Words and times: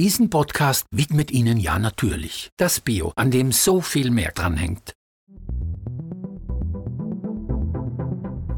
Diesen 0.00 0.30
Podcast 0.30 0.86
widmet 0.90 1.30
Ihnen 1.30 1.58
ja 1.58 1.78
natürlich 1.78 2.48
das 2.56 2.80
Bio, 2.80 3.12
an 3.16 3.30
dem 3.30 3.52
so 3.52 3.82
viel 3.82 4.10
mehr 4.10 4.32
dranhängt. 4.34 4.94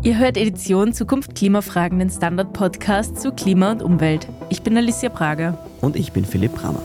Ihr 0.04 0.18
hört 0.18 0.36
Edition 0.36 0.94
Zukunft 0.94 1.34
Klimafragen, 1.34 1.98
den 1.98 2.10
Standard-Podcast 2.10 3.20
zu 3.20 3.32
Klima 3.32 3.72
und 3.72 3.82
Umwelt. 3.82 4.28
Ich 4.50 4.62
bin 4.62 4.76
Alicia 4.76 5.08
Prager. 5.08 5.58
Und 5.80 5.96
ich 5.96 6.12
bin 6.12 6.24
Philipp 6.24 6.54
Brammer. 6.54 6.80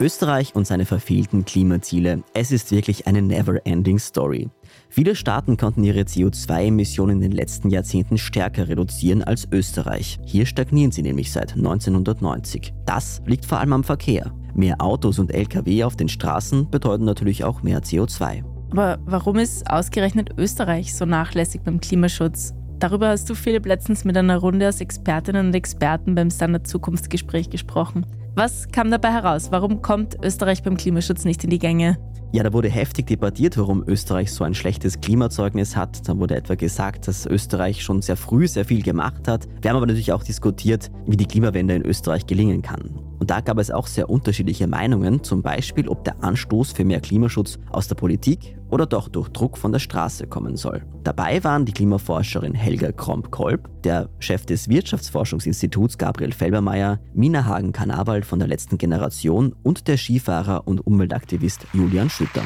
Österreich 0.00 0.54
und 0.54 0.66
seine 0.66 0.86
verfehlten 0.86 1.44
Klimaziele. 1.44 2.22
Es 2.32 2.50
ist 2.50 2.70
wirklich 2.70 3.06
eine 3.06 3.20
never-ending 3.20 3.98
Story. 3.98 4.48
Viele 4.88 5.14
Staaten 5.14 5.56
konnten 5.56 5.84
ihre 5.84 6.00
CO2-Emissionen 6.00 7.16
in 7.16 7.20
den 7.20 7.32
letzten 7.32 7.70
Jahrzehnten 7.70 8.18
stärker 8.18 8.68
reduzieren 8.68 9.22
als 9.22 9.46
Österreich. 9.52 10.18
Hier 10.24 10.46
stagnieren 10.46 10.90
sie 10.90 11.02
nämlich 11.02 11.30
seit 11.30 11.52
1990. 11.52 12.72
Das 12.86 13.20
liegt 13.26 13.44
vor 13.44 13.58
allem 13.58 13.74
am 13.74 13.84
Verkehr. 13.84 14.32
Mehr 14.54 14.80
Autos 14.80 15.18
und 15.18 15.32
Lkw 15.32 15.84
auf 15.84 15.96
den 15.96 16.08
Straßen 16.08 16.70
bedeuten 16.70 17.04
natürlich 17.04 17.44
auch 17.44 17.62
mehr 17.62 17.82
CO2. 17.82 18.42
Aber 18.70 18.98
warum 19.04 19.36
ist 19.36 19.68
ausgerechnet 19.70 20.30
Österreich 20.38 20.94
so 20.94 21.04
nachlässig 21.04 21.62
beim 21.62 21.80
Klimaschutz? 21.80 22.54
Darüber 22.78 23.08
hast 23.08 23.28
du, 23.28 23.34
Philipp, 23.34 23.66
letztens 23.66 24.04
mit 24.04 24.16
einer 24.16 24.38
Runde 24.38 24.66
aus 24.66 24.80
Expertinnen 24.80 25.48
und 25.48 25.54
Experten 25.54 26.14
beim 26.14 26.30
Standard 26.30 26.66
Zukunftsgespräch 26.66 27.50
gesprochen. 27.50 28.06
Was 28.36 28.68
kam 28.68 28.90
dabei 28.90 29.12
heraus? 29.12 29.50
Warum 29.50 29.82
kommt 29.82 30.16
Österreich 30.22 30.62
beim 30.62 30.76
Klimaschutz 30.76 31.24
nicht 31.24 31.42
in 31.44 31.50
die 31.50 31.58
Gänge? 31.58 31.98
Ja, 32.32 32.44
da 32.44 32.52
wurde 32.52 32.68
heftig 32.68 33.08
debattiert, 33.08 33.58
warum 33.58 33.82
Österreich 33.88 34.32
so 34.32 34.44
ein 34.44 34.54
schlechtes 34.54 35.00
Klimazeugnis 35.00 35.74
hat. 35.74 36.08
Da 36.08 36.16
wurde 36.16 36.36
etwa 36.36 36.54
gesagt, 36.54 37.08
dass 37.08 37.26
Österreich 37.26 37.82
schon 37.82 38.02
sehr 38.02 38.16
früh 38.16 38.46
sehr 38.46 38.64
viel 38.64 38.82
gemacht 38.82 39.26
hat. 39.26 39.48
Wir 39.60 39.70
haben 39.70 39.78
aber 39.78 39.86
natürlich 39.86 40.12
auch 40.12 40.22
diskutiert, 40.22 40.92
wie 41.06 41.16
die 41.16 41.26
Klimawende 41.26 41.74
in 41.74 41.84
Österreich 41.84 42.26
gelingen 42.26 42.62
kann. 42.62 43.09
Und 43.20 43.30
da 43.30 43.40
gab 43.40 43.58
es 43.58 43.70
auch 43.70 43.86
sehr 43.86 44.08
unterschiedliche 44.08 44.66
Meinungen, 44.66 45.22
zum 45.22 45.42
Beispiel, 45.42 45.88
ob 45.88 46.04
der 46.04 46.24
Anstoß 46.24 46.72
für 46.72 46.84
mehr 46.84 47.00
Klimaschutz 47.00 47.58
aus 47.70 47.86
der 47.86 47.94
Politik 47.94 48.56
oder 48.70 48.86
doch 48.86 49.08
durch 49.08 49.28
Druck 49.28 49.58
von 49.58 49.72
der 49.72 49.78
Straße 49.78 50.26
kommen 50.26 50.56
soll. 50.56 50.84
Dabei 51.04 51.44
waren 51.44 51.66
die 51.66 51.72
Klimaforscherin 51.72 52.54
Helga 52.54 52.92
Kromp-Kolb, 52.92 53.82
der 53.82 54.08
Chef 54.20 54.46
des 54.46 54.68
Wirtschaftsforschungsinstituts 54.68 55.98
Gabriel 55.98 56.32
Felbermeier, 56.32 56.98
Mina 57.12 57.44
Hagen-Kanawald 57.44 58.24
von 58.24 58.38
der 58.38 58.48
letzten 58.48 58.78
Generation 58.78 59.54
und 59.62 59.86
der 59.86 59.98
Skifahrer 59.98 60.66
und 60.66 60.86
Umweltaktivist 60.86 61.66
Julian 61.74 62.08
Schütter. 62.08 62.42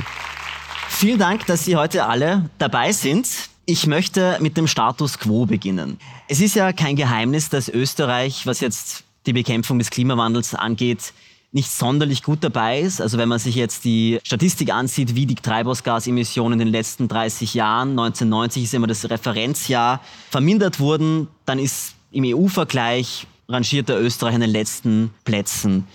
Vielen 0.89 1.21
Dank, 1.21 1.47
dass 1.47 1.65
Sie 1.65 1.77
heute 1.77 2.07
alle 2.07 2.51
dabei 2.59 2.91
sind. 2.91 3.29
Ich 3.67 3.87
möchte 3.87 4.39
mit 4.41 4.57
dem 4.57 4.67
Status 4.67 5.19
quo 5.19 5.47
beginnen. 5.47 5.99
Es 6.29 6.41
ist 6.41 6.57
ja 6.57 6.73
kein 6.73 6.97
Geheimnis, 6.97 7.49
dass 7.49 7.69
Österreich, 7.69 8.47
was 8.47 8.61
jetzt 8.61 9.05
die 9.27 9.33
Bekämpfung 9.33 9.79
des 9.79 9.91
Klimawandels 9.91 10.55
angeht, 10.55 11.13
nicht 11.55 11.71
sonderlich 11.71 12.25
gut 12.25 12.43
dabei 12.43 12.81
ist. 12.81 13.01
Also 13.01 13.17
wenn 13.17 13.29
man 13.29 13.39
sich 13.39 13.55
jetzt 13.55 13.85
die 13.85 14.19
Statistik 14.25 14.73
ansieht, 14.73 15.15
wie 15.15 15.25
die 15.25 15.37
Treibhausgasemissionen 15.37 16.59
in 16.61 16.67
den 16.67 16.73
letzten 16.73 17.07
30 17.07 17.55
Jahren, 17.55 17.91
1990 17.91 18.65
ist 18.65 18.75
immer 18.75 18.89
das 18.89 19.09
Referenzjahr, 19.09 20.01
vermindert 20.31 20.81
wurden, 20.81 21.29
dann 21.47 21.61
ist 21.61 21.95
im 22.11 22.25
EU-Vergleich 22.27 23.27
rangiert 23.49 23.89
der 23.89 24.01
Österreich 24.01 24.35
an 24.35 24.41
den 24.41 24.51
letzten 24.51 25.11
Plätzen. 25.25 25.87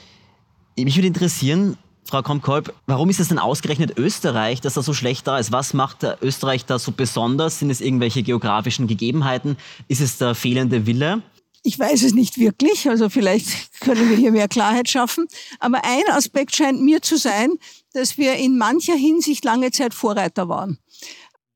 Mich 0.78 0.96
würde 0.96 1.08
interessieren, 1.08 1.78
Frau 2.06 2.22
Kromkolb, 2.22 2.74
warum 2.88 3.10
ist 3.10 3.20
es 3.20 3.28
denn 3.28 3.38
ausgerechnet 3.38 3.98
Österreich, 3.98 4.62
dass 4.62 4.78
er 4.78 4.84
so 4.84 4.94
schlecht 4.94 5.28
da 5.28 5.38
ist? 5.38 5.52
Was 5.52 5.74
macht 5.74 6.06
Österreich 6.22 6.66
da 6.66 6.80
so 6.80 6.92
besonders? 6.92 7.60
Sind 7.60 7.70
es 7.70 7.82
irgendwelche 7.82 8.24
geografischen 8.24 8.88
Gegebenheiten? 8.88 9.58
Ist 9.88 10.02
es 10.02 10.18
der 10.18 10.36
fehlende 10.36 10.88
Wille? 10.88 11.22
Ich 11.64 11.78
weiß 11.78 12.04
es 12.04 12.14
nicht 12.14 12.38
wirklich, 12.38 12.90
also 12.90 13.10
vielleicht 13.10 13.48
können 13.82 14.10
wir 14.10 14.18
hier 14.18 14.32
mehr 14.32 14.48
Klarheit 14.48 14.90
schaffen. 14.90 15.28
Aber 15.60 15.84
ein 15.84 16.04
Aspekt 16.10 16.56
scheint 16.56 16.82
mir 16.82 17.02
zu 17.02 17.18
sein, 17.18 17.52
dass 17.94 18.18
wir 18.18 18.36
in 18.36 18.58
mancher 18.58 18.96
Hinsicht 18.96 19.44
lange 19.44 19.72
Zeit 19.72 19.94
Vorreiter 19.94 20.48
waren. 20.48 20.80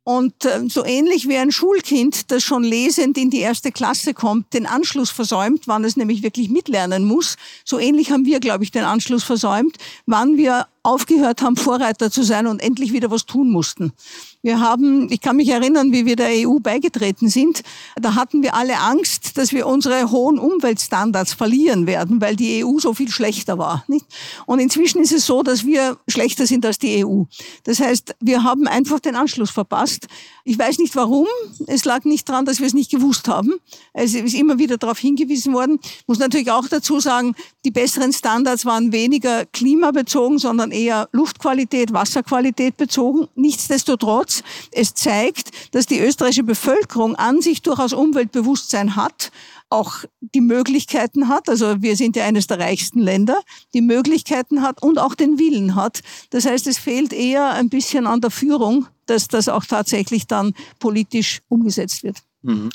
Und 0.06 0.44
äh, 0.44 0.68
so 0.68 0.84
ähnlich 0.84 1.30
wie 1.30 1.38
ein 1.38 1.52
Schulkind, 1.52 2.30
das 2.32 2.44
schon 2.44 2.64
lesend 2.64 3.18
in 3.18 3.30
die 3.30 3.40
erste 3.40 3.72
Klasse 3.72 4.14
kommt, 4.14 4.54
den 4.54 4.66
Anschluss 4.66 5.10
versäumt, 5.10 5.68
wann 5.68 5.86
es 5.86 5.96
nämlich 5.96 6.24
wirklich 6.24 6.50
mitlernen 6.50 7.06
muss, 7.06 7.38
so 7.64 7.80
ähnlich 7.80 8.12
haben 8.12 8.26
wir, 8.26 8.42
glaube 8.42 8.66
ich, 8.66 8.72
den 8.72 8.84
Anschluss 8.84 9.24
versäumt, 9.24 9.78
wann 10.06 10.36
wir 10.36 10.68
aufgehört 10.84 11.42
haben, 11.42 11.56
Vorreiter 11.56 12.12
zu 12.12 12.24
sein 12.24 12.46
und 12.46 12.62
endlich 12.62 12.92
wieder 12.92 13.10
was 13.10 13.26
tun 13.26 13.50
mussten. 13.50 13.94
Wir 14.42 14.60
haben, 14.60 15.10
ich 15.10 15.22
kann 15.22 15.38
mich 15.38 15.48
erinnern, 15.48 15.94
wie 15.94 16.06
wir 16.06 16.18
der 16.18 16.48
EU 16.48 16.60
beigetreten 16.60 17.30
sind, 17.30 17.64
da 17.96 18.16
hatten 18.16 18.44
wir 18.44 18.54
alle 18.54 18.78
Angst, 18.78 19.38
dass 19.38 19.54
wir 19.54 19.66
unsere 19.66 20.12
hohen 20.12 20.38
Umweltstandards 20.38 21.34
verlieren 21.34 21.88
werden, 21.88 22.20
weil 22.20 22.36
die 22.36 22.66
EU 22.66 22.80
so 22.80 22.94
viel 22.94 23.10
schlechter 23.10 23.58
war. 23.58 23.86
Nicht? 23.88 24.06
Und 24.46 24.60
inzwischen 24.60 25.02
ist 25.02 25.14
es 25.14 25.26
so, 25.26 25.44
dass 25.44 25.66
wir 25.66 25.98
schlechter 26.10 26.46
sind 26.46 26.66
als 26.66 26.78
die 26.78 27.06
EU. 27.06 27.24
Das 27.64 27.80
heißt, 27.80 28.16
wir 28.20 28.44
haben 28.44 28.68
einfach 28.68 29.00
den 29.00 29.16
Anschluss 29.16 29.52
verpasst. 29.52 30.08
Ich 30.46 30.60
weiß 30.60 30.80
nicht 30.80 30.96
warum. 30.96 31.28
Es 31.68 31.86
lag 31.86 32.04
nicht 32.04 32.28
daran, 32.28 32.46
dass 32.46 32.60
wir 32.60 32.68
es 32.68 32.74
nicht 32.74 32.92
gewusst 32.92 33.30
haben. 33.30 33.54
Es 33.94 34.14
ist 34.14 34.34
immer 34.34 34.60
wieder 34.60 34.78
darauf 34.78 35.00
hingewiesen 35.00 35.54
worden. 35.54 35.80
Ich 35.82 36.08
muss 36.08 36.20
natürlich 36.20 36.52
auch 36.52 36.68
dazu 36.68 37.00
sagen, 37.00 37.34
die 37.64 37.72
besseren 37.72 38.12
Standards 38.12 38.66
waren 38.66 38.92
weniger 38.92 39.46
klimabezogen, 39.46 40.40
sondern 40.40 40.72
eher 40.72 41.08
Luftqualität, 41.14 41.94
Wasserqualität 41.94 42.76
bezogen. 42.76 43.28
Nichtsdestotrotz, 43.36 44.44
es 44.72 44.94
zeigt, 44.94 45.52
dass 45.74 45.86
die 45.86 46.00
österreichische 46.00 46.44
Bevölkerung 46.44 47.16
an 47.16 47.42
sich 47.42 47.62
durchaus 47.62 47.94
Umweltbewusstsein 47.94 48.98
hat 48.98 49.32
auch 49.70 50.06
die 50.22 50.42
Möglichkeiten 50.42 51.30
hat, 51.30 51.50
also 51.50 51.82
wir 51.82 51.96
sind 51.96 52.16
ja 52.16 52.26
eines 52.26 52.46
der 52.46 52.60
reichsten 52.60 53.00
Länder, 53.00 53.42
die 53.74 53.82
Möglichkeiten 53.82 54.62
hat 54.62 54.84
und 54.84 55.00
auch 55.00 55.16
den 55.16 55.40
Willen 55.40 55.74
hat. 55.74 56.02
Das 56.30 56.46
heißt, 56.46 56.68
es 56.68 56.78
fehlt 56.78 57.12
eher 57.12 57.50
ein 57.50 57.70
bisschen 57.70 58.06
an 58.06 58.22
der 58.22 58.30
Führung, 58.30 58.88
dass 59.06 59.28
das 59.28 59.50
auch 59.50 59.66
tatsächlich 59.66 60.28
dann 60.28 60.54
politisch 60.80 61.42
umgesetzt 61.50 62.04
wird. 62.04 62.18
Mhm. 62.42 62.70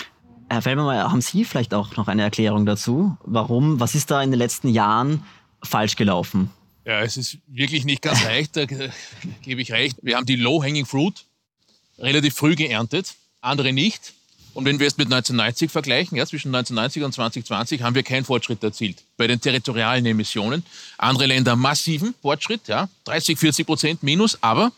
Herr 0.51 0.63
Fellmann, 0.63 0.97
haben 0.97 1.21
Sie 1.21 1.45
vielleicht 1.45 1.75
auch 1.75 1.97
noch 1.97 2.09
eine 2.09 2.23
Erklärung 2.23 2.65
dazu? 2.65 3.17
Warum, 3.25 3.81
was 3.81 3.95
ist 3.95 4.11
da 4.11 4.23
in 4.23 4.31
den 4.31 4.39
letzten 4.39 4.69
Jahren 4.69 5.23
falsch 5.63 5.97
gelaufen? 5.97 6.51
Ja, 6.87 7.03
es 7.03 7.19
ist 7.19 7.39
wirklich 7.47 7.85
nicht 7.85 8.01
ganz 8.01 8.25
leicht, 8.25 8.57
da 8.57 8.65
gebe 8.65 9.61
ich 9.61 9.73
recht. 9.73 9.99
Wir 10.03 10.17
haben 10.17 10.25
die 10.25 10.37
Low-Hanging 10.37 10.87
Fruit 10.87 11.25
relativ 11.99 12.35
früh 12.35 12.55
geerntet, 12.55 13.15
andere 13.43 13.73
nicht. 13.73 14.15
Und 14.55 14.65
wenn 14.65 14.81
wir 14.81 14.87
es 14.87 14.97
mit 14.97 15.07
1990 15.07 15.71
vergleichen, 15.71 16.17
ja, 16.17 16.27
zwischen 16.27 16.49
1990 16.49 17.05
und 17.05 17.13
2020 17.13 17.83
haben 17.83 17.95
wir 17.95 18.03
keinen 18.03 18.25
Fortschritt 18.25 18.65
erzielt 18.65 19.05
bei 19.17 19.27
den 19.27 19.41
territorialen 19.41 20.05
Emissionen. 20.07 20.65
Andere 20.97 21.27
Länder 21.27 21.55
massiven 21.55 22.15
Fortschritt, 22.23 22.67
ja, 22.67 22.89
30, 23.05 23.39
40 23.39 23.67
Prozent 23.67 24.03
minus. 24.03 24.43
Aber 24.43 24.73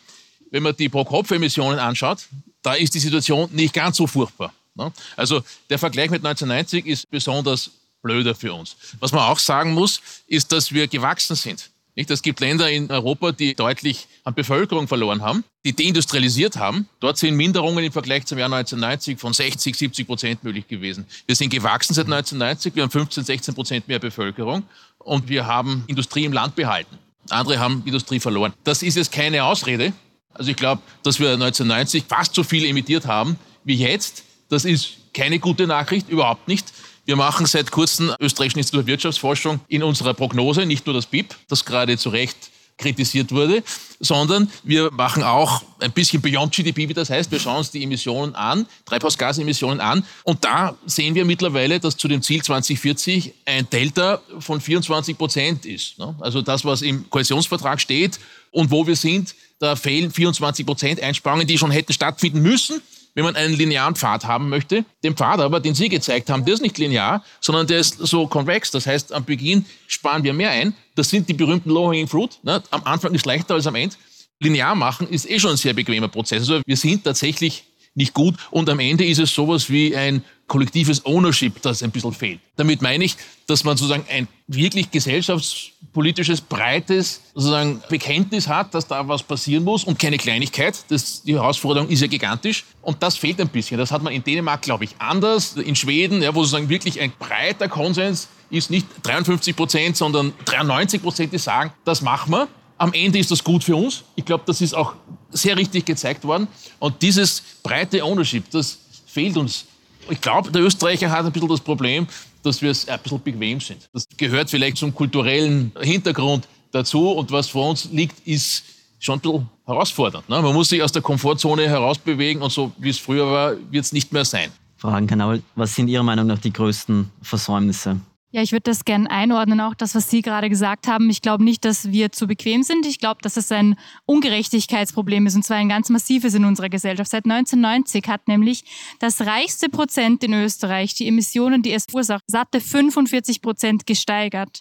wenn 0.50 0.62
man 0.62 0.76
die 0.76 0.88
Pro-Kopf-Emissionen 0.88 1.78
anschaut, 1.78 2.26
da 2.62 2.74
ist 2.74 2.94
die 2.94 2.98
Situation 2.98 3.48
nicht 3.52 3.74
ganz 3.74 3.96
so 3.96 4.06
furchtbar. 4.06 4.52
Ne? 4.74 4.92
Also 5.16 5.42
der 5.68 5.78
Vergleich 5.78 6.10
mit 6.10 6.24
1990 6.24 6.86
ist 6.86 7.10
besonders 7.10 7.70
blöder 8.02 8.34
für 8.34 8.54
uns. 8.54 8.76
Was 8.98 9.12
man 9.12 9.22
auch 9.22 9.38
sagen 9.38 9.72
muss, 9.72 10.00
ist, 10.26 10.52
dass 10.52 10.72
wir 10.72 10.88
gewachsen 10.88 11.36
sind. 11.36 11.70
Es 12.08 12.22
gibt 12.22 12.40
Länder 12.40 12.70
in 12.70 12.90
Europa, 12.90 13.32
die 13.32 13.54
deutlich 13.54 14.06
an 14.24 14.32
Bevölkerung 14.32 14.88
verloren 14.88 15.20
haben, 15.20 15.44
die 15.64 15.74
deindustrialisiert 15.74 16.56
haben. 16.56 16.88
Dort 17.00 17.18
sind 17.18 17.36
Minderungen 17.36 17.84
im 17.84 17.92
Vergleich 17.92 18.24
zum 18.24 18.38
Jahr 18.38 18.46
1990 18.46 19.18
von 19.18 19.34
60, 19.34 19.76
70 19.76 20.06
Prozent 20.06 20.44
möglich 20.44 20.66
gewesen. 20.66 21.04
Wir 21.26 21.36
sind 21.36 21.50
gewachsen 21.50 21.92
seit 21.92 22.06
1990, 22.06 22.74
wir 22.74 22.84
haben 22.84 22.90
15, 22.90 23.24
16 23.24 23.54
Prozent 23.54 23.88
mehr 23.88 23.98
Bevölkerung 23.98 24.62
und 24.98 25.28
wir 25.28 25.46
haben 25.46 25.84
Industrie 25.88 26.24
im 26.24 26.32
Land 26.32 26.54
behalten. 26.54 26.96
Andere 27.28 27.58
haben 27.58 27.82
Industrie 27.84 28.20
verloren. 28.20 28.54
Das 28.64 28.82
ist 28.82 28.96
jetzt 28.96 29.12
keine 29.12 29.44
Ausrede. 29.44 29.92
Also 30.34 30.50
ich 30.50 30.56
glaube, 30.56 30.82
dass 31.02 31.18
wir 31.18 31.32
1990 31.32 32.04
fast 32.08 32.34
so 32.34 32.42
viel 32.42 32.64
emittiert 32.64 33.06
haben 33.06 33.36
wie 33.64 33.74
jetzt. 33.74 34.24
Das 34.48 34.64
ist 34.64 34.92
keine 35.12 35.38
gute 35.38 35.66
Nachricht, 35.66 36.08
überhaupt 36.08 36.48
nicht. 36.48 36.72
Wir 37.04 37.16
machen 37.16 37.46
seit 37.46 37.70
kurzem 37.70 38.12
Österreichischen 38.20 38.58
Institut 38.58 38.82
für 38.82 38.86
Wirtschaftsforschung 38.86 39.60
in 39.68 39.82
unserer 39.82 40.14
Prognose, 40.14 40.66
nicht 40.66 40.86
nur 40.86 40.94
das 40.94 41.06
BIP, 41.06 41.34
das 41.48 41.64
gerade 41.64 41.98
zu 41.98 42.10
Recht 42.10 42.50
kritisiert 42.80 43.30
wurde, 43.30 43.62
sondern 44.00 44.50
wir 44.64 44.90
machen 44.90 45.22
auch 45.22 45.62
ein 45.80 45.92
bisschen 45.92 46.20
Beyond 46.20 46.54
GDP, 46.54 46.88
wie 46.88 46.94
das 46.94 47.10
heißt. 47.10 47.30
Wir 47.30 47.38
schauen 47.38 47.58
uns 47.58 47.70
die 47.70 47.82
Emissionen 47.82 48.34
an, 48.34 48.66
Treibhausgasemissionen 48.86 49.80
an. 49.80 50.04
Und 50.24 50.44
da 50.44 50.76
sehen 50.86 51.14
wir 51.14 51.24
mittlerweile, 51.24 51.78
dass 51.78 51.96
zu 51.96 52.08
dem 52.08 52.22
Ziel 52.22 52.42
2040 52.42 53.34
ein 53.44 53.68
Delta 53.70 54.20
von 54.38 54.60
24 54.60 55.16
Prozent 55.16 55.66
ist. 55.66 55.98
Ne? 55.98 56.14
Also 56.20 56.42
das, 56.42 56.64
was 56.64 56.82
im 56.82 57.08
Koalitionsvertrag 57.10 57.80
steht 57.80 58.18
und 58.50 58.70
wo 58.70 58.86
wir 58.86 58.96
sind, 58.96 59.34
da 59.60 59.76
fehlen 59.76 60.10
24 60.10 60.66
Prozent 60.66 61.00
Einsparungen, 61.00 61.46
die 61.46 61.58
schon 61.58 61.70
hätten 61.70 61.92
stattfinden 61.92 62.42
müssen 62.42 62.82
wenn 63.14 63.24
man 63.24 63.36
einen 63.36 63.54
linearen 63.54 63.96
Pfad 63.96 64.24
haben 64.24 64.48
möchte. 64.48 64.84
Den 65.02 65.16
Pfad 65.16 65.40
aber, 65.40 65.60
den 65.60 65.74
Sie 65.74 65.88
gezeigt 65.88 66.30
haben, 66.30 66.44
der 66.44 66.54
ist 66.54 66.62
nicht 66.62 66.78
linear, 66.78 67.24
sondern 67.40 67.66
der 67.66 67.80
ist 67.80 67.98
so 67.98 68.26
konvex. 68.26 68.70
Das 68.70 68.86
heißt, 68.86 69.12
am 69.12 69.24
Beginn 69.24 69.66
sparen 69.86 70.22
wir 70.22 70.32
mehr 70.32 70.50
ein. 70.50 70.74
Das 70.94 71.10
sind 71.10 71.28
die 71.28 71.34
berühmten 71.34 71.70
Low-Hanging 71.70 72.08
Fruit. 72.08 72.38
Ne? 72.42 72.62
Am 72.70 72.82
Anfang 72.84 73.14
ist 73.14 73.26
leichter 73.26 73.54
als 73.54 73.66
am 73.66 73.74
Ende. 73.74 73.96
Linear 74.38 74.74
machen 74.74 75.08
ist 75.08 75.28
eh 75.28 75.38
schon 75.38 75.50
ein 75.50 75.56
sehr 75.56 75.74
bequemer 75.74 76.08
Prozess. 76.08 76.40
Also 76.40 76.62
wir 76.64 76.76
sind 76.76 77.04
tatsächlich 77.04 77.64
nicht 77.94 78.14
gut 78.14 78.36
und 78.50 78.68
am 78.68 78.78
Ende 78.78 79.04
ist 79.04 79.18
es 79.18 79.34
sowas 79.34 79.70
wie 79.70 79.96
ein 79.96 80.24
kollektives 80.46 81.06
Ownership, 81.06 81.62
das 81.62 81.82
ein 81.82 81.92
bisschen 81.92 82.12
fehlt. 82.12 82.40
Damit 82.56 82.82
meine 82.82 83.04
ich, 83.04 83.16
dass 83.46 83.62
man 83.62 83.76
sozusagen 83.76 84.04
ein 84.10 84.26
wirklich 84.48 84.90
gesellschaftspolitisches, 84.90 86.40
breites 86.40 87.20
sozusagen 87.34 87.80
Bekenntnis 87.88 88.48
hat, 88.48 88.74
dass 88.74 88.86
da 88.86 89.06
was 89.06 89.22
passieren 89.22 89.62
muss 89.62 89.84
und 89.84 89.98
keine 89.98 90.18
Kleinigkeit. 90.18 90.84
Das, 90.88 91.22
die 91.22 91.34
Herausforderung 91.34 91.88
ist 91.88 92.00
ja 92.00 92.08
gigantisch 92.08 92.64
und 92.82 93.00
das 93.02 93.16
fehlt 93.16 93.40
ein 93.40 93.48
bisschen. 93.48 93.78
Das 93.78 93.92
hat 93.92 94.02
man 94.02 94.12
in 94.12 94.24
Dänemark, 94.24 94.62
glaube 94.62 94.84
ich, 94.84 94.96
anders. 94.98 95.56
In 95.56 95.76
Schweden, 95.76 96.20
ja, 96.20 96.34
wo 96.34 96.40
sozusagen 96.40 96.68
wirklich 96.68 97.00
ein 97.00 97.12
breiter 97.16 97.68
Konsens 97.68 98.28
ist, 98.50 98.70
nicht 98.70 98.86
53 99.04 99.54
Prozent, 99.54 99.96
sondern 99.96 100.32
93 100.46 101.00
Prozent, 101.00 101.32
die 101.32 101.38
sagen, 101.38 101.72
das 101.84 102.02
machen 102.02 102.32
wir. 102.32 102.48
Am 102.76 102.92
Ende 102.92 103.18
ist 103.18 103.30
das 103.30 103.44
gut 103.44 103.62
für 103.62 103.76
uns. 103.76 104.02
Ich 104.16 104.24
glaube, 104.24 104.42
das 104.46 104.60
ist 104.60 104.74
auch 104.74 104.94
sehr 105.32 105.56
richtig 105.56 105.84
gezeigt 105.84 106.24
worden. 106.24 106.48
Und 106.78 107.00
dieses 107.02 107.42
breite 107.62 108.04
Ownership, 108.04 108.50
das 108.50 108.78
fehlt 109.06 109.36
uns. 109.36 109.64
Ich 110.08 110.20
glaube, 110.20 110.50
der 110.50 110.62
Österreicher 110.62 111.10
hat 111.10 111.24
ein 111.24 111.32
bisschen 111.32 111.48
das 111.48 111.60
Problem, 111.60 112.06
dass 112.42 112.62
wir 112.62 112.70
ein 112.70 113.00
bisschen 113.00 113.22
bequem 113.22 113.60
sind. 113.60 113.88
Das 113.92 114.04
gehört 114.16 114.50
vielleicht 114.50 114.78
zum 114.78 114.94
kulturellen 114.94 115.72
Hintergrund 115.80 116.48
dazu. 116.72 117.10
Und 117.10 117.30
was 117.30 117.48
vor 117.48 117.70
uns 117.70 117.86
liegt, 117.92 118.26
ist 118.26 118.64
schon 118.98 119.18
ein 119.18 119.20
bisschen 119.20 119.48
herausfordernd. 119.66 120.28
Ne? 120.28 120.40
Man 120.42 120.54
muss 120.54 120.68
sich 120.68 120.82
aus 120.82 120.92
der 120.92 121.02
Komfortzone 121.02 121.68
herausbewegen 121.68 122.42
und 122.42 122.50
so 122.50 122.72
wie 122.78 122.90
es 122.90 122.98
früher 122.98 123.30
war, 123.30 123.52
wird 123.70 123.84
es 123.84 123.92
nicht 123.92 124.12
mehr 124.12 124.24
sein. 124.24 124.50
Frau 124.76 124.92
Hagenkanauer, 124.92 125.40
was 125.56 125.74
sind 125.74 125.88
Ihrer 125.88 126.02
Meinung 126.02 126.26
nach 126.26 126.38
die 126.38 126.52
größten 126.52 127.10
Versäumnisse 127.20 128.00
ja, 128.32 128.42
ich 128.42 128.52
würde 128.52 128.62
das 128.64 128.84
gerne 128.84 129.10
einordnen, 129.10 129.60
auch 129.60 129.74
das, 129.74 129.94
was 129.94 130.08
Sie 130.08 130.22
gerade 130.22 130.48
gesagt 130.48 130.86
haben. 130.86 131.10
Ich 131.10 131.20
glaube 131.20 131.42
nicht, 131.42 131.64
dass 131.64 131.90
wir 131.90 132.12
zu 132.12 132.28
bequem 132.28 132.62
sind. 132.62 132.86
Ich 132.86 133.00
glaube, 133.00 133.20
dass 133.22 133.36
es 133.36 133.50
ein 133.50 133.76
Ungerechtigkeitsproblem 134.06 135.26
ist, 135.26 135.34
und 135.34 135.44
zwar 135.44 135.56
ein 135.56 135.68
ganz 135.68 135.88
massives 135.88 136.34
in 136.34 136.44
unserer 136.44 136.68
Gesellschaft. 136.68 137.10
Seit 137.10 137.24
1990 137.24 138.06
hat 138.08 138.28
nämlich 138.28 138.64
das 139.00 139.22
reichste 139.22 139.68
Prozent 139.68 140.22
in 140.22 140.32
Österreich 140.34 140.94
die 140.94 141.08
Emissionen, 141.08 141.62
die 141.62 141.72
es 141.72 141.86
verursacht, 141.90 142.22
satte 142.28 142.60
45 142.60 143.42
Prozent 143.42 143.86
gesteigert 143.86 144.60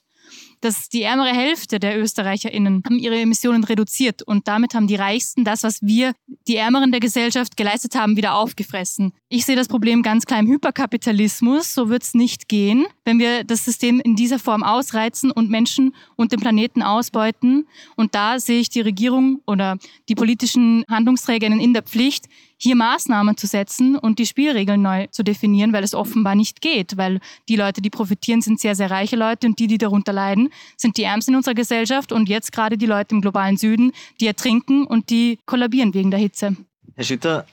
dass 0.61 0.89
die 0.89 1.03
ärmere 1.03 1.29
Hälfte 1.29 1.79
der 1.79 1.99
ÖsterreicherInnen 1.99 2.83
haben 2.85 2.99
ihre 2.99 3.19
Emissionen 3.19 3.63
reduziert 3.63 4.21
und 4.23 4.47
damit 4.47 4.73
haben 4.73 4.87
die 4.87 4.95
Reichsten 4.95 5.43
das, 5.43 5.63
was 5.63 5.81
wir, 5.81 6.13
die 6.47 6.55
Ärmeren 6.55 6.91
der 6.91 6.99
Gesellschaft, 6.99 7.55
geleistet 7.57 7.95
haben, 7.95 8.17
wieder 8.17 8.35
aufgefressen. 8.35 9.13
Ich 9.29 9.45
sehe 9.45 9.55
das 9.55 9.67
Problem 9.67 10.01
ganz 10.01 10.25
klar 10.25 10.39
im 10.39 10.47
Hyperkapitalismus. 10.47 11.73
So 11.73 11.89
wird 11.89 12.03
es 12.03 12.13
nicht 12.13 12.49
gehen, 12.49 12.85
wenn 13.05 13.19
wir 13.19 13.43
das 13.43 13.63
System 13.63 13.99
in 13.99 14.15
dieser 14.15 14.39
Form 14.39 14.63
ausreizen 14.63 15.31
und 15.31 15.49
Menschen 15.49 15.95
und 16.15 16.31
den 16.31 16.39
Planeten 16.39 16.81
ausbeuten. 16.81 17.67
Und 17.95 18.15
da 18.15 18.39
sehe 18.39 18.59
ich 18.59 18.69
die 18.69 18.81
Regierung 18.81 19.41
oder 19.45 19.77
die 20.09 20.15
politischen 20.15 20.83
Handlungsträgerinnen 20.89 21.59
in 21.59 21.73
der 21.73 21.83
Pflicht, 21.83 22.25
hier 22.59 22.75
Maßnahmen 22.75 23.37
zu 23.37 23.47
setzen 23.47 23.97
und 23.97 24.19
die 24.19 24.25
Spielregeln 24.25 24.81
neu 24.81 25.07
zu 25.07 25.23
definieren, 25.23 25.73
weil 25.73 25.83
es 25.83 25.95
offenbar 25.95 26.35
nicht 26.35 26.61
geht, 26.61 26.97
weil 26.97 27.19
die 27.47 27.55
Leute, 27.55 27.81
die 27.81 27.89
profitieren, 27.89 28.41
sind 28.41 28.59
sehr, 28.59 28.75
sehr 28.75 28.91
reiche 28.91 29.15
Leute 29.15 29.47
und 29.47 29.57
die, 29.59 29.67
die 29.67 29.77
darunter 29.77 30.13
leiden, 30.13 30.49
sind 30.75 30.97
die 30.97 31.03
Ärmsten 31.03 31.33
in 31.33 31.37
unserer 31.37 31.55
Gesellschaft 31.55 32.11
und 32.11 32.27
jetzt 32.27 32.51
gerade 32.51 32.77
die 32.77 32.85
Leute 32.85 33.15
im 33.15 33.21
globalen 33.21 33.57
Süden, 33.57 33.93
die 34.19 34.27
ertrinken 34.27 34.85
und 34.85 35.09
die 35.09 35.39
kollabieren 35.45 35.93
wegen 35.93 36.11
der 36.11 36.19
Hitze. 36.19 36.55
Herr 36.95 37.05
Schütter, 37.05 37.45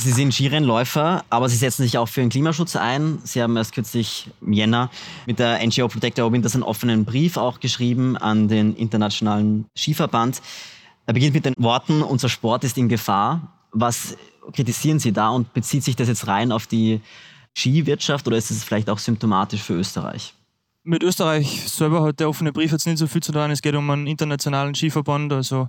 Sie 0.00 0.12
sind 0.12 0.32
Skirennläufer, 0.32 1.24
aber 1.28 1.48
Sie 1.48 1.56
setzen 1.56 1.82
sich 1.82 1.98
auch 1.98 2.08
für 2.08 2.20
den 2.20 2.30
Klimaschutz 2.30 2.76
ein. 2.76 3.18
Sie 3.24 3.42
haben 3.42 3.56
erst 3.56 3.74
kürzlich 3.74 4.30
im 4.40 4.52
Jänner 4.52 4.90
mit 5.26 5.40
der 5.40 5.58
NGO 5.66 5.88
Protect 5.88 6.20
Our 6.20 6.30
Winters 6.30 6.54
einen 6.54 6.62
offenen 6.62 7.04
Brief 7.04 7.36
auch 7.36 7.58
geschrieben 7.58 8.16
an 8.16 8.46
den 8.46 8.76
Internationalen 8.76 9.66
Skiverband. 9.76 10.40
Er 11.06 11.14
beginnt 11.14 11.34
mit 11.34 11.46
den 11.46 11.54
Worten, 11.58 12.02
unser 12.02 12.28
Sport 12.28 12.62
ist 12.62 12.78
in 12.78 12.88
Gefahr. 12.88 13.40
Was 13.72 14.16
kritisieren 14.52 15.00
Sie 15.00 15.12
da 15.12 15.30
und 15.30 15.52
bezieht 15.52 15.82
sich 15.82 15.96
das 15.96 16.06
jetzt 16.06 16.28
rein 16.28 16.52
auf 16.52 16.68
die 16.68 17.00
Skiwirtschaft 17.56 18.24
oder 18.28 18.36
ist 18.36 18.52
es 18.52 18.62
vielleicht 18.62 18.90
auch 18.90 18.98
symptomatisch 18.98 19.62
für 19.62 19.74
Österreich? 19.74 20.32
Mit 20.84 21.02
Österreich 21.02 21.68
selber 21.68 22.04
hat 22.04 22.20
der 22.20 22.28
offene 22.28 22.52
Brief 22.52 22.70
jetzt 22.70 22.86
nicht 22.86 22.98
so 22.98 23.08
viel 23.08 23.22
zu 23.22 23.32
tun. 23.32 23.50
Es 23.50 23.62
geht 23.62 23.74
um 23.74 23.90
einen 23.90 24.06
internationalen 24.06 24.76
Skiverband. 24.76 25.32
Also 25.32 25.68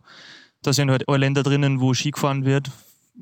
da 0.62 0.72
sind 0.72 0.92
halt 0.92 1.10
alle 1.10 1.18
Länder 1.18 1.42
drinnen, 1.42 1.82
wo 1.82 1.96
Ski 1.96 2.12
gefahren 2.12 2.46
wird 2.46 2.70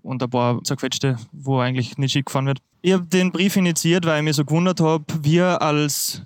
und 0.01 0.21
ein 0.23 0.29
paar 0.29 0.63
zerquetschte, 0.63 1.17
wo 1.31 1.59
eigentlich 1.59 1.97
nicht 1.97 2.11
Ski 2.11 2.23
gefahren 2.23 2.45
wird. 2.45 2.59
Ich 2.81 2.93
habe 2.93 3.05
den 3.05 3.31
Brief 3.31 3.55
initiiert, 3.55 4.05
weil 4.05 4.19
ich 4.19 4.23
mich 4.23 4.35
so 4.35 4.45
gewundert 4.45 4.79
habe, 4.79 5.05
wir 5.21 5.61
als 5.61 6.23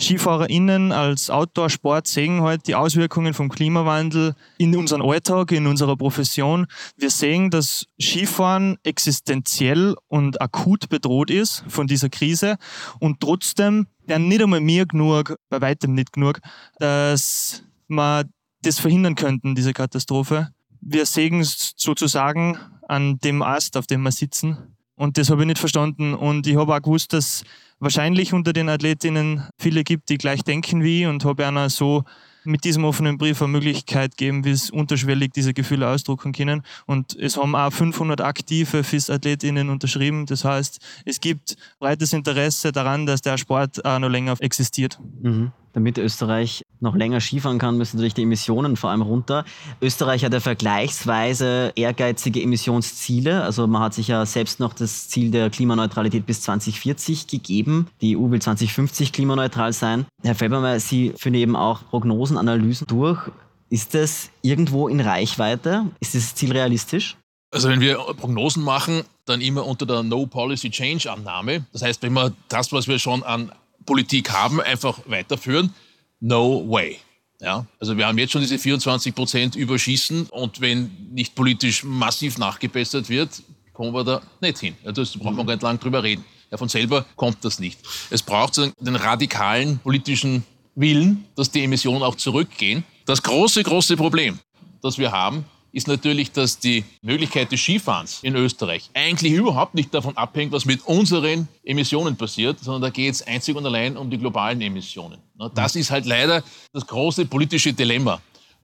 SkifahrerInnen, 0.00 0.92
als 0.92 1.30
Outdoor-Sport 1.30 2.06
sehen 2.06 2.42
halt 2.42 2.66
die 2.66 2.74
Auswirkungen 2.74 3.34
vom 3.34 3.48
Klimawandel 3.48 4.34
in 4.58 4.76
unserem 4.76 5.02
Alltag, 5.02 5.52
in 5.52 5.66
unserer 5.66 5.96
Profession. 5.96 6.66
Wir 6.96 7.10
sehen, 7.10 7.50
dass 7.50 7.86
Skifahren 8.00 8.76
existenziell 8.82 9.94
und 10.08 10.40
akut 10.40 10.88
bedroht 10.88 11.30
ist 11.30 11.64
von 11.68 11.86
dieser 11.86 12.08
Krise 12.08 12.56
und 12.98 13.20
trotzdem 13.20 13.86
ja 14.06 14.18
nicht 14.18 14.42
einmal 14.42 14.60
mir 14.60 14.86
genug, 14.86 15.36
bei 15.48 15.60
weitem 15.60 15.94
nicht 15.94 16.12
genug, 16.12 16.40
dass 16.78 17.62
wir 17.88 18.24
das 18.62 18.78
verhindern 18.78 19.14
könnten, 19.14 19.54
diese 19.54 19.72
Katastrophe. 19.72 20.48
Wir 20.86 21.06
sehen 21.06 21.42
sozusagen 21.42 22.58
an 22.88 23.18
dem 23.18 23.42
Ast, 23.42 23.76
auf 23.76 23.86
dem 23.86 24.02
wir 24.02 24.12
sitzen. 24.12 24.76
Und 24.96 25.18
das 25.18 25.30
habe 25.30 25.42
ich 25.42 25.46
nicht 25.46 25.58
verstanden. 25.58 26.14
Und 26.14 26.46
ich 26.46 26.56
habe 26.56 26.74
auch 26.74 26.82
gewusst, 26.82 27.12
dass 27.12 27.42
wahrscheinlich 27.80 28.32
unter 28.32 28.52
den 28.52 28.68
Athletinnen 28.68 29.48
viele 29.58 29.82
gibt, 29.82 30.08
die 30.08 30.18
gleich 30.18 30.42
denken 30.42 30.82
wie 30.82 31.02
ich 31.02 31.06
und 31.06 31.24
habe 31.24 31.46
einer 31.46 31.70
so 31.70 32.04
mit 32.44 32.64
diesem 32.64 32.84
offenen 32.84 33.16
Brief 33.16 33.40
eine 33.40 33.52
Möglichkeit 33.52 34.16
geben, 34.16 34.44
wie 34.44 34.50
es 34.50 34.70
unterschwellig 34.70 35.32
diese 35.32 35.54
Gefühle 35.54 35.88
ausdrucken 35.88 36.32
können. 36.32 36.62
Und 36.86 37.16
es 37.16 37.36
haben 37.36 37.56
auch 37.56 37.72
500 37.72 38.20
aktive 38.20 38.84
FIS-Athletinnen 38.84 39.70
unterschrieben. 39.70 40.26
Das 40.26 40.44
heißt, 40.44 40.78
es 41.06 41.20
gibt 41.20 41.56
breites 41.78 42.12
Interesse 42.12 42.70
daran, 42.70 43.06
dass 43.06 43.22
der 43.22 43.38
Sport 43.38 43.84
auch 43.84 43.98
noch 43.98 44.10
länger 44.10 44.36
existiert. 44.40 45.00
Mhm. 45.22 45.52
Damit 45.74 45.98
Österreich 45.98 46.62
noch 46.80 46.94
länger 46.94 47.20
Skifahren 47.20 47.58
kann, 47.58 47.76
müssen 47.76 47.96
natürlich 47.96 48.14
die 48.14 48.22
Emissionen 48.22 48.76
vor 48.76 48.90
allem 48.90 49.02
runter. 49.02 49.44
Österreich 49.82 50.24
hat 50.24 50.32
ja 50.32 50.38
vergleichsweise 50.38 51.72
ehrgeizige 51.74 52.40
Emissionsziele. 52.40 53.42
Also 53.42 53.66
man 53.66 53.82
hat 53.82 53.92
sich 53.92 54.06
ja 54.06 54.24
selbst 54.24 54.60
noch 54.60 54.72
das 54.72 55.08
Ziel 55.08 55.32
der 55.32 55.50
Klimaneutralität 55.50 56.26
bis 56.26 56.42
2040 56.42 57.26
gegeben. 57.26 57.88
Die 58.00 58.16
EU 58.16 58.30
will 58.30 58.40
2050 58.40 59.12
klimaneutral 59.12 59.72
sein. 59.72 60.06
Herr 60.22 60.36
Felbermeier, 60.36 60.78
Sie 60.78 61.12
führen 61.18 61.34
eben 61.34 61.56
auch 61.56 61.84
Prognosen, 61.90 62.38
Analysen 62.38 62.86
durch. 62.86 63.20
Ist 63.68 63.94
das 63.94 64.30
irgendwo 64.42 64.86
in 64.86 65.00
Reichweite? 65.00 65.86
Ist 65.98 66.14
das 66.14 66.36
Ziel 66.36 66.52
realistisch? 66.52 67.16
Also 67.50 67.68
wenn 67.68 67.80
wir 67.80 67.96
Prognosen 68.16 68.62
machen, 68.62 69.02
dann 69.26 69.40
immer 69.40 69.66
unter 69.66 69.86
der 69.86 70.02
No 70.02 70.26
Policy 70.26 70.70
Change 70.70 71.10
Annahme. 71.10 71.66
Das 71.72 71.82
heißt, 71.82 72.02
wenn 72.02 72.12
wir 72.12 72.32
das, 72.48 72.72
was 72.72 72.86
wir 72.86 72.98
schon 72.98 73.22
an 73.22 73.50
Politik 73.86 74.30
haben, 74.30 74.60
einfach 74.60 75.00
weiterführen. 75.06 75.74
No 76.20 76.64
way. 76.68 76.98
Ja, 77.40 77.66
also 77.78 77.96
wir 77.96 78.06
haben 78.06 78.16
jetzt 78.16 78.32
schon 78.32 78.40
diese 78.40 78.58
24 78.58 79.14
Prozent 79.14 79.56
Überschießen 79.56 80.26
und 80.26 80.60
wenn 80.60 80.90
nicht 81.12 81.34
politisch 81.34 81.84
massiv 81.84 82.38
nachgebessert 82.38 83.08
wird, 83.08 83.42
kommen 83.72 83.92
wir 83.92 84.04
da 84.04 84.22
nicht 84.40 84.58
hin. 84.58 84.74
Ja, 84.84 84.92
das 84.92 85.16
braucht 85.18 85.34
man 85.34 85.46
gar 85.46 85.54
nicht 85.54 85.62
lange 85.62 85.78
drüber 85.78 86.02
reden. 86.02 86.24
Ja, 86.50 86.56
von 86.56 86.68
selber 86.68 87.04
kommt 87.16 87.44
das 87.44 87.58
nicht. 87.58 87.78
Es 88.10 88.22
braucht 88.22 88.56
den 88.56 88.96
radikalen 88.96 89.78
politischen 89.78 90.44
Willen, 90.74 91.24
dass 91.34 91.50
die 91.50 91.64
Emissionen 91.64 92.02
auch 92.02 92.14
zurückgehen. 92.14 92.84
Das 93.04 93.22
große, 93.22 93.62
große 93.62 93.96
Problem, 93.96 94.38
das 94.82 94.96
wir 94.96 95.12
haben, 95.12 95.44
ist 95.74 95.88
natürlich, 95.88 96.30
dass 96.30 96.60
die 96.60 96.84
Möglichkeit 97.02 97.50
des 97.50 97.60
Skifahrens 97.60 98.20
in 98.22 98.36
Österreich 98.36 98.88
eigentlich 98.94 99.32
überhaupt 99.32 99.74
nicht 99.74 99.92
davon 99.92 100.16
abhängt, 100.16 100.52
was 100.52 100.64
mit 100.64 100.86
unseren 100.86 101.48
Emissionen 101.64 102.16
passiert, 102.16 102.60
sondern 102.60 102.82
da 102.82 102.90
geht 102.90 103.12
es 103.12 103.22
einzig 103.22 103.56
und 103.56 103.66
allein 103.66 103.96
um 103.96 104.08
die 104.08 104.16
globalen 104.16 104.60
Emissionen. 104.60 105.18
Das 105.54 105.74
ist 105.74 105.90
halt 105.90 106.06
leider 106.06 106.44
das 106.72 106.86
große 106.86 107.26
politische 107.26 107.72
Dilemma, 107.72 108.20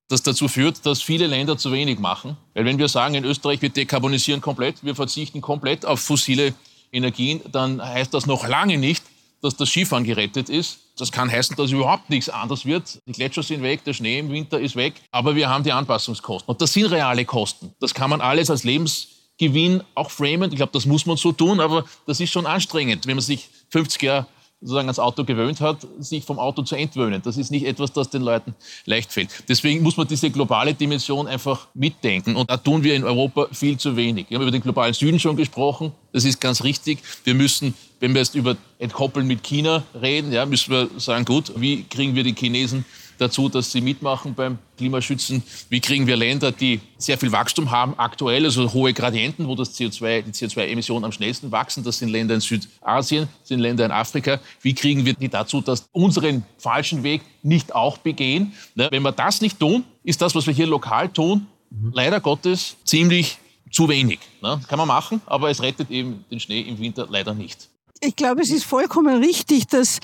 das 0.07 0.23
dazu 0.23 0.47
führt, 0.47 0.87
dass 0.87 1.02
viele 1.02 1.26
Länder 1.26 1.59
zu 1.59 1.73
wenig 1.73 1.99
machen. 1.99 2.37
Weil 2.55 2.64
wenn 2.64 2.79
wir 2.79 2.88
sagen, 2.88 3.14
in 3.14 3.25
Österreich 3.25 3.61
wir 3.61 3.71
dekarbonisieren 3.71 4.40
komplett, 4.40 4.85
wir 4.85 4.95
verzichten 4.95 5.40
komplett 5.40 5.85
auf 5.85 5.99
fossile 5.99 6.55
Energien, 6.93 7.40
dann 7.50 7.83
heißt 7.83 8.14
das 8.14 8.26
noch 8.26 8.47
lange 8.47 8.79
nicht, 8.79 9.02
dass 9.43 9.57
das 9.57 9.69
Skifahren 9.69 10.05
gerettet 10.05 10.49
ist. 10.49 10.79
Das 11.00 11.11
kann 11.11 11.30
heißen, 11.30 11.57
dass 11.57 11.71
überhaupt 11.71 12.11
nichts 12.11 12.28
anders 12.28 12.66
wird. 12.66 13.00
Die 13.07 13.12
Gletscher 13.12 13.42
sind 13.42 13.62
weg, 13.62 13.85
der 13.85 13.95
Schnee 13.95 14.19
im 14.19 14.30
Winter 14.30 14.61
ist 14.61 14.76
weg, 14.76 14.95
aber 15.11 15.35
wir 15.35 15.49
haben 15.49 15.64
die 15.64 15.73
Anpassungskosten. 15.73 16.50
Und 16.50 16.61
das 16.61 16.73
sind 16.73 16.87
reale 16.87 17.25
Kosten. 17.25 17.73
Das 17.80 17.95
kann 17.95 18.11
man 18.11 18.21
alles 18.21 18.50
als 18.50 18.64
Lebensgewinn 18.64 19.83
auch 19.95 20.11
framen. 20.11 20.50
Ich 20.50 20.57
glaube, 20.57 20.73
das 20.73 20.85
muss 20.85 21.07
man 21.07 21.16
so 21.16 21.33
tun, 21.33 21.61
aber 21.61 21.85
das 22.07 22.21
ist 22.21 22.30
schon 22.30 22.47
anstrengend, 22.47 23.07
wenn 23.07 23.16
man 23.16 23.25
sich 23.25 23.49
50 23.71 24.02
Jahre 24.02 24.26
sozusagen 24.61 24.88
ans 24.88 24.99
Auto 24.99 25.25
gewöhnt 25.25 25.61
hat, 25.61 25.87
sich 25.99 26.25
vom 26.25 26.38
Auto 26.38 26.62
zu 26.62 26.76
entwöhnen. 26.76 27.23
Das 27.23 27.38
ist 27.38 27.50
nicht 27.50 27.64
etwas, 27.64 27.92
das 27.92 28.11
den 28.11 28.21
Leuten 28.21 28.54
leicht 28.85 29.11
fällt. 29.11 29.30
Deswegen 29.49 29.83
muss 29.83 29.97
man 29.97 30.07
diese 30.07 30.30
globale 30.30 30.75
Dimension 30.75 31.26
einfach 31.26 31.69
mitdenken. 31.73 32.37
Und 32.37 32.50
da 32.50 32.59
tun 32.59 32.85
wir 32.85 32.95
in 32.95 33.04
Europa 33.04 33.49
viel 33.52 33.78
zu 33.78 33.97
wenig. 33.97 34.26
Wir 34.28 34.37
haben 34.37 34.42
über 34.42 34.50
den 34.50 34.61
globalen 34.61 34.92
Süden 34.92 35.19
schon 35.19 35.37
gesprochen. 35.37 35.92
Das 36.12 36.25
ist 36.25 36.40
ganz 36.40 36.62
richtig. 36.62 36.99
Wir 37.25 37.35
müssen, 37.35 37.75
wenn 38.00 38.14
wir 38.14 38.23
jetzt 38.23 38.35
über 38.35 38.57
Entkoppeln 38.78 39.26
mit 39.26 39.42
China 39.42 39.85
reden, 40.00 40.33
ja, 40.33 40.47
müssen 40.47 40.73
wir 40.73 40.88
sagen, 40.97 41.25
gut, 41.25 41.52
wie 41.57 41.85
kriegen 41.85 42.14
wir 42.14 42.25
die 42.25 42.35
Chinesen 42.35 42.85
dazu, 43.19 43.50
dass 43.50 43.71
sie 43.71 43.83
mitmachen 43.83 44.35
beim 44.35 44.59
Klimaschützen? 44.78 45.42
Wie 45.69 45.80
kriegen 45.80 46.07
wir 46.07 46.16
Länder, 46.16 46.50
die 46.50 46.80
sehr 46.97 47.19
viel 47.19 47.30
Wachstum 47.30 47.71
haben, 47.71 47.95
aktuell, 47.99 48.45
also 48.45 48.73
hohe 48.73 48.95
Gradienten, 48.95 49.47
wo 49.47 49.54
das 49.54 49.78
CO2, 49.78 50.23
die 50.23 50.33
CO2-Emissionen 50.33 51.04
am 51.04 51.12
schnellsten 51.12 51.52
wachsen? 51.52 51.85
Das 51.85 51.99
sind 51.99 52.09
Länder 52.09 52.35
in 52.35 52.40
Südasien, 52.40 53.28
das 53.40 53.49
sind 53.49 53.61
Länder 53.61 53.85
in 53.85 53.90
Afrika. 53.90 54.40
Wie 54.62 54.75
kriegen 54.75 55.04
wir 55.04 55.12
die 55.12 55.28
dazu, 55.28 55.61
dass 55.61 55.87
unseren 55.92 56.45
falschen 56.57 57.02
Weg 57.02 57.21
nicht 57.42 57.75
auch 57.75 57.99
begehen? 57.99 58.54
Ne, 58.75 58.88
wenn 58.90 59.02
wir 59.02 59.12
das 59.12 59.42
nicht 59.42 59.61
tun, 59.61 59.85
ist 60.02 60.23
das, 60.23 60.35
was 60.35 60.47
wir 60.47 60.54
hier 60.54 60.66
lokal 60.66 61.11
tun, 61.11 61.47
leider 61.92 62.21
Gottes 62.21 62.76
ziemlich 62.85 63.38
zu 63.71 63.88
wenig. 63.88 64.19
Ne? 64.42 64.61
Kann 64.66 64.78
man 64.78 64.88
machen, 64.88 65.21
aber 65.26 65.50
es 65.50 65.62
rettet 65.62 65.90
eben 65.90 66.25
den 66.30 66.40
Schnee 66.40 66.61
im 66.62 66.78
Winter 66.78 67.07
leider 67.09 67.35
nicht. 67.35 67.69
Ich 68.02 68.16
glaube, 68.16 68.40
es 68.40 68.50
ist 68.50 68.64
vollkommen 68.64 69.19
richtig, 69.23 69.66
dass 69.66 69.99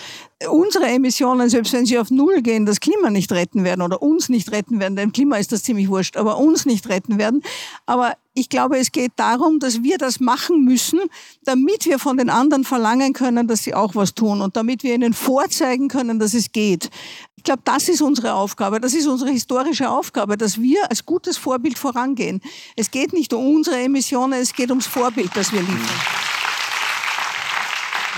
unsere 0.50 0.86
Emissionen, 0.86 1.48
selbst 1.48 1.72
wenn 1.72 1.86
sie 1.86 1.98
auf 1.98 2.10
Null 2.10 2.42
gehen, 2.42 2.66
das 2.66 2.80
Klima 2.80 3.08
nicht 3.08 3.32
retten 3.32 3.64
werden 3.64 3.80
oder 3.80 4.02
uns 4.02 4.28
nicht 4.28 4.52
retten 4.52 4.80
werden. 4.80 4.96
Dem 4.96 5.12
Klima 5.12 5.38
ist 5.38 5.50
das 5.50 5.62
ziemlich 5.62 5.88
wurscht, 5.88 6.18
aber 6.18 6.36
uns 6.36 6.66
nicht 6.66 6.90
retten 6.90 7.16
werden. 7.16 7.42
Aber 7.86 8.12
ich 8.34 8.50
glaube, 8.50 8.76
es 8.76 8.92
geht 8.92 9.12
darum, 9.16 9.60
dass 9.60 9.82
wir 9.82 9.96
das 9.96 10.20
machen 10.20 10.62
müssen, 10.62 11.00
damit 11.44 11.86
wir 11.86 11.98
von 11.98 12.18
den 12.18 12.28
anderen 12.28 12.64
verlangen 12.64 13.14
können, 13.14 13.48
dass 13.48 13.62
sie 13.62 13.72
auch 13.72 13.94
was 13.94 14.12
tun 14.12 14.42
und 14.42 14.58
damit 14.58 14.82
wir 14.82 14.94
ihnen 14.94 15.14
vorzeigen 15.14 15.88
können, 15.88 16.18
dass 16.18 16.34
es 16.34 16.52
geht. 16.52 16.90
Ich 17.36 17.44
glaube, 17.44 17.62
das 17.64 17.88
ist 17.88 18.02
unsere 18.02 18.34
Aufgabe, 18.34 18.78
das 18.78 18.92
ist 18.92 19.06
unsere 19.06 19.30
historische 19.30 19.88
Aufgabe, 19.88 20.36
dass 20.36 20.60
wir 20.60 20.90
als 20.90 21.06
gutes 21.06 21.38
Vorbild 21.38 21.78
vorangehen. 21.78 22.42
Es 22.76 22.90
geht 22.90 23.14
nicht 23.14 23.32
um 23.32 23.54
unsere 23.54 23.78
Emissionen, 23.78 24.34
es 24.34 24.52
geht 24.52 24.68
ums 24.68 24.86
Vorbild, 24.86 25.30
das 25.34 25.50
wir 25.50 25.60
liefern. 25.60 26.35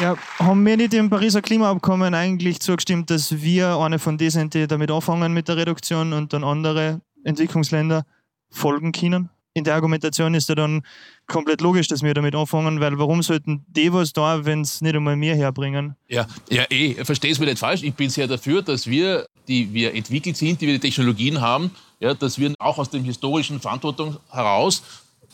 Ja, 0.00 0.16
haben 0.38 0.64
wir 0.64 0.76
nicht 0.76 0.94
im 0.94 1.10
Pariser 1.10 1.42
Klimaabkommen 1.42 2.14
eigentlich 2.14 2.60
zugestimmt, 2.60 3.10
dass 3.10 3.42
wir 3.42 3.78
eine 3.78 3.98
von 3.98 4.16
denen 4.16 4.30
sind, 4.30 4.54
die 4.54 4.68
damit 4.68 4.92
anfangen 4.92 5.32
mit 5.32 5.48
der 5.48 5.56
Reduktion 5.56 6.12
und 6.12 6.32
dann 6.32 6.44
andere 6.44 7.00
Entwicklungsländer 7.24 8.06
folgen 8.48 8.92
können? 8.92 9.28
In 9.54 9.64
der 9.64 9.74
Argumentation 9.74 10.34
ist 10.34 10.48
ja 10.48 10.54
dann 10.54 10.82
komplett 11.26 11.62
logisch, 11.62 11.88
dass 11.88 12.02
wir 12.02 12.14
damit 12.14 12.36
anfangen, 12.36 12.78
weil 12.78 12.96
warum 12.96 13.24
sollten 13.24 13.64
die 13.66 13.92
was 13.92 14.12
da, 14.12 14.44
wenn 14.44 14.60
es 14.60 14.80
nicht 14.80 14.94
einmal 14.94 15.16
mehr 15.16 15.34
herbringen? 15.34 15.96
Ja, 16.06 16.28
ja, 16.48 16.62
eh, 16.70 17.04
verstehe 17.04 17.32
es 17.32 17.40
mir 17.40 17.46
nicht 17.46 17.58
falsch. 17.58 17.82
Ich 17.82 17.94
bin 17.94 18.08
sehr 18.08 18.28
dafür, 18.28 18.62
dass 18.62 18.86
wir, 18.86 19.26
die 19.48 19.72
wir 19.72 19.96
entwickelt 19.96 20.36
sind, 20.36 20.60
die 20.60 20.68
wir 20.68 20.74
die 20.74 20.80
Technologien 20.88 21.40
haben, 21.40 21.72
ja, 21.98 22.14
dass 22.14 22.38
wir 22.38 22.54
auch 22.60 22.78
aus 22.78 22.88
der 22.88 23.00
historischen 23.00 23.58
Verantwortung 23.58 24.16
heraus, 24.30 24.80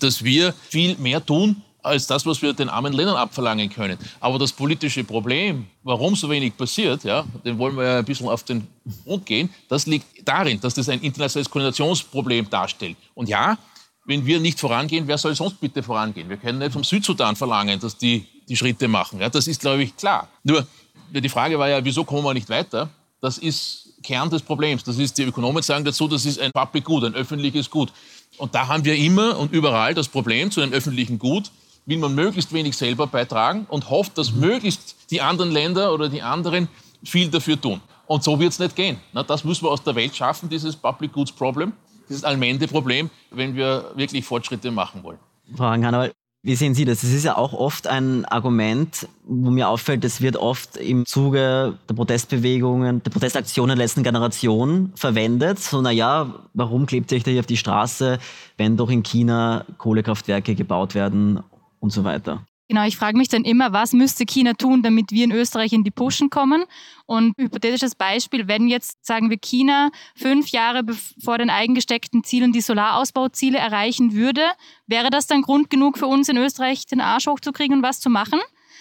dass 0.01 0.25
wir 0.25 0.55
viel 0.71 0.97
mehr 0.97 1.25
tun, 1.25 1.61
als 1.85 2.07
das, 2.07 2.25
was 2.27 2.41
wir 2.43 2.53
den 2.53 2.69
armen 2.69 2.93
Ländern 2.93 3.17
abverlangen 3.17 3.69
können. 3.69 3.99
Aber 4.21 4.39
das 4.39 4.53
politische 4.53 5.05
Problem, 5.05 5.67
warum 5.83 6.17
so 6.17 6.29
wenig 6.31 6.57
passiert, 6.57 7.05
ja, 7.05 7.25
dem 7.45 7.59
wollen 7.59 7.77
wir 7.77 7.85
ja 7.85 7.99
ein 7.99 8.05
bisschen 8.05 8.29
auf 8.29 8.43
den 8.43 8.67
Grund 9.05 9.27
gehen, 9.27 9.51
das 9.69 9.87
liegt 9.87 10.07
darin, 10.27 10.61
dass 10.61 10.75
das 10.75 10.89
ein 10.89 11.01
internationales 11.01 11.51
Koordinationsproblem 11.51 12.49
darstellt. 12.49 12.97
Und 13.15 13.29
ja, 13.29 13.59
wenn 14.07 14.25
wir 14.27 14.41
nicht 14.41 14.61
vorangehen, 14.61 15.07
wer 15.07 15.19
soll 15.19 15.35
sonst 15.35 15.61
bitte 15.61 15.83
vorangehen? 15.83 16.29
Wir 16.29 16.37
können 16.37 16.59
nicht 16.59 16.73
vom 16.73 16.85
Südsudan 16.85 17.37
verlangen, 17.37 17.81
dass 17.81 17.97
die 17.97 18.27
die 18.49 18.57
Schritte 18.57 18.89
machen. 18.89 19.21
Ja, 19.21 19.29
das 19.29 19.47
ist, 19.47 19.61
glaube 19.61 19.83
ich, 19.83 19.97
klar. 19.97 20.29
Nur, 20.43 20.67
die 21.11 21.29
Frage 21.29 21.59
war 21.59 21.69
ja, 21.69 21.85
wieso 21.85 22.05
kommen 22.05 22.25
wir 22.25 22.35
nicht 22.35 22.49
weiter? 22.49 22.91
Das 23.21 23.39
ist 23.39 23.95
Kern 24.03 24.29
des 24.29 24.43
Problems. 24.43 24.85
Das 24.85 24.99
ist, 24.99 25.17
die 25.17 25.23
Ökonomen 25.23 25.63
sagen 25.63 25.85
dazu, 25.85 26.07
das 26.09 26.27
ist 26.27 26.39
ein 26.39 26.53
Public 26.53 26.85
Good, 26.85 27.05
ein 27.05 27.15
öffentliches 27.15 27.71
Gut. 27.71 27.93
Und 28.37 28.55
da 28.55 28.69
haben 28.69 28.85
wir 28.85 28.97
immer 28.97 29.39
und 29.39 29.53
überall 29.53 29.95
das 29.95 30.09
Problem 30.09 30.51
zu 30.51 30.61
einem 30.61 30.73
öffentlichen 30.73 31.19
Gut, 31.19 31.51
will 31.87 31.99
man 31.99 32.15
möglichst 32.15 32.53
wenig 32.53 32.77
selber 32.77 33.07
beitragen 33.07 33.67
und 33.69 33.91
hofft, 33.91 34.17
dass 34.19 34.33
möglichst 34.33 34.97
die 35.11 35.21
anderen 35.21 35.51
Länder 35.51 35.93
oder 35.93 36.09
die 36.09 36.23
anderen 36.23 36.69
viel 37.05 37.29
dafür 37.29 37.61
tun. 37.61 37.81
Und 38.07 38.23
so 38.23 38.39
wird 38.39 38.53
es 38.53 38.59
nicht 38.59 38.77
gehen. 38.77 38.99
das 39.27 39.45
müssen 39.45 39.65
wir 39.65 39.71
aus 39.71 39.83
der 39.83 39.95
Welt 39.95 40.15
schaffen, 40.15 40.49
dieses 40.49 40.77
Public 40.77 41.13
Goods 41.13 41.33
Problem, 41.33 41.73
dieses 42.09 42.25
Allmende-Problem, 42.25 43.11
wenn 43.31 43.55
wir 43.55 43.93
wirklich 43.95 44.25
Fortschritte 44.25 44.71
machen 44.71 45.03
wollen. 45.03 45.19
Frau 45.55 45.65
Hankanauer, 45.65 46.11
wie 46.43 46.57
sehen 46.57 46.75
Sie 46.75 46.85
das? 46.85 47.01
Das 47.01 47.11
ist 47.11 47.25
ja 47.25 47.39
auch 47.39 47.55
oft 47.55 47.87
ein 47.87 48.27
Argument, 48.27 49.09
wo 49.27 49.51
mir 49.51 49.69
auffällt, 49.69 50.05
es 50.05 50.21
wird 50.21 50.37
oft 50.37 50.77
im 50.77 51.07
Zuge 51.07 51.79
der 51.89 51.95
Protestbewegungen, 51.95 53.03
der 53.03 53.11
Protestaktionen 53.11 53.77
der 53.77 53.85
letzten 53.87 54.03
Generation 54.03 54.93
verwendet. 54.95 55.59
So, 55.59 55.81
naja, 55.81 56.35
warum 56.53 56.85
klebt 56.85 57.11
ihr 57.13 57.17
euch 57.17 57.25
da 57.25 57.31
hier 57.31 57.41
auf 57.41 57.47
die 57.47 57.57
Straße, 57.57 58.19
wenn 58.59 58.77
doch 58.77 58.91
in 58.91 59.03
China 59.03 59.65
Kohlekraftwerke 59.79 60.55
gebaut 60.55 60.95
werden 60.95 61.43
und 61.85 61.91
so 61.91 62.03
weiter. 62.03 62.47
Genau, 62.67 62.87
ich 62.87 62.97
frage 62.97 63.19
mich 63.19 63.29
dann 63.29 63.45
immer, 63.45 63.75
was 63.75 63.93
müsste 63.93 64.25
China 64.25 64.55
tun, 64.55 64.83
damit 64.83 65.13
wir 65.13 65.25
in 65.25 65.33
Österreich 65.33 65.75
in 65.75 65.85
die 65.85 65.91
Pushen 65.91 66.31
kommen? 66.31 66.65
Und 67.05 67.35
hypothetisches 67.39 67.95
Beispiel, 67.95 68.49
wenn 68.49 68.69
jetzt, 68.69 69.05
sagen 69.05 69.29
wir, 69.29 69.37
China 69.37 69.91
fünf 70.17 70.49
Jahre 70.49 70.83
vor 71.23 71.37
den 71.37 71.51
eigengesteckten 71.51 72.25
Zielen 72.25 72.53
die 72.53 72.63
Solarausbauziele 72.63 73.59
erreichen 73.59 74.15
würde, 74.15 74.41
wäre 74.87 75.11
das 75.11 75.27
dann 75.27 75.43
Grund 75.43 75.69
genug 75.69 75.99
für 75.99 76.07
uns 76.07 76.31
in 76.31 76.39
Österreich, 76.39 76.87
den 76.87 77.03
Arsch 77.03 77.27
hochzukriegen 77.27 77.77
und 77.77 77.83
was 77.83 78.01
zu 78.01 78.09
machen? 78.09 78.41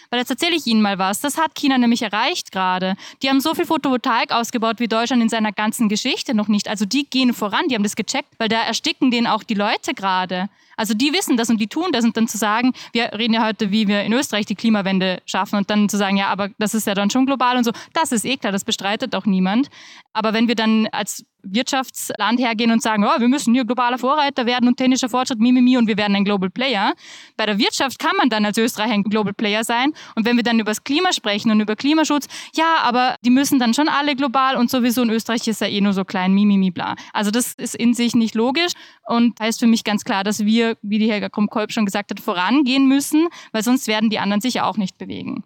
Weil 0.10 0.20
jetzt 0.20 0.30
erzähle 0.30 0.56
ich 0.56 0.66
Ihnen 0.66 0.82
mal 0.82 0.98
was. 0.98 1.20
Das 1.20 1.38
hat 1.38 1.54
China 1.54 1.78
nämlich 1.78 2.04
erreicht 2.04 2.54
gerade. 2.54 2.96
Die 3.22 3.30
haben 3.30 3.42
so 3.42 3.54
viel 3.54 3.66
Photovoltaik 3.66 4.32
ausgebaut 4.32 4.80
wie 4.80 4.88
Deutschland 4.88 5.22
in 5.22 5.30
seiner 5.30 5.52
ganzen 5.52 5.90
Geschichte 5.90 6.34
noch 6.34 6.48
nicht. 6.48 6.70
Also 6.70 6.86
die 6.86 7.10
gehen 7.10 7.34
voran, 7.34 7.68
die 7.68 7.76
haben 7.76 7.84
das 7.84 7.98
gecheckt, 7.98 8.34
weil 8.38 8.48
da 8.48 8.62
ersticken 8.62 9.12
denen 9.12 9.28
auch 9.28 9.44
die 9.44 9.56
Leute 9.56 9.94
gerade. 9.94 10.50
Also 10.78 10.94
die 10.94 11.14
wissen 11.14 11.38
das 11.38 11.50
und 11.50 11.60
die 11.60 11.68
tun 11.68 11.92
das 11.92 12.04
und 12.04 12.18
dann 12.18 12.28
zu 12.28 12.38
sagen, 12.38 12.74
wir 12.92 13.14
reden 13.14 13.34
ja 13.34 13.46
heute, 13.46 13.72
wie 13.72 13.88
wir 13.88 14.04
in 14.04 14.14
Österreich 14.14 14.46
die 14.46 14.56
Klimawende 14.56 15.22
schaffen 15.26 15.58
und 15.58 15.70
dann 15.70 15.90
zu 15.90 15.98
sagen, 15.98 16.18
ja, 16.18 16.28
aber 16.28 16.50
das 16.58 16.74
ist 16.74 16.88
ja 16.88 16.94
dann 16.94 17.10
schon 17.10 17.26
global 17.26 17.58
und 17.58 17.64
so, 17.64 17.72
das 17.94 18.12
ist 18.12 18.26
eh 18.26 18.38
klar, 18.38 18.52
das 18.52 18.64
bestreitet 18.64 19.16
auch 19.16 19.26
niemand. 19.26 19.70
Aber 20.14 20.34
wenn 20.34 20.48
wir 20.48 20.56
dann 20.56 20.88
als 20.92 21.26
Wirtschaftsland 21.44 22.40
hergehen 22.40 22.72
und 22.72 22.82
sagen, 22.82 23.06
oh, 23.06 23.20
wir 23.20 23.28
müssen 23.28 23.54
hier 23.54 23.66
globaler 23.66 23.98
Vorreiter 23.98 24.46
werden 24.46 24.68
und 24.68 24.78
technischer 24.78 25.10
Fortschritt, 25.10 25.40
mimimi, 25.40 25.78
und 25.78 25.88
wir 25.88 25.98
werden 25.98 26.16
ein 26.16 26.26
Global 26.26 26.50
Player. 26.50 26.94
Bei 27.38 27.46
der 27.46 27.58
Wirtschaft 27.58 28.00
kann 28.00 28.16
man 28.18 28.30
dann 28.30 28.46
als 28.46 28.58
Österreich 28.58 28.92
ein 28.92 29.04
Global 29.04 29.34
Player 29.34 29.64
sein. 29.64 29.94
Und 30.16 30.26
wenn 30.26 30.36
wir 30.36 30.44
dann 30.44 30.60
über 30.60 30.72
das 30.72 30.84
Klima 30.84 31.14
sprechen 31.14 31.52
und 31.52 31.60
über 31.60 31.76
Klimaschutz, 31.76 32.28
ja, 32.56 32.78
aber 32.82 33.16
die 33.26 33.30
müssen 33.30 33.60
dann 33.60 33.74
schon 33.74 33.90
alle 33.90 34.16
global 34.16 34.56
und 34.56 34.70
sowieso 34.70 35.02
in 35.04 35.10
Österreich 35.10 35.48
ist 35.48 35.62
ja 35.62 35.68
eh 35.68 35.82
nur 35.82 35.94
so 35.94 36.06
klein, 36.06 36.34
mimimi, 36.34 36.72
bla. 36.72 36.96
Also 37.14 37.32
das 37.32 37.54
ist 37.54 37.76
in 37.76 37.94
sich 37.94 38.16
nicht 38.16 38.36
logisch 38.36 38.74
und 39.08 39.40
heißt 39.40 39.60
für 39.60 39.68
mich 39.68 39.84
ganz 39.84 40.04
klar, 40.06 40.24
dass 40.24 40.46
wir, 40.46 40.78
wie 40.82 41.00
die 41.00 41.12
Helga 41.12 41.30
Krumm-Kolb 41.30 41.72
schon 41.72 41.86
gesagt 41.86 42.12
hat, 42.12 42.20
vorangehen 42.20 42.88
müssen, 42.88 43.28
weil 43.52 43.64
sonst 43.64 43.88
werden 43.88 44.10
die 44.10 44.20
anderen 44.20 44.42
sich 44.42 44.62
auch 44.62 44.78
nicht 44.78 44.98
bewegen 44.98 45.44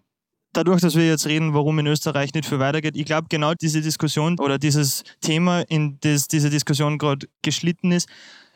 dadurch, 0.54 0.82
dass 0.82 0.96
wir 0.96 1.08
jetzt 1.08 1.28
reden, 1.28 1.54
warum 1.54 1.80
in 1.80 1.88
Österreich 1.88 2.34
nicht 2.34 2.48
viel 2.48 2.60
weitergeht, 2.60 2.96
ich 2.96 3.06
glaube, 3.06 3.28
genau 3.30 3.54
diese 3.54 3.82
Diskussion 3.82 4.40
oder 4.40 4.58
dieses 4.58 5.04
Thema, 5.22 5.62
in 5.62 5.98
das 6.02 6.28
diese 6.28 6.50
Diskussion 6.50 6.98
gerade 6.98 7.28
geschlitten 7.42 7.92
ist, 7.92 8.08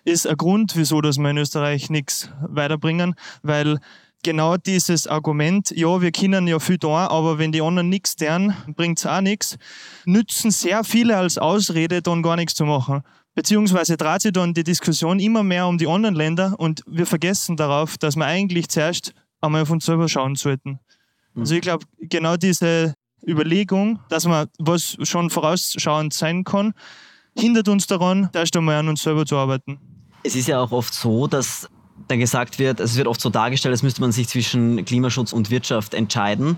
ist 0.04 0.28
ein 0.28 0.38
Grund, 0.38 0.76
wieso 0.76 1.02
dass 1.02 1.18
wir 1.18 1.30
in 1.30 1.38
Österreich 1.38 1.90
nichts 1.90 2.30
weiterbringen, 2.42 3.16
weil 3.44 3.80
genau 4.24 4.58
dieses 4.58 5.08
Argument, 5.08 5.72
ja, 5.72 6.02
wir 6.02 6.12
können 6.12 6.48
ja 6.48 6.60
viel 6.60 6.78
da, 6.78 7.08
aber 7.08 7.38
wenn 7.38 7.52
die 7.52 7.62
anderen 7.62 7.90
nichts 7.90 8.16
tun, 8.16 8.56
bringt 8.76 9.00
es 9.00 9.06
auch 9.06 9.22
nichts, 9.22 9.58
nützen 10.06 10.52
sehr 10.52 10.84
viele 10.84 11.18
als 11.18 11.38
Ausrede, 11.38 12.02
dann 12.02 12.22
gar 12.24 12.36
nichts 12.36 12.56
zu 12.56 12.66
machen. 12.66 13.02
Beziehungsweise 13.34 13.96
dreht 13.96 14.22
sich 14.22 14.34
dann 14.34 14.54
die 14.54 14.64
Diskussion 14.64 15.20
immer 15.20 15.44
mehr 15.44 15.68
um 15.68 15.78
die 15.78 15.88
anderen 15.88 16.16
Länder 16.16 16.56
und 16.58 16.84
wir 16.86 17.06
vergessen 17.06 17.56
darauf, 17.56 17.98
dass 17.98 18.16
wir 18.16 18.26
eigentlich 18.26 18.68
zuerst 18.68 19.14
einmal 19.40 19.62
auf 19.62 19.70
uns 19.70 19.86
selber 19.86 20.10
schauen 20.10 20.36
sollten. 20.36 20.80
Also 21.36 21.56
ich 21.56 21.62
glaube, 21.62 21.86
genau 22.00 22.38
diese 22.38 22.94
Überlegung, 23.26 24.00
dass 24.10 24.26
man 24.26 24.48
was 24.60 24.98
schon 25.04 25.30
vorausschauend 25.30 26.14
sein 26.14 26.44
kann, 26.44 26.74
hindert 27.38 27.70
uns 27.70 27.88
daran, 27.88 28.30
erst 28.34 28.56
einmal 28.58 28.76
an 28.76 28.90
uns 28.90 29.04
selber 29.04 29.26
zu 29.26 29.38
arbeiten. 29.38 29.80
Es 30.24 30.36
ist 30.36 30.48
ja 30.48 30.60
auch 30.60 30.72
oft 30.72 30.94
so, 30.94 31.28
dass 31.28 31.70
dann 32.08 32.20
gesagt 32.20 32.60
wird, 32.60 32.80
es 32.80 32.96
wird 32.96 33.08
oft 33.08 33.22
so 33.22 33.30
dargestellt, 33.30 33.72
als 33.72 33.84
müsste 33.84 34.02
man 34.02 34.12
sich 34.12 34.28
zwischen 34.28 34.84
Klimaschutz 34.86 35.34
und 35.34 35.50
Wirtschaft 35.50 35.94
entscheiden. 35.94 36.58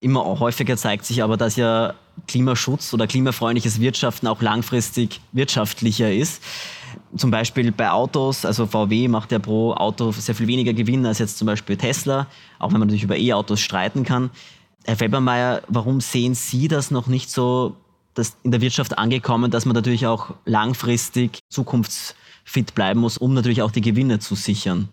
Immer 0.00 0.24
häufiger 0.38 0.76
zeigt 0.76 1.04
sich 1.04 1.22
aber, 1.22 1.36
dass 1.36 1.56
ja 1.56 1.94
Klimaschutz 2.26 2.92
oder 2.94 3.06
klimafreundliches 3.06 3.80
Wirtschaften 3.80 4.26
auch 4.26 4.42
langfristig 4.42 5.20
wirtschaftlicher 5.32 6.12
ist. 6.12 6.42
Zum 7.16 7.30
Beispiel 7.30 7.72
bei 7.72 7.90
Autos, 7.90 8.44
also 8.44 8.66
VW 8.66 9.08
macht 9.08 9.32
ja 9.32 9.38
pro 9.38 9.72
Auto 9.72 10.12
sehr 10.12 10.34
viel 10.34 10.46
weniger 10.46 10.74
Gewinn 10.74 11.06
als 11.06 11.18
jetzt 11.18 11.38
zum 11.38 11.46
Beispiel 11.46 11.76
Tesla, 11.76 12.26
auch 12.58 12.68
wenn 12.72 12.80
man 12.80 12.88
natürlich 12.88 13.04
über 13.04 13.16
E-Autos 13.16 13.60
streiten 13.60 14.04
kann. 14.04 14.30
Herr 14.84 15.00
Webermeier, 15.00 15.62
warum 15.68 16.00
sehen 16.00 16.34
Sie 16.34 16.68
das 16.68 16.90
noch 16.90 17.06
nicht 17.06 17.30
so 17.30 17.76
dass 18.18 18.36
in 18.42 18.50
der 18.50 18.60
Wirtschaft 18.60 18.98
angekommen, 18.98 19.50
dass 19.50 19.64
man 19.64 19.74
natürlich 19.74 20.06
auch 20.06 20.34
langfristig 20.44 21.38
zukunftsfit 21.48 22.74
bleiben 22.74 23.00
muss, 23.00 23.16
um 23.16 23.32
natürlich 23.32 23.62
auch 23.62 23.70
die 23.70 23.80
Gewinne 23.80 24.18
zu 24.18 24.34
sichern? 24.34 24.88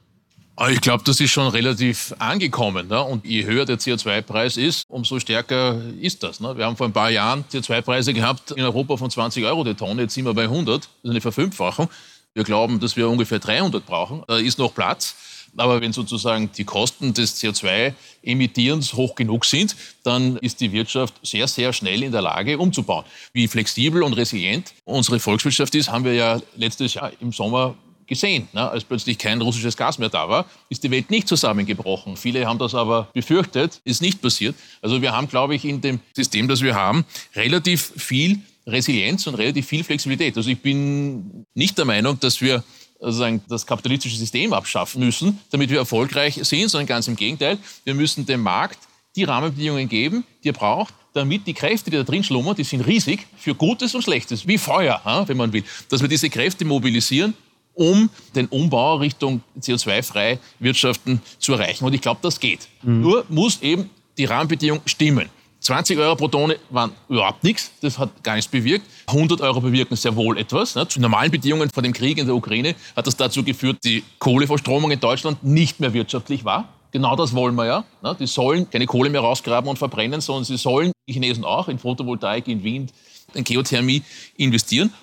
Aber 0.58 0.72
ich 0.72 0.80
glaube, 0.80 1.04
das 1.04 1.20
ist 1.20 1.32
schon 1.32 1.50
relativ 1.50 2.16
angekommen. 2.18 2.88
Ne? 2.88 3.02
Und 3.04 3.26
je 3.26 3.44
höher 3.44 3.66
der 3.66 3.78
CO2-Preis 3.78 4.56
ist, 4.56 4.84
umso 4.88 5.20
stärker 5.20 5.82
ist 6.00 6.24
das. 6.24 6.40
Ne? 6.40 6.56
Wir 6.58 6.66
haben 6.66 6.78
vor 6.78 6.88
ein 6.88 6.94
paar 6.94 7.10
Jahren 7.10 7.44
CO2-Preise 7.52 8.14
gehabt 8.14 8.52
in 8.52 8.64
Europa 8.64 8.96
von 8.96 9.10
20 9.10 9.44
Euro 9.44 9.66
die 9.66 9.74
Tonne. 9.74 10.04
Jetzt 10.04 10.14
sind 10.14 10.26
wir 10.26 10.34
bei 10.34 10.44
100. 10.44 10.84
Das 10.84 10.90
ist 11.04 11.10
eine 11.10 11.22
Verfünffachung. 11.22 11.90
Wir 12.34 12.44
glauben, 12.44 12.80
dass 12.80 12.96
wir 12.96 13.10
ungefähr 13.10 13.40
300 13.40 13.86
brauchen. 13.86 14.24
Da 14.28 14.38
ist 14.38 14.58
noch 14.58 14.74
Platz. 14.74 15.16
Aber 15.58 15.80
wenn 15.80 15.94
sozusagen 15.94 16.52
die 16.52 16.66
Kosten 16.66 17.14
des 17.14 17.42
CO2-Emittierens 17.42 18.94
hoch 18.94 19.16
genug 19.16 19.46
sind, 19.46 19.76
dann 20.04 20.36
ist 20.38 20.60
die 20.60 20.72
Wirtschaft 20.72 21.14
sehr, 21.24 21.48
sehr 21.48 21.72
schnell 21.72 22.04
in 22.04 22.12
der 22.12 22.22
Lage, 22.22 22.58
umzubauen. 22.58 23.06
Wie 23.32 23.48
flexibel 23.48 24.04
und 24.04 24.14
resilient 24.14 24.74
unsere 24.84 25.20
Volkswirtschaft 25.20 25.76
ist, 25.76 25.90
haben 25.90 26.04
wir 26.04 26.14
ja 26.14 26.42
letztes 26.58 26.94
Jahr 26.96 27.12
im 27.22 27.32
Sommer 27.32 27.76
gesehen. 28.08 28.48
Ne? 28.54 28.70
Als 28.70 28.84
plötzlich 28.84 29.18
kein 29.18 29.42
russisches 29.42 29.78
Gas 29.78 29.98
mehr 29.98 30.10
da 30.10 30.30
war, 30.30 30.46
ist 30.70 30.84
die 30.84 30.92
Welt 30.92 31.10
nicht 31.10 31.28
zusammengebrochen. 31.28 32.18
Viele 32.18 32.46
haben 32.46 32.60
das 32.60 32.76
aber 32.76 33.08
befürchtet, 33.14 33.82
ist 33.84 34.02
nicht 34.02 34.22
passiert. 34.22 34.56
Also 34.82 35.02
wir 35.02 35.12
haben, 35.12 35.28
glaube 35.28 35.56
ich, 35.56 35.66
in 35.66 35.82
dem 35.82 36.00
System, 36.14 36.48
das 36.48 36.62
wir 36.62 36.76
haben, 36.76 37.06
relativ 37.36 37.94
viel 37.98 38.40
Resilienz 38.68 39.28
und 39.28 39.36
relativ 39.36 39.68
viel 39.68 39.84
Flexibilität. 39.84 40.38
Also 40.38 40.50
ich 40.50 40.60
bin 40.60 41.46
nicht 41.54 41.78
der 41.78 41.86
Meinung, 41.86 42.20
dass 42.20 42.42
wir 42.42 42.64
sozusagen 43.00 43.42
das 43.48 43.66
kapitalistische 43.66 44.18
System 44.18 44.54
abschaffen 44.54 45.04
müssen, 45.04 45.40
damit 45.52 45.70
wir 45.70 45.78
erfolgreich 45.80 46.40
sind, 46.42 46.70
sondern 46.70 46.88
ganz 46.88 47.08
im 47.08 47.16
Gegenteil. 47.16 47.58
Wir 47.84 47.94
müssen 47.94 48.26
dem 48.26 48.42
Markt 48.42 48.80
die 49.16 49.24
Rahmenbedingungen 49.24 49.88
geben, 49.88 50.26
die 50.44 50.50
er 50.50 50.54
braucht, 50.54 50.94
damit 51.14 51.48
die 51.48 51.54
Kräfte, 51.54 51.90
die 51.90 51.98
da 51.98 52.04
drin 52.04 52.24
schlummern, 52.24 52.56
die 52.56 52.64
sind 52.64 52.82
riesig 52.82 53.26
für 53.38 53.56
Gutes 53.56 53.96
und 53.96 54.02
Schlechtes, 54.02 54.48
wie 54.48 54.58
Feuer, 54.58 55.02
wenn 55.28 55.38
man 55.38 55.54
will, 55.54 55.64
dass 55.90 56.02
wir 56.02 56.10
diese 56.10 56.30
Kräfte 56.30 56.66
mobilisieren 56.66 57.34
um 57.76 58.10
den 58.36 58.48
Umbau 58.48 58.96
Richtung 58.96 59.42
CO2-frei 59.60 60.40
Wirtschaften 60.60 61.22
zu 61.40 61.54
erreichen. 61.54 61.86
Und 61.86 61.94
ich 61.94 62.02
glaube, 62.02 62.20
das 62.22 62.40
geht. 62.40 62.68
Mhm. 62.82 63.02
Nur 63.02 63.26
muss 63.30 63.62
eben 63.62 63.90
die 64.18 64.26
Rahmenbedingung 64.26 64.82
stimmen. 64.86 65.30
20 65.60 65.98
Euro 65.98 66.16
pro 66.16 66.28
Tonne 66.28 66.58
waren 66.70 66.92
überhaupt 67.10 67.44
nichts, 67.44 67.72
das 67.82 67.98
hat 67.98 68.24
gar 68.24 68.36
nichts 68.36 68.50
bewirkt. 68.50 68.86
100 69.08 69.42
Euro 69.42 69.62
bewirken 69.62 69.96
sehr 69.96 70.16
wohl 70.16 70.38
etwas. 70.38 70.76
Ne? 70.76 70.88
Zu 70.88 71.02
normalen 71.02 71.32
Bedingungen 71.32 71.72
vor 71.72 71.82
dem 71.82 71.92
Krieg 71.92 72.20
in 72.20 72.28
der 72.28 72.36
Ukraine 72.36 72.76
hat 72.96 73.08
das 73.08 73.18
dazu 73.18 73.44
geführt, 73.44 73.78
die 73.84 74.04
Kohleverstromung 74.20 74.92
in 74.92 75.00
Deutschland 75.00 75.44
nicht 75.44 75.80
mehr 75.80 75.94
wirtschaftlich 75.94 76.46
war. 76.46 76.70
Genau 76.92 77.16
das 77.16 77.34
wollen 77.34 77.56
wir 77.56 77.66
ja. 77.66 77.84
Ne? 78.04 78.16
Die 78.20 78.28
sollen 78.28 78.70
keine 78.70 78.86
Kohle 78.86 79.10
mehr 79.10 79.22
rausgraben 79.22 79.68
und 79.68 79.78
verbrennen, 79.78 80.22
sondern 80.22 80.46
sie 80.46 80.58
sollen, 80.58 80.92
die 81.10 81.14
Chinesen 81.14 81.44
auch, 81.44 81.68
in 81.68 81.80
Photovoltaik, 81.80 82.48
in 82.48 82.64
Wind, 82.64 82.94
in 83.34 83.44
Geothermie 83.44 84.04
investieren. 84.38 84.94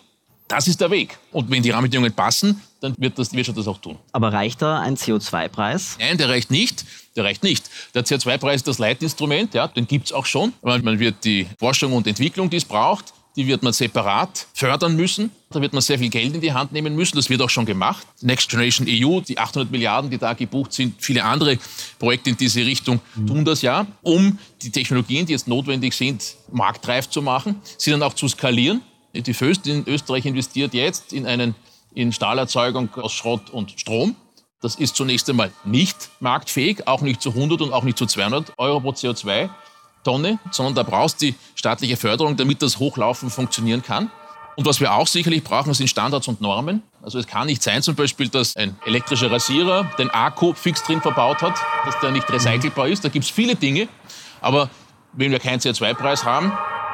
Das 0.53 0.69
ist 0.69 0.83
der 0.83 0.91
Weg. 0.91 1.17
Und 1.31 1.51
wenn 1.51 1.63
die 1.63 1.71
Rahmenbedingungen 1.71 2.13
passen, 2.13 2.61
dann 2.83 2.95
wird 2.99 3.19
das, 3.19 3.31
die 3.31 3.39
Wirtschaft 3.39 3.57
das 3.57 3.67
auch 3.67 3.79
tun. 3.79 3.97
Aber 4.13 4.35
reicht 4.35 4.61
da 4.61 4.81
ein 4.81 4.99
CO2-Preis? 4.99 5.97
Nein, 5.99 6.19
der 6.19 6.29
reicht 6.29 6.51
nicht. 6.51 6.85
Der 7.17 7.25
reicht 7.25 7.43
nicht. 7.43 7.71
Der 7.95 8.05
CO2-Preis 8.05 8.57
ist 8.57 8.69
das 8.69 8.79
Leitinstrument, 8.79 9.55
ja, 9.55 9.69
den 9.69 9.87
gibt 9.87 10.09
es 10.09 10.13
auch 10.13 10.27
schon. 10.27 10.53
Man 10.61 10.99
wird 10.99 11.25
die 11.25 11.47
Forschung 11.59 11.95
und 11.95 12.07
Entwicklung, 12.07 12.51
die 12.51 12.59
es 12.59 12.67
braucht, 12.67 13.15
die 13.35 13.47
wird 13.47 13.63
man 13.63 13.73
separat 13.73 14.47
fördern 14.53 14.95
müssen. 14.95 15.31
Da 15.49 15.63
wird 15.63 15.73
man 15.73 15.81
sehr 15.81 15.99
viel 15.99 16.11
Geld 16.11 16.35
in 16.35 16.43
die 16.43 16.53
Hand 16.53 16.71
nehmen 16.73 16.95
müssen. 16.95 17.17
Das 17.17 17.31
wird 17.31 17.41
auch 17.41 17.49
schon 17.49 17.65
gemacht. 17.65 18.07
Next 18.21 18.51
Generation 18.51 18.87
EU, 18.87 19.21
die 19.21 19.39
800 19.39 19.71
Milliarden, 19.71 20.11
die 20.11 20.19
da 20.19 20.35
gebucht 20.35 20.75
sind, 20.75 20.97
viele 20.99 21.25
andere 21.25 21.59
Projekte 21.99 22.29
in 22.29 22.37
diese 22.37 22.61
Richtung 22.61 23.01
mhm. 23.15 23.27
tun 23.27 23.45
das 23.47 23.63
ja, 23.63 23.87
um 24.03 24.39
die 24.61 24.71
Technologien, 24.71 25.25
die 25.25 25.33
jetzt 25.33 25.49
notwendig 25.49 25.95
sind, 25.95 26.37
marktreif 26.51 27.09
zu 27.09 27.23
machen, 27.23 27.57
sie 27.79 27.91
dann 27.91 28.03
auch 28.03 28.13
zu 28.13 28.29
skalieren. 28.29 28.83
Die 29.15 29.35
Föst 29.35 29.67
in 29.67 29.87
Österreich 29.87 30.25
investiert 30.25 30.73
jetzt 30.75 31.13
in, 31.13 31.27
einen, 31.27 31.55
in 31.95 32.13
Stahlerzeugung 32.13 32.89
aus 32.95 33.13
Schrott 33.13 33.51
und 33.51 33.79
Strom. 33.79 34.17
Das 34.63 34.77
ist 34.77 34.97
zunächst 34.97 35.29
einmal 35.29 35.53
nicht 35.65 36.11
marktfähig, 36.21 36.87
auch 36.87 37.03
nicht 37.03 37.21
zu 37.21 37.31
100 37.31 37.61
und 37.61 37.73
auch 37.73 37.83
nicht 37.83 37.99
zu 37.99 38.07
200 38.07 38.53
Euro 38.59 38.81
pro 38.81 38.91
CO2-Tonne, 38.91 40.39
sondern 40.51 40.75
da 40.75 40.83
brauchst 40.83 41.21
du 41.21 41.27
die 41.27 41.35
staatliche 41.55 41.97
Förderung, 41.97 42.37
damit 42.37 42.63
das 42.63 42.79
Hochlaufen 42.79 43.29
funktionieren 43.29 43.83
kann. 43.83 44.11
Und 44.55 44.67
was 44.67 44.81
wir 44.81 44.93
auch 44.93 45.07
sicherlich 45.07 45.43
brauchen, 45.43 45.73
sind 45.75 45.89
Standards 45.89 46.29
und 46.29 46.41
Normen. 46.41 46.83
Also 47.03 47.19
es 47.19 47.27
kann 47.27 47.47
nicht 47.47 47.63
sein 47.63 47.83
zum 47.83 47.95
Beispiel, 47.95 48.29
dass 48.29 48.55
ein 48.57 48.77
elektrischer 48.85 49.31
Rasierer 49.31 49.91
den 49.99 50.11
Akku 50.11 50.53
fix 50.53 50.83
drin 50.85 51.01
verbaut 51.01 51.43
hat, 51.43 51.55
dass 51.85 51.99
der 52.01 52.11
nicht 52.11 52.31
recycelbar 52.31 52.89
ist. 52.89 53.05
Da 53.05 53.09
gibt 53.09 53.25
es 53.25 53.31
viele 53.31 53.57
Dinge. 53.57 53.89
Aber 54.41 54.71
wenn 55.15 55.31
wir 55.31 55.39
keinen 55.39 55.59
CO2-Preis 55.59 56.25
haben, 56.25 56.53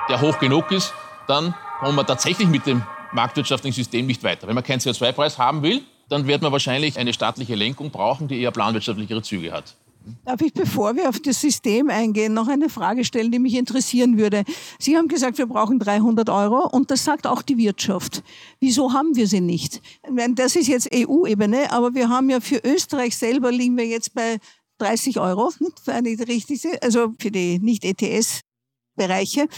der 0.09 0.21
hoch 0.21 0.39
genug 0.39 0.71
ist, 0.71 0.95
dann 1.27 1.55
kommen 1.79 1.97
wir 1.97 2.07
tatsächlich 2.07 2.49
mit 2.49 2.67
dem 2.67 2.83
marktwirtschaftlichen 3.13 3.75
System 3.75 4.07
nicht 4.07 4.23
weiter. 4.23 4.47
Wenn 4.49 4.55
man 4.55 4.65
keinen 4.65 4.81
CO2-Preis 4.81 5.39
haben 5.39 5.63
will, 5.63 5.83
dann 6.09 6.27
wird 6.27 6.43
man 6.43 6.53
wahrscheinlich 6.53 6.99
eine 6.99 7.13
staatliche 7.13 7.55
Lenkung 7.55 7.91
brauchen, 7.91 8.29
die 8.29 8.41
eher 8.41 8.51
planwirtschaftlichere 8.51 9.23
Züge 9.23 9.53
hat. 9.53 9.77
Darf 10.25 10.41
ich, 10.41 10.55
bevor 10.55 10.97
wir 10.97 11.09
auf 11.09 11.21
das 11.21 11.41
System 11.41 11.91
eingehen, 11.91 12.33
noch 12.33 12.49
eine 12.49 12.71
Frage 12.71 13.05
stellen, 13.05 13.31
die 13.31 13.39
mich 13.39 13.55
interessieren 13.55 14.17
würde? 14.17 14.45
Sie 14.79 14.97
haben 14.97 15.09
gesagt, 15.09 15.37
wir 15.37 15.47
brauchen 15.47 15.79
300 15.79 16.31
Euro 16.31 16.67
und 16.67 16.91
das 16.91 17.05
sagt 17.05 17.27
auch 17.27 17.43
die 17.43 17.59
Wirtschaft. 17.59 18.23
Wieso 18.59 18.93
haben 18.95 19.17
wir 19.17 19.27
sie 19.27 19.43
nicht? 19.43 19.83
Das 20.31 20.57
ist 20.57 20.67
jetzt 20.67 20.89
EU-Ebene, 20.95 21.71
aber 21.73 21.95
wir 21.95 22.09
haben 22.09 22.31
ja 22.31 22.41
für 22.41 22.61
Österreich 22.65 23.17
selber 23.17 23.53
liegen 23.53 23.77
wir 23.77 23.87
jetzt 23.87 24.15
bei 24.15 24.39
30 24.79 25.21
Euro, 25.21 25.53
für 25.85 25.93
eine 25.93 26.11
richtige, 26.11 26.83
also 26.83 27.13
für 27.19 27.31
die 27.31 27.59
Nicht-ETS 27.59 28.41
Bereiche. 28.99 29.49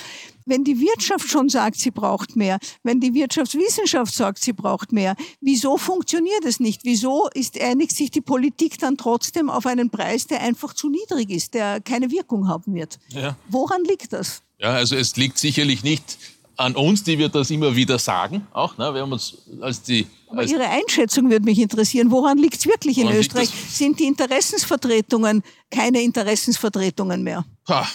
Wenn 0.47 0.63
die 0.63 0.81
Wirtschaft 0.81 1.29
schon 1.29 1.49
sagt, 1.49 1.77
sie 1.77 1.91
braucht 1.91 2.37
mehr, 2.37 2.59
wenn 2.85 3.01
die 3.01 3.13
Wirtschaftswissenschaft 3.15 4.15
sagt, 4.15 4.39
sie 4.39 4.53
braucht 4.53 4.93
mehr, 4.93 5.17
wieso 5.41 5.77
funktioniert 5.77 6.45
es 6.45 6.61
nicht? 6.61 6.83
Wieso 6.85 7.29
ist, 7.35 7.61
einigt 7.61 7.97
sich 7.97 8.13
die 8.13 8.21
Politik 8.21 8.79
dann 8.79 8.97
trotzdem 8.97 9.51
auf 9.51 9.67
einen 9.67 9.91
Preis, 9.91 10.27
der 10.29 10.41
einfach 10.41 10.75
zu 10.75 10.89
niedrig 10.89 11.31
ist, 11.31 11.55
der 11.55 11.81
keine 11.81 12.11
Wirkung 12.11 12.49
haben 12.49 12.75
wird? 12.75 12.99
Ja. 13.09 13.37
Woran 13.49 13.85
liegt 13.85 14.13
das? 14.13 14.43
Ja, 14.59 14.71
also 14.71 14.95
es 14.95 15.17
liegt 15.17 15.39
sicherlich 15.39 15.83
nicht 15.83 16.19
an 16.57 16.77
uns, 16.77 17.03
die 17.03 17.19
wir 17.19 17.29
das 17.29 17.51
immer 17.51 17.75
wieder 17.75 17.99
sagen. 17.99 18.47
Auch, 18.53 18.77
ne? 18.77 18.93
Wir 18.93 19.01
haben 19.01 19.13
uns 19.13 19.39
als 19.61 19.83
die 19.83 20.07
aber 20.31 20.45
Ihre 20.45 20.69
Einschätzung 20.69 21.29
würde 21.29 21.45
mich 21.45 21.59
interessieren. 21.59 22.11
Woran 22.11 22.39
liegt 22.39 22.59
es 22.59 22.67
wirklich 22.67 22.99
in 22.99 23.11
Österreich? 23.11 23.49
Sind 23.49 23.99
die 23.99 24.05
Interessensvertretungen 24.05 25.43
keine 25.71 26.03
Interessensvertretungen 26.03 27.25
mehr? 27.25 27.45
Ha, 27.69 27.87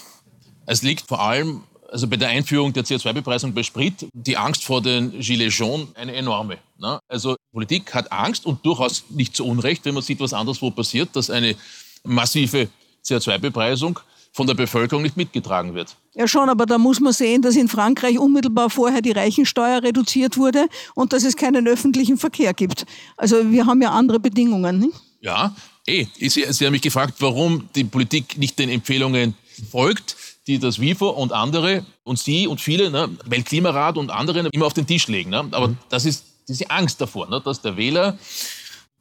es 0.66 0.82
liegt 0.82 1.08
vor 1.08 1.22
allem 1.22 1.64
also 1.92 2.08
bei 2.08 2.18
der 2.18 2.30
Einführung 2.30 2.74
der 2.74 2.84
CO2-Bepreisung 2.84 3.54
bei 3.54 3.64
Sprit, 3.64 4.08
die 4.12 4.36
Angst 4.36 4.66
vor 4.66 4.82
den 4.82 5.18
Gilets 5.20 5.58
jaunes 5.58 5.96
eine 5.96 6.14
enorme. 6.14 6.58
Ne? 6.78 7.00
Also 7.08 7.36
Politik 7.54 7.94
hat 7.94 8.12
Angst 8.12 8.46
und 8.46 8.66
durchaus 8.66 9.06
nicht 9.10 9.36
zu 9.36 9.46
Unrecht, 9.46 9.86
wenn 9.86 9.94
man 9.94 10.04
sieht, 10.04 10.20
was 10.20 10.34
anderswo 10.34 10.72
passiert, 10.72 11.16
dass 11.16 11.30
eine 11.30 11.56
massive 12.04 12.68
CO2-Bepreisung 13.06 14.00
von 14.34 14.48
der 14.48 14.56
Bevölkerung 14.56 15.04
nicht 15.04 15.16
mitgetragen 15.16 15.74
wird. 15.74 15.96
Ja 16.16 16.28
schon, 16.28 16.50
aber 16.50 16.66
da 16.66 16.78
muss 16.78 17.00
man 17.00 17.14
sehen, 17.14 17.42
dass 17.42 17.56
in 17.56 17.70
Frankreich 17.70 18.20
unmittelbar 18.20 18.70
vorher 18.70 19.02
die 19.02 19.12
Reichensteuer 19.12 19.82
reduziert 19.82 20.36
wurde 20.36 20.68
und 20.96 21.14
dass 21.14 21.24
es 21.24 21.38
keinen 21.38 21.66
öffentlichen 21.68 22.18
Verkehr 22.18 22.54
gibt. 22.54 22.86
Also 23.16 23.50
wir 23.50 23.66
haben 23.66 23.82
ja 23.82 23.92
andere 23.92 24.20
Bedingungen. 24.20 24.80
Nicht? 24.80 25.00
Ja, 25.22 25.56
eh. 25.88 26.08
Sie, 26.20 26.46
Sie 26.50 26.66
haben 26.66 26.74
mich 26.74 26.82
gefragt, 26.82 27.16
warum 27.20 27.70
die 27.76 27.86
Politik 27.86 28.38
nicht 28.38 28.60
den 28.60 28.70
Empfehlungen 28.70 29.36
folgt 29.72 30.18
die 30.48 30.60
das 30.60 30.80
WIFO 30.80 31.10
und 31.10 31.34
andere 31.34 31.86
und 32.04 32.20
Sie 32.20 32.48
und 32.48 32.62
viele, 32.62 32.90
ne, 32.92 33.10
Weltklimarat 33.26 33.98
und 33.98 34.12
andere 34.12 34.48
immer 34.52 34.66
auf 34.66 34.74
den 34.74 34.88
Tisch 34.88 35.08
legen. 35.08 35.32
Ne? 35.32 35.40
Aber 35.52 35.70
mhm. 35.70 35.78
das 35.90 36.06
ist 36.06 36.26
diese 36.48 36.70
Angst 36.70 37.02
davor, 37.02 37.28
ne, 37.28 37.42
dass 37.42 37.62
der 37.62 37.78
Wähler 37.78 38.18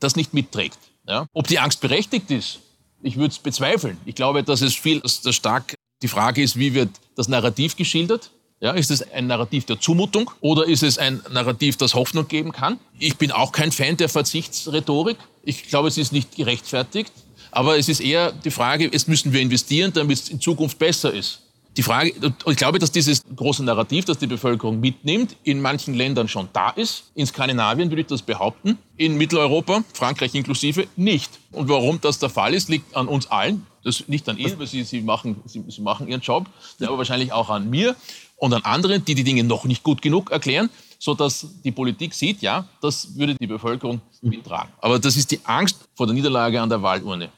das 0.01 0.17
nicht 0.17 0.33
mitträgt. 0.33 0.79
Ja? 1.07 1.27
Ob 1.33 1.47
die 1.47 1.59
Angst 1.59 1.81
berechtigt 1.81 2.31
ist, 2.31 2.61
ich 3.03 3.17
würde 3.17 3.33
es 3.33 3.39
bezweifeln. 3.39 3.99
Ich 4.07 4.15
glaube, 4.15 4.43
dass 4.43 4.63
es 4.63 4.75
viel, 4.75 5.01
dass 5.01 5.21
das 5.21 5.35
stark 5.35 5.75
die 6.03 6.09
Frage 6.09 6.43
ist, 6.43 6.59
wie 6.59 6.75
wird 6.75 6.91
das 7.17 7.29
Narrativ 7.29 7.77
geschildert? 7.77 8.31
Ja, 8.61 8.73
ist 8.73 8.91
es 8.91 9.03
ein 9.13 9.27
Narrativ 9.27 9.67
der 9.67 9.79
Zumutung 9.79 10.31
oder 10.41 10.67
ist 10.67 10.83
es 10.83 10.97
ein 10.97 11.21
Narrativ, 11.31 11.77
das 11.77 11.93
Hoffnung 11.93 12.29
geben 12.29 12.53
kann? 12.53 12.79
Ich 12.99 13.19
bin 13.19 13.31
auch 13.31 13.53
kein 13.53 13.73
Fan 13.73 13.99
der 13.99 14.09
Verzichtsrhetorik. 14.09 15.19
Ich 15.43 15.65
glaube, 15.65 15.89
es 15.89 15.99
ist 15.99 16.13
nicht 16.13 16.35
gerechtfertigt. 16.35 17.13
Aber 17.55 17.79
es 17.79 17.89
ist 17.89 18.01
eher 18.01 18.33
die 18.33 18.51
Frage, 18.51 18.91
jetzt 18.93 19.07
müssen 19.07 19.33
wir 19.33 19.41
investieren, 19.41 19.93
damit 19.93 20.19
es 20.19 20.29
in 20.29 20.41
Zukunft 20.41 20.77
besser 20.77 21.13
ist. 21.13 21.41
Die 21.77 21.83
Frage, 21.83 22.13
ich 22.47 22.57
glaube, 22.57 22.79
dass 22.79 22.91
dieses 22.91 23.23
große 23.35 23.65
Narrativ, 23.65 24.05
das 24.05 24.19
die 24.19 24.27
Bevölkerung 24.27 24.79
mitnimmt, 24.81 25.37
in 25.45 25.61
manchen 25.61 25.95
Ländern 25.95 26.29
schon 26.29 26.49
da 26.53 26.71
ist. 26.71 27.11
In 27.15 27.27
Skandinavien 27.27 27.91
würde 27.91 28.03
ich 28.03 28.07
das 28.09 28.23
behaupten. 28.23 28.79
In 28.97 29.17
Mitteleuropa, 29.17 29.83
Frankreich 29.93 30.35
inklusive, 30.35 30.87
nicht. 30.97 31.31
Und 31.53 31.69
warum 31.69 32.01
das 32.01 32.19
der 32.19 32.29
Fall 32.29 32.55
ist, 32.55 32.69
liegt 32.69 32.95
an 32.97 33.09
uns 33.09 33.29
allen. 33.29 33.67
Das 33.83 34.09
nicht 34.09 34.29
an 34.29 34.39
Ihnen, 34.39 34.59
weil 34.59 34.67
Sie, 34.67 34.83
Sie, 34.83 35.01
machen, 35.01 35.37
Sie, 35.47 35.63
Sie 35.69 35.81
machen 35.81 36.09
Ihren 36.09 36.21
Job, 36.21 36.47
aber 36.81 36.99
wahrscheinlich 36.99 37.33
auch 37.33 37.51
an 37.51 37.69
mir 37.69 37.95
und 38.37 38.53
an 38.53 38.63
anderen, 38.63 39.05
die 39.05 39.15
die 39.15 39.25
Dinge 39.25 39.45
noch 39.45 39.65
nicht 39.65 39.83
gut 39.83 40.01
genug 40.01 40.31
erklären, 40.31 40.71
sodass 40.99 41.47
die 41.65 41.73
Politik 41.73 42.15
sieht, 42.15 42.41
ja, 42.41 42.67
das 42.81 43.17
würde 43.17 43.35
die 43.35 43.47
Bevölkerung 43.47 44.01
mittragen. 44.23 44.73
Aber 44.81 44.99
das 44.99 45.17
ist 45.17 45.31
die 45.31 45.41
Angst 45.45 45.77
vor 45.95 46.07
der 46.07 46.15
Niederlage 46.15 46.61
an 46.61 46.69
der 46.69 46.81
Wahlurne. 46.83 47.31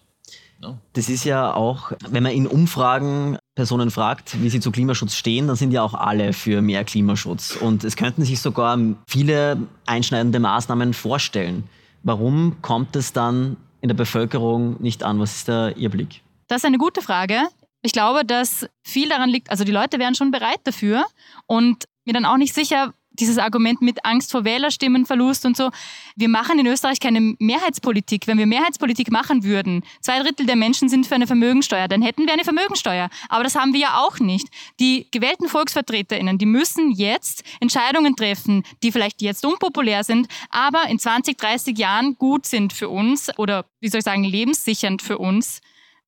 Das 0.92 1.08
ist 1.08 1.24
ja 1.24 1.54
auch, 1.54 1.92
wenn 2.08 2.22
man 2.22 2.32
in 2.32 2.46
Umfragen 2.46 3.38
Personen 3.54 3.90
fragt, 3.90 4.40
wie 4.42 4.50
sie 4.50 4.60
zu 4.60 4.70
Klimaschutz 4.70 5.14
stehen, 5.14 5.46
dann 5.46 5.56
sind 5.56 5.72
ja 5.72 5.82
auch 5.82 5.94
alle 5.94 6.32
für 6.32 6.62
mehr 6.62 6.84
Klimaschutz. 6.84 7.56
Und 7.56 7.84
es 7.84 7.96
könnten 7.96 8.24
sich 8.24 8.40
sogar 8.40 8.78
viele 9.08 9.58
einschneidende 9.86 10.38
Maßnahmen 10.38 10.94
vorstellen. 10.94 11.64
Warum 12.02 12.56
kommt 12.62 12.94
es 12.96 13.12
dann 13.12 13.56
in 13.80 13.88
der 13.88 13.96
Bevölkerung 13.96 14.76
nicht 14.80 15.02
an? 15.02 15.18
Was 15.18 15.36
ist 15.36 15.48
da 15.48 15.70
Ihr 15.70 15.90
Blick? 15.90 16.22
Das 16.48 16.58
ist 16.58 16.64
eine 16.64 16.78
gute 16.78 17.02
Frage. 17.02 17.40
Ich 17.82 17.92
glaube, 17.92 18.24
dass 18.24 18.68
viel 18.82 19.08
daran 19.08 19.30
liegt, 19.30 19.50
also 19.50 19.64
die 19.64 19.72
Leute 19.72 19.98
wären 19.98 20.14
schon 20.14 20.30
bereit 20.30 20.60
dafür 20.64 21.04
und 21.46 21.84
mir 22.04 22.12
dann 22.12 22.24
auch 22.24 22.36
nicht 22.36 22.54
sicher, 22.54 22.92
dieses 23.20 23.38
Argument 23.38 23.82
mit 23.82 24.04
Angst 24.04 24.30
vor 24.30 24.44
Wählerstimmenverlust 24.44 25.46
und 25.46 25.56
so. 25.56 25.70
Wir 26.16 26.28
machen 26.28 26.58
in 26.58 26.66
Österreich 26.66 27.00
keine 27.00 27.34
Mehrheitspolitik. 27.38 28.26
Wenn 28.26 28.38
wir 28.38 28.46
Mehrheitspolitik 28.46 29.10
machen 29.10 29.44
würden, 29.44 29.82
zwei 30.00 30.20
Drittel 30.20 30.46
der 30.46 30.56
Menschen 30.56 30.88
sind 30.88 31.06
für 31.06 31.14
eine 31.14 31.26
Vermögensteuer, 31.26 31.88
dann 31.88 32.02
hätten 32.02 32.26
wir 32.26 32.32
eine 32.32 32.44
Vermögensteuer. 32.44 33.08
Aber 33.28 33.44
das 33.44 33.54
haben 33.54 33.72
wir 33.72 33.80
ja 33.80 33.98
auch 33.98 34.18
nicht. 34.18 34.48
Die 34.80 35.08
gewählten 35.10 35.48
VolksvertreterInnen, 35.48 36.38
die 36.38 36.46
müssen 36.46 36.92
jetzt 36.92 37.42
Entscheidungen 37.60 38.16
treffen, 38.16 38.62
die 38.82 38.92
vielleicht 38.92 39.22
jetzt 39.22 39.44
unpopulär 39.44 40.04
sind, 40.04 40.28
aber 40.50 40.88
in 40.88 40.98
20, 40.98 41.36
30 41.36 41.78
Jahren 41.78 42.16
gut 42.18 42.46
sind 42.46 42.72
für 42.72 42.88
uns 42.88 43.30
oder, 43.38 43.64
wie 43.80 43.88
soll 43.88 43.98
ich 43.98 44.04
sagen, 44.04 44.24
lebenssichernd 44.24 45.02
für 45.02 45.18
uns. 45.18 45.60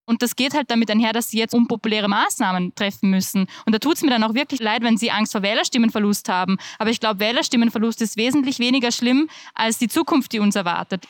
Und 0.08 0.22
das 0.22 0.36
geht 0.36 0.54
halt 0.54 0.70
damit 0.70 0.90
einher, 0.90 1.12
dass 1.12 1.30
sie 1.30 1.38
jetzt 1.38 1.52
unpopuläre 1.52 2.08
Maßnahmen 2.08 2.74
treffen 2.74 3.10
müssen. 3.10 3.46
Und 3.66 3.74
da 3.74 3.78
tut 3.78 3.96
es 3.96 4.02
mir 4.02 4.08
dann 4.08 4.24
auch 4.24 4.32
wirklich 4.32 4.58
leid, 4.58 4.82
wenn 4.82 4.96
sie 4.96 5.10
Angst 5.10 5.32
vor 5.32 5.42
Wählerstimmenverlust 5.42 6.30
haben. 6.30 6.56
Aber 6.78 6.88
ich 6.88 6.98
glaube, 6.98 7.20
Wählerstimmenverlust 7.20 8.00
ist 8.00 8.16
wesentlich 8.16 8.58
weniger 8.58 8.90
schlimm 8.90 9.28
als 9.54 9.76
die 9.76 9.86
Zukunft, 9.86 10.32
die 10.32 10.38
uns 10.38 10.56
erwartet. 10.56 11.04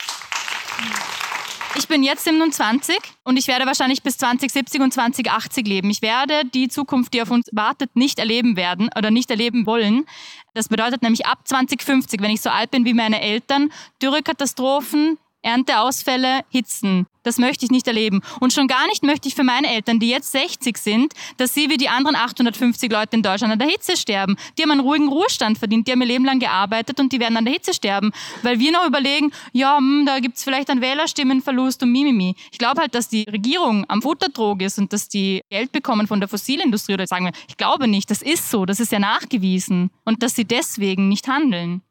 Ich 1.77 1.87
bin 1.87 2.03
jetzt 2.03 2.25
27 2.25 2.97
und 3.23 3.37
ich 3.37 3.47
werde 3.47 3.65
wahrscheinlich 3.65 4.03
bis 4.03 4.17
2070 4.17 4.81
und 4.81 4.93
2080 4.93 5.65
leben. 5.65 5.89
Ich 5.89 6.01
werde 6.01 6.41
die 6.53 6.67
Zukunft, 6.67 7.13
die 7.13 7.21
auf 7.21 7.31
uns 7.31 7.47
wartet, 7.53 7.95
nicht 7.95 8.19
erleben 8.19 8.57
werden 8.57 8.89
oder 8.97 9.11
nicht 9.11 9.31
erleben 9.31 9.65
wollen. 9.65 10.05
Das 10.53 10.67
bedeutet 10.67 11.03
nämlich 11.03 11.25
ab 11.25 11.47
2050, 11.47 12.21
wenn 12.21 12.31
ich 12.31 12.41
so 12.41 12.49
alt 12.49 12.71
bin 12.71 12.83
wie 12.83 12.93
meine 12.93 13.21
Eltern, 13.21 13.71
Dürrekatastrophen, 14.01 15.17
Ernteausfälle, 15.49 16.41
Hitzen. 16.49 17.07
Das 17.23 17.37
möchte 17.37 17.65
ich 17.65 17.71
nicht 17.71 17.87
erleben. 17.87 18.21
Und 18.39 18.53
schon 18.53 18.67
gar 18.67 18.87
nicht 18.87 19.03
möchte 19.03 19.27
ich 19.27 19.35
für 19.35 19.43
meine 19.43 19.67
Eltern, 19.67 19.99
die 19.99 20.09
jetzt 20.09 20.31
60 20.31 20.77
sind, 20.77 21.13
dass 21.37 21.53
sie 21.53 21.69
wie 21.69 21.77
die 21.77 21.89
anderen 21.89 22.15
850 22.15 22.91
Leute 22.91 23.17
in 23.17 23.23
Deutschland 23.23 23.51
an 23.51 23.59
der 23.59 23.67
Hitze 23.67 23.97
sterben. 23.97 24.37
Die 24.57 24.63
haben 24.63 24.71
einen 24.71 24.81
ruhigen 24.81 25.09
Ruhestand 25.09 25.57
verdient, 25.57 25.87
die 25.87 25.91
haben 25.91 26.01
ihr 26.01 26.07
Leben 26.07 26.25
lang 26.25 26.39
gearbeitet 26.39 26.99
und 26.99 27.11
die 27.11 27.19
werden 27.19 27.35
an 27.35 27.45
der 27.45 27.53
Hitze 27.53 27.73
sterben. 27.73 28.11
Weil 28.41 28.59
wir 28.59 28.71
noch 28.71 28.87
überlegen, 28.87 29.31
ja, 29.51 29.77
hm, 29.77 30.05
da 30.05 30.19
gibt 30.19 30.37
es 30.37 30.43
vielleicht 30.43 30.69
einen 30.69 30.81
Wählerstimmenverlust 30.81 31.83
und 31.83 31.91
mimimi. 31.91 32.35
Ich 32.51 32.57
glaube 32.57 32.81
halt, 32.81 32.95
dass 32.95 33.09
die 33.09 33.23
Regierung 33.23 33.85
am 33.89 34.01
Futterdrog 34.01 34.61
ist 34.61 34.79
und 34.79 34.93
dass 34.93 35.09
die 35.09 35.41
Geld 35.49 35.71
bekommen 35.71 36.07
von 36.07 36.19
der 36.19 36.29
Fossilindustrie 36.29 36.93
oder 36.93 37.07
sagen 37.07 37.25
wir, 37.25 37.33
ich 37.47 37.57
glaube 37.57 37.87
nicht, 37.87 38.09
das 38.09 38.21
ist 38.21 38.49
so, 38.49 38.65
das 38.65 38.79
ist 38.79 38.91
ja 38.91 38.99
nachgewiesen. 38.99 39.91
Und 40.05 40.23
dass 40.23 40.35
sie 40.35 40.45
deswegen 40.45 41.09
nicht 41.09 41.27
handeln. 41.27 41.81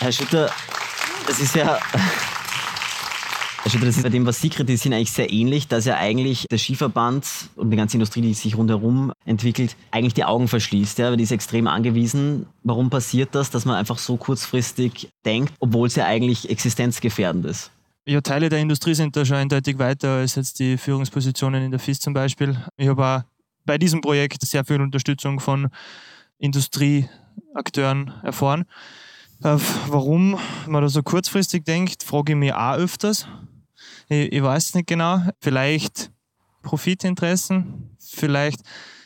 Herr 0.00 0.12
Schütter, 0.12 0.52
das 1.26 1.40
ist 1.40 1.54
ja 1.54 1.78
also 3.66 3.78
das 3.80 3.96
ist 3.96 4.02
bei 4.04 4.10
dem, 4.10 4.24
was 4.26 4.40
Sie 4.40 4.48
kritisieren, 4.48 4.94
eigentlich 4.94 5.10
sehr 5.10 5.32
ähnlich, 5.32 5.66
dass 5.66 5.86
ja 5.86 5.96
eigentlich 5.96 6.46
der 6.48 6.56
Skiverband 6.56 7.26
und 7.56 7.72
die 7.72 7.76
ganze 7.76 7.96
Industrie, 7.96 8.20
die 8.20 8.32
sich 8.32 8.56
rundherum 8.56 9.12
entwickelt, 9.24 9.74
eigentlich 9.90 10.14
die 10.14 10.24
Augen 10.24 10.46
verschließt. 10.46 10.98
Ja, 10.98 11.10
weil 11.10 11.16
die 11.16 11.24
ist 11.24 11.32
extrem 11.32 11.66
angewiesen. 11.66 12.46
Warum 12.62 12.90
passiert 12.90 13.34
das, 13.34 13.50
dass 13.50 13.64
man 13.64 13.74
einfach 13.74 13.98
so 13.98 14.16
kurzfristig 14.16 15.08
denkt, 15.24 15.52
obwohl 15.58 15.88
es 15.88 15.96
ja 15.96 16.06
eigentlich 16.06 16.48
existenzgefährdend 16.48 17.44
ist? 17.44 17.72
Ja, 18.06 18.20
Teile 18.20 18.50
der 18.50 18.60
Industrie 18.60 18.94
sind 18.94 19.16
da 19.16 19.24
schon 19.24 19.36
eindeutig 19.36 19.80
weiter 19.80 20.10
als 20.18 20.36
jetzt 20.36 20.60
die 20.60 20.78
Führungspositionen 20.78 21.64
in 21.64 21.70
der 21.72 21.80
FIS 21.80 21.98
zum 21.98 22.14
Beispiel. 22.14 22.56
Ich 22.76 22.86
habe 22.86 23.04
auch 23.04 23.22
bei 23.64 23.78
diesem 23.78 24.00
Projekt 24.00 24.46
sehr 24.46 24.64
viel 24.64 24.80
Unterstützung 24.80 25.40
von 25.40 25.70
Industrieakteuren 26.38 28.12
erfahren. 28.22 28.64
Äh, 29.42 29.56
warum 29.88 30.38
man 30.68 30.82
da 30.82 30.88
so 30.88 31.02
kurzfristig 31.02 31.64
denkt, 31.64 32.04
frage 32.04 32.34
ich 32.34 32.38
mich 32.38 32.54
auch 32.54 32.76
öfters. 32.76 33.26
Ich, 34.08 34.32
ich 34.32 34.42
weiß 34.42 34.74
nicht 34.74 34.86
genau. 34.86 35.22
Vielleicht 35.40 36.10
Profitinteressen, 36.62 37.96
vielleicht 37.98 38.60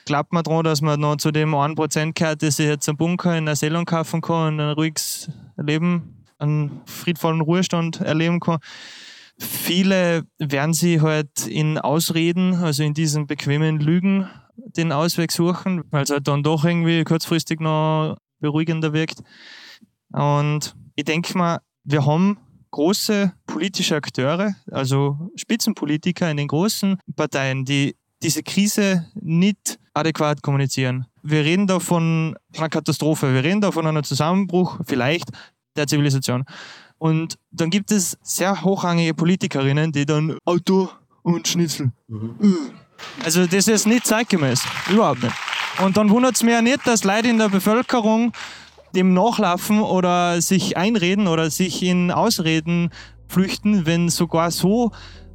glaubt 0.06 0.32
man 0.32 0.42
daran, 0.42 0.64
dass 0.64 0.80
man 0.80 0.98
noch 0.98 1.16
zu 1.16 1.30
dem 1.30 1.54
1% 1.54 2.12
gehört, 2.14 2.42
dass 2.42 2.58
ich 2.58 2.66
jetzt 2.66 2.88
einen 2.88 2.96
Bunker 2.96 3.36
in 3.36 3.44
Neuseeland 3.44 3.86
kaufen 3.86 4.20
kann 4.20 4.54
und 4.54 4.60
ein 4.60 4.70
ruhiges 4.70 5.30
Leben, 5.56 6.24
einen 6.38 6.80
friedvollen 6.86 7.40
Ruhestand 7.40 8.00
erleben 8.00 8.40
kann. 8.40 8.58
Viele 9.38 10.24
werden 10.38 10.74
sie 10.74 11.00
halt 11.00 11.46
in 11.46 11.78
Ausreden, 11.78 12.54
also 12.54 12.82
in 12.82 12.94
diesen 12.94 13.26
bequemen 13.26 13.78
Lügen, 13.78 14.28
den 14.56 14.92
Ausweg 14.92 15.32
suchen, 15.32 15.82
weil 15.90 16.04
es 16.04 16.10
halt 16.10 16.28
dann 16.28 16.42
doch 16.42 16.64
irgendwie 16.64 17.04
kurzfristig 17.04 17.60
noch 17.60 18.16
beruhigender 18.40 18.92
wirkt. 18.92 19.20
Und 20.12 20.74
ich 20.96 21.04
denke 21.04 21.36
mal, 21.38 21.60
wir 21.84 22.04
haben 22.04 22.38
große 22.70 23.32
politische 23.46 23.96
Akteure, 23.96 24.54
also 24.70 25.30
Spitzenpolitiker 25.36 26.30
in 26.30 26.36
den 26.36 26.48
großen 26.48 26.98
Parteien, 27.16 27.64
die 27.64 27.96
diese 28.22 28.42
Krise 28.42 29.06
nicht 29.14 29.78
adäquat 29.94 30.42
kommunizieren. 30.42 31.06
Wir 31.22 31.44
reden 31.44 31.66
da 31.66 31.80
von 31.80 32.36
einer 32.56 32.68
Katastrophe, 32.68 33.32
wir 33.34 33.44
reden 33.44 33.60
da 33.60 33.70
von 33.70 33.86
einem 33.86 34.04
Zusammenbruch 34.04 34.78
vielleicht 34.86 35.28
der 35.76 35.86
Zivilisation. 35.86 36.44
Und 36.98 37.38
dann 37.50 37.70
gibt 37.70 37.90
es 37.90 38.18
sehr 38.22 38.62
hochrangige 38.62 39.14
Politikerinnen, 39.14 39.92
die 39.92 40.04
dann 40.04 40.36
Auto 40.44 40.90
und 41.22 41.48
Schnitzel. 41.48 41.92
Mhm. 42.08 42.70
Also 43.24 43.46
das 43.46 43.66
ist 43.68 43.86
nicht 43.86 44.06
zeitgemäß, 44.06 44.62
überhaupt 44.90 45.22
nicht. 45.22 45.34
Und 45.82 45.96
dann 45.96 46.10
wundert 46.10 46.36
es 46.36 46.42
mich 46.42 46.52
ja 46.52 46.60
nicht, 46.60 46.86
dass 46.86 47.04
Leute 47.04 47.28
in 47.28 47.38
der 47.38 47.48
Bevölkerung 47.48 48.32
dem 48.94 49.14
nachlaufen 49.14 49.80
oder 49.82 50.40
sich 50.40 50.76
einreden 50.76 51.28
oder 51.28 51.50
sich 51.50 51.82
in 51.82 52.10
Ausreden 52.10 52.90
flüchten, 53.28 53.86
wenn 53.86 54.08
sogar 54.08 54.50
so 54.50 54.90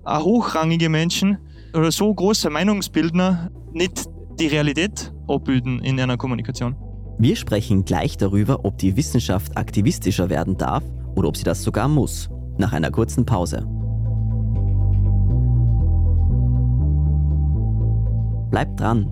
äh, 0.06 0.20
hochrangige 0.20 0.89
Menschen 0.89 1.38
oder 1.74 1.91
so 1.91 2.13
große 2.13 2.50
Meinungsbildner 2.50 3.52
nicht 3.74 4.06
die 4.39 4.48
Realität 4.48 5.13
abbilden 5.28 5.80
in 5.80 6.00
einer 6.00 6.18
Kommunikation. 6.18 6.76
Wir 7.18 7.36
sprechen 7.36 7.86
gleich 7.86 8.18
darüber, 8.18 8.65
ob 8.65 8.78
die 8.78 8.98
Wissenschaft 8.98 9.58
aktivistischer 9.58 10.30
werden 10.30 10.58
darf 10.58 10.84
oder 11.15 11.30
ob 11.30 11.38
sie 11.38 11.46
das 11.46 11.63
sogar 11.63 11.88
muss. 11.88 12.30
Nach 12.58 12.74
einer 12.74 12.91
kurzen 12.91 13.26
Pause. 13.26 13.65
Bleibt 18.50 18.80
dran, 18.80 19.12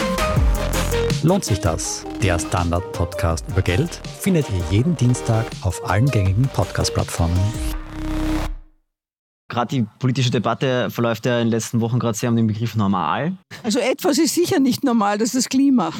Lohnt 1.23 1.45
sich 1.45 1.59
das? 1.59 2.03
Der 2.23 2.39
Standard-Podcast 2.39 3.45
über 3.47 3.61
Geld 3.61 4.01
findet 4.19 4.49
ihr 4.49 4.63
jeden 4.71 4.95
Dienstag 4.95 5.45
auf 5.61 5.87
allen 5.87 6.07
gängigen 6.07 6.47
Podcast-Plattformen. 6.47 7.37
Gerade 9.47 9.75
die 9.75 9.85
politische 9.99 10.31
Debatte 10.31 10.89
verläuft 10.89 11.27
ja 11.27 11.37
in 11.39 11.45
den 11.47 11.51
letzten 11.51 11.79
Wochen 11.79 11.99
gerade 11.99 12.17
sehr 12.17 12.29
um 12.31 12.35
den 12.35 12.47
Begriff 12.47 12.75
normal. 12.75 13.37
Also 13.61 13.77
etwas 13.77 14.17
ist 14.17 14.33
sicher 14.33 14.59
nicht 14.59 14.83
normal, 14.83 15.19
das 15.19 15.35
ist 15.35 15.45
das 15.45 15.49
Klima. 15.49 15.91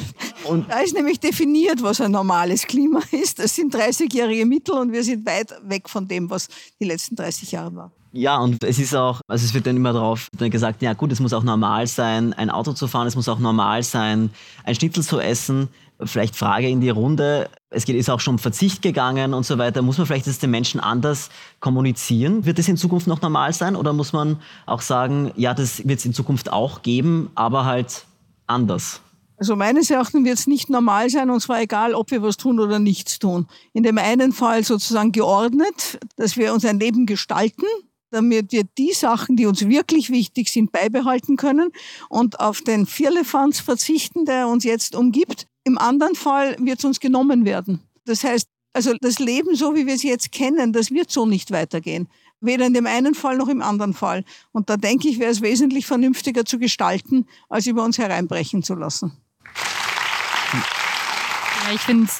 Und 0.42 0.68
Da 0.68 0.80
ist 0.80 0.94
nämlich 0.94 1.20
definiert, 1.20 1.84
was 1.84 2.00
ein 2.00 2.10
normales 2.10 2.66
Klima 2.66 3.00
ist. 3.12 3.38
Das 3.38 3.54
sind 3.54 3.72
30-jährige 3.72 4.44
Mittel 4.44 4.74
und 4.74 4.90
wir 4.90 5.04
sind 5.04 5.24
weit 5.24 5.54
weg 5.62 5.88
von 5.88 6.08
dem, 6.08 6.30
was 6.30 6.48
die 6.80 6.86
letzten 6.86 7.14
30 7.14 7.52
Jahre 7.52 7.76
war. 7.76 7.92
Ja, 8.12 8.38
und 8.38 8.62
es 8.62 8.78
ist 8.78 8.94
auch, 8.94 9.22
also 9.26 9.44
es 9.44 9.54
wird 9.54 9.66
dann 9.66 9.76
immer 9.76 9.94
darauf 9.94 10.28
gesagt, 10.38 10.82
ja 10.82 10.92
gut, 10.92 11.12
es 11.12 11.20
muss 11.20 11.32
auch 11.32 11.42
normal 11.42 11.86
sein, 11.86 12.34
ein 12.34 12.50
Auto 12.50 12.74
zu 12.74 12.86
fahren, 12.86 13.06
es 13.06 13.16
muss 13.16 13.28
auch 13.28 13.38
normal 13.38 13.82
sein, 13.82 14.30
ein 14.64 14.74
Schnitzel 14.74 15.02
zu 15.02 15.18
essen. 15.18 15.68
Vielleicht 16.04 16.36
Frage 16.36 16.68
in 16.68 16.80
die 16.80 16.90
Runde. 16.90 17.48
Es 17.70 17.84
geht, 17.84 17.96
ist 17.96 18.10
auch 18.10 18.20
schon 18.20 18.34
um 18.34 18.38
Verzicht 18.38 18.82
gegangen 18.82 19.34
und 19.34 19.46
so 19.46 19.56
weiter. 19.56 19.82
Muss 19.82 19.98
man 19.98 20.06
vielleicht 20.06 20.26
das 20.26 20.40
den 20.40 20.50
Menschen 20.50 20.80
anders 20.80 21.30
kommunizieren? 21.60 22.44
Wird 22.44 22.58
das 22.58 22.68
in 22.68 22.76
Zukunft 22.76 23.06
noch 23.06 23.22
normal 23.22 23.52
sein? 23.52 23.76
Oder 23.76 23.92
muss 23.92 24.12
man 24.12 24.38
auch 24.66 24.80
sagen, 24.80 25.30
ja, 25.36 25.54
das 25.54 25.86
wird 25.86 26.00
es 26.00 26.04
in 26.04 26.12
Zukunft 26.12 26.52
auch 26.52 26.82
geben, 26.82 27.30
aber 27.36 27.64
halt 27.64 28.04
anders? 28.48 29.00
Also 29.36 29.56
meines 29.56 29.90
Erachtens 29.90 30.24
wird 30.24 30.38
es 30.38 30.46
nicht 30.46 30.70
normal 30.70 31.08
sein, 31.08 31.30
und 31.30 31.40
zwar 31.40 31.60
egal, 31.60 31.94
ob 31.94 32.10
wir 32.10 32.22
was 32.22 32.36
tun 32.36 32.60
oder 32.60 32.78
nichts 32.78 33.18
tun. 33.18 33.46
In 33.72 33.82
dem 33.82 33.98
einen 33.98 34.32
Fall 34.32 34.64
sozusagen 34.64 35.12
geordnet, 35.12 35.98
dass 36.16 36.36
wir 36.36 36.52
uns 36.52 36.64
ein 36.64 36.78
Leben 36.78 37.06
gestalten, 37.06 37.64
damit 38.12 38.52
wir 38.52 38.64
die 38.64 38.92
Sachen, 38.92 39.36
die 39.36 39.46
uns 39.46 39.66
wirklich 39.66 40.10
wichtig 40.10 40.48
sind, 40.48 40.70
beibehalten 40.70 41.36
können 41.36 41.70
und 42.08 42.38
auf 42.40 42.60
den 42.60 42.86
Firlefanz 42.86 43.60
verzichten, 43.60 44.24
der 44.24 44.48
uns 44.48 44.64
jetzt 44.64 44.94
umgibt. 44.94 45.46
Im 45.64 45.78
anderen 45.78 46.14
Fall 46.14 46.56
wird 46.58 46.78
es 46.78 46.84
uns 46.84 47.00
genommen 47.00 47.44
werden. 47.44 47.80
Das 48.04 48.22
heißt, 48.22 48.48
also 48.74 48.94
das 49.00 49.18
Leben, 49.18 49.54
so 49.54 49.74
wie 49.74 49.86
wir 49.86 49.94
es 49.94 50.02
jetzt 50.02 50.32
kennen, 50.32 50.72
das 50.72 50.90
wird 50.90 51.10
so 51.10 51.26
nicht 51.26 51.50
weitergehen. 51.50 52.08
Weder 52.40 52.66
in 52.66 52.74
dem 52.74 52.86
einen 52.86 53.14
Fall 53.14 53.36
noch 53.36 53.48
im 53.48 53.62
anderen 53.62 53.94
Fall. 53.94 54.24
Und 54.50 54.68
da 54.68 54.76
denke 54.76 55.08
ich, 55.08 55.18
wäre 55.18 55.30
es 55.30 55.42
wesentlich 55.42 55.86
vernünftiger 55.86 56.44
zu 56.44 56.58
gestalten, 56.58 57.26
als 57.48 57.66
über 57.66 57.84
uns 57.84 57.98
hereinbrechen 57.98 58.62
zu 58.62 58.74
lassen. 58.74 59.12
Ja, 60.52 61.74
ich 61.74 61.80
finde 61.80 62.10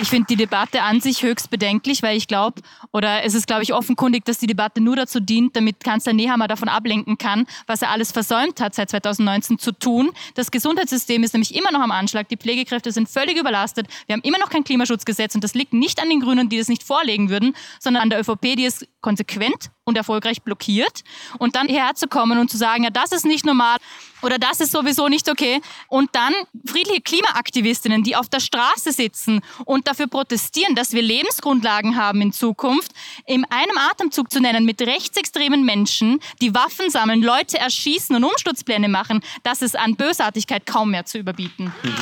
ich 0.00 0.08
finde 0.08 0.26
die 0.30 0.36
Debatte 0.36 0.82
an 0.82 1.00
sich 1.00 1.22
höchst 1.22 1.50
bedenklich, 1.50 2.02
weil 2.02 2.16
ich 2.16 2.28
glaube, 2.28 2.62
oder 2.92 3.24
es 3.24 3.34
ist, 3.34 3.46
glaube 3.46 3.62
ich, 3.62 3.74
offenkundig, 3.74 4.24
dass 4.24 4.38
die 4.38 4.46
Debatte 4.46 4.80
nur 4.80 4.96
dazu 4.96 5.20
dient, 5.20 5.56
damit 5.56 5.80
Kanzler 5.80 6.12
Nehammer 6.12 6.48
davon 6.48 6.68
ablenken 6.68 7.18
kann, 7.18 7.46
was 7.66 7.82
er 7.82 7.90
alles 7.90 8.12
versäumt 8.12 8.60
hat, 8.60 8.74
seit 8.74 8.90
2019 8.90 9.58
zu 9.58 9.72
tun. 9.72 10.10
Das 10.34 10.50
Gesundheitssystem 10.50 11.22
ist 11.24 11.34
nämlich 11.34 11.54
immer 11.54 11.72
noch 11.72 11.80
am 11.80 11.90
Anschlag. 11.90 12.28
Die 12.28 12.36
Pflegekräfte 12.36 12.92
sind 12.92 13.08
völlig 13.08 13.38
überlastet. 13.38 13.88
Wir 14.06 14.14
haben 14.14 14.22
immer 14.22 14.38
noch 14.38 14.50
kein 14.50 14.64
Klimaschutzgesetz 14.64 15.34
und 15.34 15.42
das 15.42 15.54
liegt 15.54 15.72
nicht 15.72 16.00
an 16.00 16.08
den 16.08 16.20
Grünen, 16.20 16.48
die 16.48 16.58
das 16.58 16.68
nicht 16.68 16.82
vorlegen 16.82 17.28
würden, 17.28 17.54
sondern 17.80 18.04
an 18.04 18.10
der 18.10 18.20
ÖVP, 18.20 18.56
die 18.56 18.66
es 18.66 18.86
konsequent 19.00 19.70
und 19.84 19.96
erfolgreich 19.96 20.42
blockiert. 20.42 21.02
Und 21.38 21.56
dann 21.56 21.68
herzukommen 21.68 22.38
und 22.38 22.50
zu 22.50 22.56
sagen, 22.56 22.84
ja, 22.84 22.90
das 22.90 23.12
ist 23.12 23.24
nicht 23.24 23.44
normal 23.46 23.78
oder 24.22 24.38
das 24.38 24.60
ist 24.60 24.72
sowieso 24.72 25.08
nicht 25.08 25.30
okay. 25.30 25.60
Und 25.88 26.10
dann 26.14 26.34
friedliche 26.66 27.00
Klimaaktivistinnen, 27.00 28.02
die 28.02 28.16
auf 28.16 28.28
der 28.28 28.40
Straße 28.40 28.92
sitzen 28.92 29.40
und 29.64 29.86
dafür 29.88 30.08
protestieren, 30.08 30.74
dass 30.74 30.92
wir 30.92 31.02
Lebensgrundlagen 31.02 31.96
haben 31.96 32.20
in 32.20 32.32
Zukunft, 32.32 32.92
in 33.26 33.44
einem 33.50 33.78
Atemzug 33.90 34.30
zu 34.30 34.40
nennen 34.40 34.64
mit 34.64 34.80
rechtsextremen 34.80 35.64
Menschen, 35.64 36.20
die 36.40 36.54
Waffen 36.54 36.90
sammeln, 36.90 37.22
Leute 37.22 37.58
erschießen 37.58 38.14
und 38.16 38.24
Umsturzpläne 38.24 38.88
machen, 38.88 39.22
das 39.42 39.62
ist 39.62 39.78
an 39.78 39.96
Bösartigkeit 39.96 40.66
kaum 40.66 40.90
mehr 40.90 41.04
zu 41.04 41.18
überbieten. 41.18 41.72
Mhm. 41.82 41.94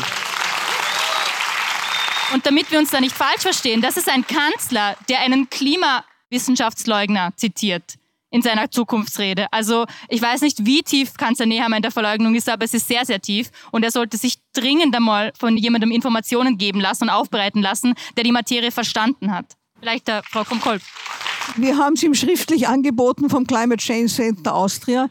Und 2.32 2.44
damit 2.44 2.70
wir 2.72 2.78
uns 2.78 2.90
da 2.90 3.00
nicht 3.00 3.14
falsch 3.14 3.42
verstehen, 3.42 3.80
das 3.80 3.96
ist 3.96 4.08
ein 4.08 4.26
Kanzler, 4.26 4.96
der 5.08 5.20
einen 5.20 5.48
Klima 5.48 6.04
Wissenschaftsleugner 6.30 7.32
zitiert 7.36 7.94
in 8.30 8.42
seiner 8.42 8.70
Zukunftsrede. 8.70 9.46
Also 9.52 9.86
ich 10.08 10.20
weiß 10.20 10.42
nicht, 10.42 10.66
wie 10.66 10.82
tief 10.82 11.14
Kanzler 11.14 11.46
Nehammer 11.46 11.76
in 11.76 11.82
der 11.82 11.90
Verleugnung 11.90 12.34
ist, 12.34 12.48
aber 12.48 12.64
es 12.64 12.74
ist 12.74 12.88
sehr, 12.88 13.04
sehr 13.06 13.20
tief. 13.20 13.50
Und 13.70 13.82
er 13.82 13.90
sollte 13.90 14.16
sich 14.16 14.38
dringend 14.52 14.94
einmal 14.94 15.32
von 15.38 15.56
jemandem 15.56 15.90
Informationen 15.90 16.58
geben 16.58 16.80
lassen 16.80 17.04
und 17.04 17.10
aufbereiten 17.10 17.62
lassen, 17.62 17.94
der 18.16 18.24
die 18.24 18.32
Materie 18.32 18.70
verstanden 18.70 19.32
hat. 19.32 19.56
Vielleicht 19.80 20.08
der 20.08 20.22
Frau 20.24 20.44
Krumkolb. 20.44 20.82
Wir 21.56 21.78
haben 21.78 21.94
es 21.94 22.02
ihm 22.02 22.14
schriftlich 22.14 22.66
angeboten 22.66 23.30
vom 23.30 23.46
Climate 23.46 23.82
Change 23.82 24.12
Center 24.12 24.54
Austria. 24.54 25.08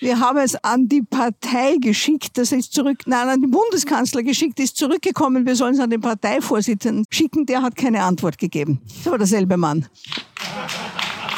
Wir 0.00 0.20
haben 0.20 0.38
es 0.38 0.54
an 0.62 0.88
die 0.88 1.02
Partei 1.02 1.76
geschickt, 1.80 2.38
das 2.38 2.52
ist 2.52 2.72
zurück, 2.72 2.98
nein, 3.06 3.28
an 3.28 3.40
den 3.40 3.50
Bundeskanzler 3.50 4.22
geschickt, 4.22 4.60
ist 4.60 4.76
zurückgekommen, 4.76 5.44
wir 5.44 5.56
sollen 5.56 5.74
es 5.74 5.80
an 5.80 5.90
den 5.90 6.00
Parteivorsitzenden 6.00 7.04
schicken, 7.10 7.46
der 7.46 7.62
hat 7.62 7.74
keine 7.74 8.04
Antwort 8.04 8.38
gegeben. 8.38 8.80
Das 9.02 9.10
war 9.10 9.18
derselbe 9.18 9.56
Mann. 9.56 9.86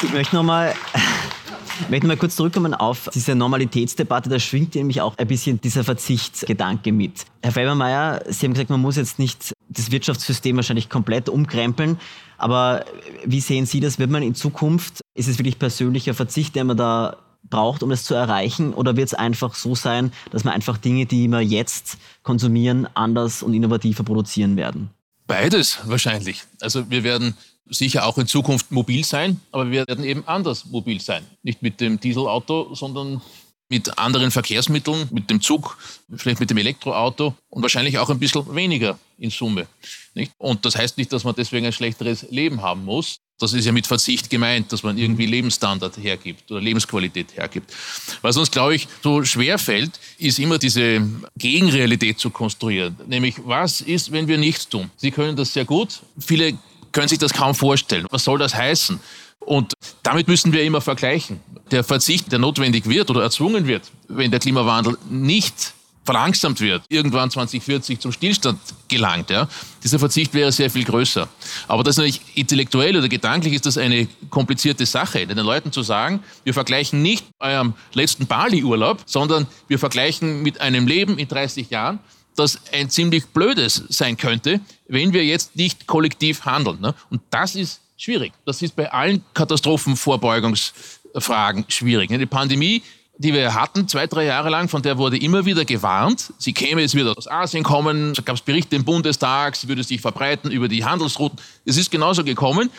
Ich 0.03 0.11
möchte 0.11 0.35
nochmal 0.35 0.73
möchte 1.89 2.07
mal 2.07 2.17
kurz 2.17 2.35
zurückkommen 2.35 2.73
auf 2.73 3.09
diese 3.13 3.35
Normalitätsdebatte. 3.35 4.29
Da 4.29 4.39
schwingt 4.39 4.75
nämlich 4.75 5.01
auch 5.01 5.17
ein 5.17 5.27
bisschen 5.27 5.61
dieser 5.61 5.83
Verzichtsgedanke 5.83 6.91
mit. 6.91 7.25
Herr 7.41 7.51
Felbermeier, 7.51 8.23
Sie 8.29 8.45
haben 8.45 8.53
gesagt, 8.53 8.69
man 8.69 8.81
muss 8.81 8.95
jetzt 8.95 9.19
nicht 9.19 9.53
das 9.69 9.91
Wirtschaftssystem 9.91 10.55
wahrscheinlich 10.55 10.89
komplett 10.89 11.29
umkrempeln. 11.29 11.99
Aber 12.37 12.85
wie 13.25 13.41
sehen 13.41 13.65
Sie 13.65 13.79
das? 13.79 13.99
Wird 13.99 14.09
man 14.09 14.23
in 14.23 14.35
Zukunft, 14.35 15.01
ist 15.13 15.27
es 15.27 15.37
wirklich 15.37 15.59
persönlicher 15.59 16.13
Verzicht, 16.13 16.55
der 16.55 16.63
man 16.63 16.77
da 16.77 17.17
braucht, 17.49 17.83
um 17.83 17.89
das 17.89 18.03
zu 18.03 18.13
erreichen? 18.13 18.73
Oder 18.73 18.95
wird 18.95 19.07
es 19.07 19.13
einfach 19.13 19.55
so 19.55 19.75
sein, 19.75 20.11
dass 20.31 20.43
man 20.43 20.53
einfach 20.53 20.77
Dinge, 20.77 21.05
die 21.05 21.27
wir 21.27 21.41
jetzt 21.41 21.97
konsumieren, 22.23 22.87
anders 22.93 23.43
und 23.43 23.53
innovativer 23.53 24.03
produzieren 24.03 24.57
werden? 24.57 24.89
Beides 25.27 25.79
wahrscheinlich. 25.85 26.43
Also 26.59 26.89
wir 26.89 27.03
werden 27.03 27.35
sicher 27.71 28.05
auch 28.05 28.17
in 28.17 28.27
Zukunft 28.27 28.71
mobil 28.71 29.03
sein, 29.03 29.39
aber 29.51 29.71
wir 29.71 29.87
werden 29.87 30.03
eben 30.03 30.23
anders 30.27 30.65
mobil 30.65 31.01
sein. 31.01 31.25
Nicht 31.41 31.61
mit 31.61 31.79
dem 31.79 31.99
Dieselauto, 31.99 32.75
sondern 32.75 33.21
mit 33.69 33.97
anderen 33.97 34.31
Verkehrsmitteln, 34.31 35.07
mit 35.11 35.29
dem 35.29 35.39
Zug, 35.41 35.77
vielleicht 36.13 36.41
mit 36.41 36.49
dem 36.49 36.57
Elektroauto 36.57 37.33
und 37.49 37.61
wahrscheinlich 37.61 37.97
auch 37.97 38.09
ein 38.09 38.19
bisschen 38.19 38.53
weniger 38.53 38.99
in 39.17 39.29
Summe. 39.29 39.65
Nicht? 40.13 40.33
Und 40.37 40.65
das 40.65 40.75
heißt 40.75 40.97
nicht, 40.97 41.13
dass 41.13 41.23
man 41.23 41.35
deswegen 41.35 41.65
ein 41.65 41.71
schlechteres 41.71 42.27
Leben 42.29 42.61
haben 42.61 42.83
muss. 42.83 43.15
Das 43.39 43.53
ist 43.53 43.65
ja 43.65 43.71
mit 43.71 43.87
Verzicht 43.87 44.29
gemeint, 44.29 44.71
dass 44.73 44.83
man 44.83 44.97
irgendwie 44.97 45.25
Lebensstandard 45.25 45.97
hergibt 45.97 46.51
oder 46.51 46.59
Lebensqualität 46.59 47.35
hergibt. 47.37 47.73
Was 48.21 48.35
uns, 48.35 48.51
glaube 48.51 48.75
ich, 48.75 48.87
so 49.01 49.23
schwer 49.23 49.57
fällt, 49.57 49.99
ist 50.17 50.37
immer 50.37 50.59
diese 50.59 51.01
Gegenrealität 51.37 52.19
zu 52.19 52.29
konstruieren. 52.29 52.97
Nämlich, 53.07 53.35
was 53.45 53.79
ist, 53.81 54.11
wenn 54.11 54.27
wir 54.27 54.37
nichts 54.37 54.67
tun? 54.67 54.91
Sie 54.97 55.11
können 55.11 55.37
das 55.37 55.53
sehr 55.53 55.65
gut. 55.65 56.01
Viele 56.19 56.59
können 56.91 57.07
sich 57.07 57.19
das 57.19 57.33
kaum 57.33 57.55
vorstellen. 57.55 58.07
Was 58.09 58.23
soll 58.23 58.39
das 58.39 58.55
heißen? 58.55 58.99
Und 59.39 59.73
damit 60.03 60.27
müssen 60.27 60.53
wir 60.53 60.63
immer 60.63 60.81
vergleichen. 60.81 61.39
Der 61.71 61.83
Verzicht, 61.83 62.31
der 62.31 62.39
notwendig 62.39 62.87
wird 62.87 63.09
oder 63.09 63.23
erzwungen 63.23 63.65
wird, 63.65 63.91
wenn 64.07 64.29
der 64.29 64.39
Klimawandel 64.39 64.97
nicht 65.09 65.73
verlangsamt 66.03 66.59
wird, 66.61 66.83
irgendwann 66.89 67.29
2040 67.29 67.99
zum 67.99 68.11
Stillstand 68.11 68.59
gelangt, 68.87 69.29
ja, 69.29 69.47
dieser 69.83 69.99
Verzicht 69.99 70.33
wäre 70.33 70.51
sehr 70.51 70.69
viel 70.69 70.83
größer. 70.83 71.27
Aber 71.67 71.83
das 71.83 71.93
ist 71.93 71.97
natürlich 71.97 72.21
intellektuell 72.35 72.97
oder 72.97 73.07
gedanklich 73.07 73.53
ist 73.53 73.65
das 73.65 73.77
eine 73.77 74.07
komplizierte 74.29 74.85
Sache, 74.85 75.25
den 75.27 75.37
Leuten 75.37 75.71
zu 75.71 75.83
sagen, 75.83 76.23
wir 76.43 76.53
vergleichen 76.53 77.01
nicht 77.01 77.25
eurem 77.39 77.73
letzten 77.93 78.25
Bali-Urlaub, 78.25 79.03
sondern 79.05 79.45
wir 79.67 79.77
vergleichen 79.77 80.41
mit 80.41 80.59
einem 80.59 80.87
Leben 80.87 81.19
in 81.19 81.27
30 81.27 81.69
Jahren, 81.69 81.99
das 82.35 82.59
ein 82.71 82.89
ziemlich 82.89 83.25
blödes 83.27 83.83
sein 83.89 84.17
könnte, 84.17 84.59
wenn 84.87 85.13
wir 85.13 85.23
jetzt 85.25 85.55
nicht 85.55 85.85
kollektiv 85.87 86.45
handeln. 86.45 86.81
Ne? 86.81 86.93
Und 87.09 87.21
das 87.29 87.55
ist 87.55 87.79
schwierig. 87.97 88.33
Das 88.45 88.61
ist 88.61 88.75
bei 88.75 88.91
allen 88.91 89.23
Katastrophenvorbeugungsfragen 89.33 91.63
schwierig. 91.67 92.09
Ne? 92.09 92.17
Die 92.17 92.25
Pandemie, 92.25 92.81
die 93.17 93.33
wir 93.33 93.53
hatten, 93.53 93.87
zwei, 93.87 94.07
drei 94.07 94.25
Jahre 94.25 94.49
lang, 94.49 94.67
von 94.67 94.81
der 94.81 94.97
wurde 94.97 95.17
immer 95.17 95.45
wieder 95.45 95.63
gewarnt. 95.65 96.33
Sie 96.37 96.53
käme 96.53 96.81
jetzt 96.81 96.95
wieder 96.95 97.17
aus 97.17 97.27
Asien 97.27 97.63
kommen. 97.63 98.15
Da 98.15 98.21
gab 98.23 98.35
es 98.35 98.41
Berichte 98.41 98.75
im 98.75 98.83
Bundestag, 98.83 99.55
sie 99.55 99.67
würde 99.67 99.83
sich 99.83 100.01
verbreiten 100.01 100.49
über 100.51 100.67
die 100.67 100.83
Handelsrouten. 100.83 101.39
Es 101.65 101.77
ist 101.77 101.91
genauso 101.91 102.23
gekommen. 102.23 102.71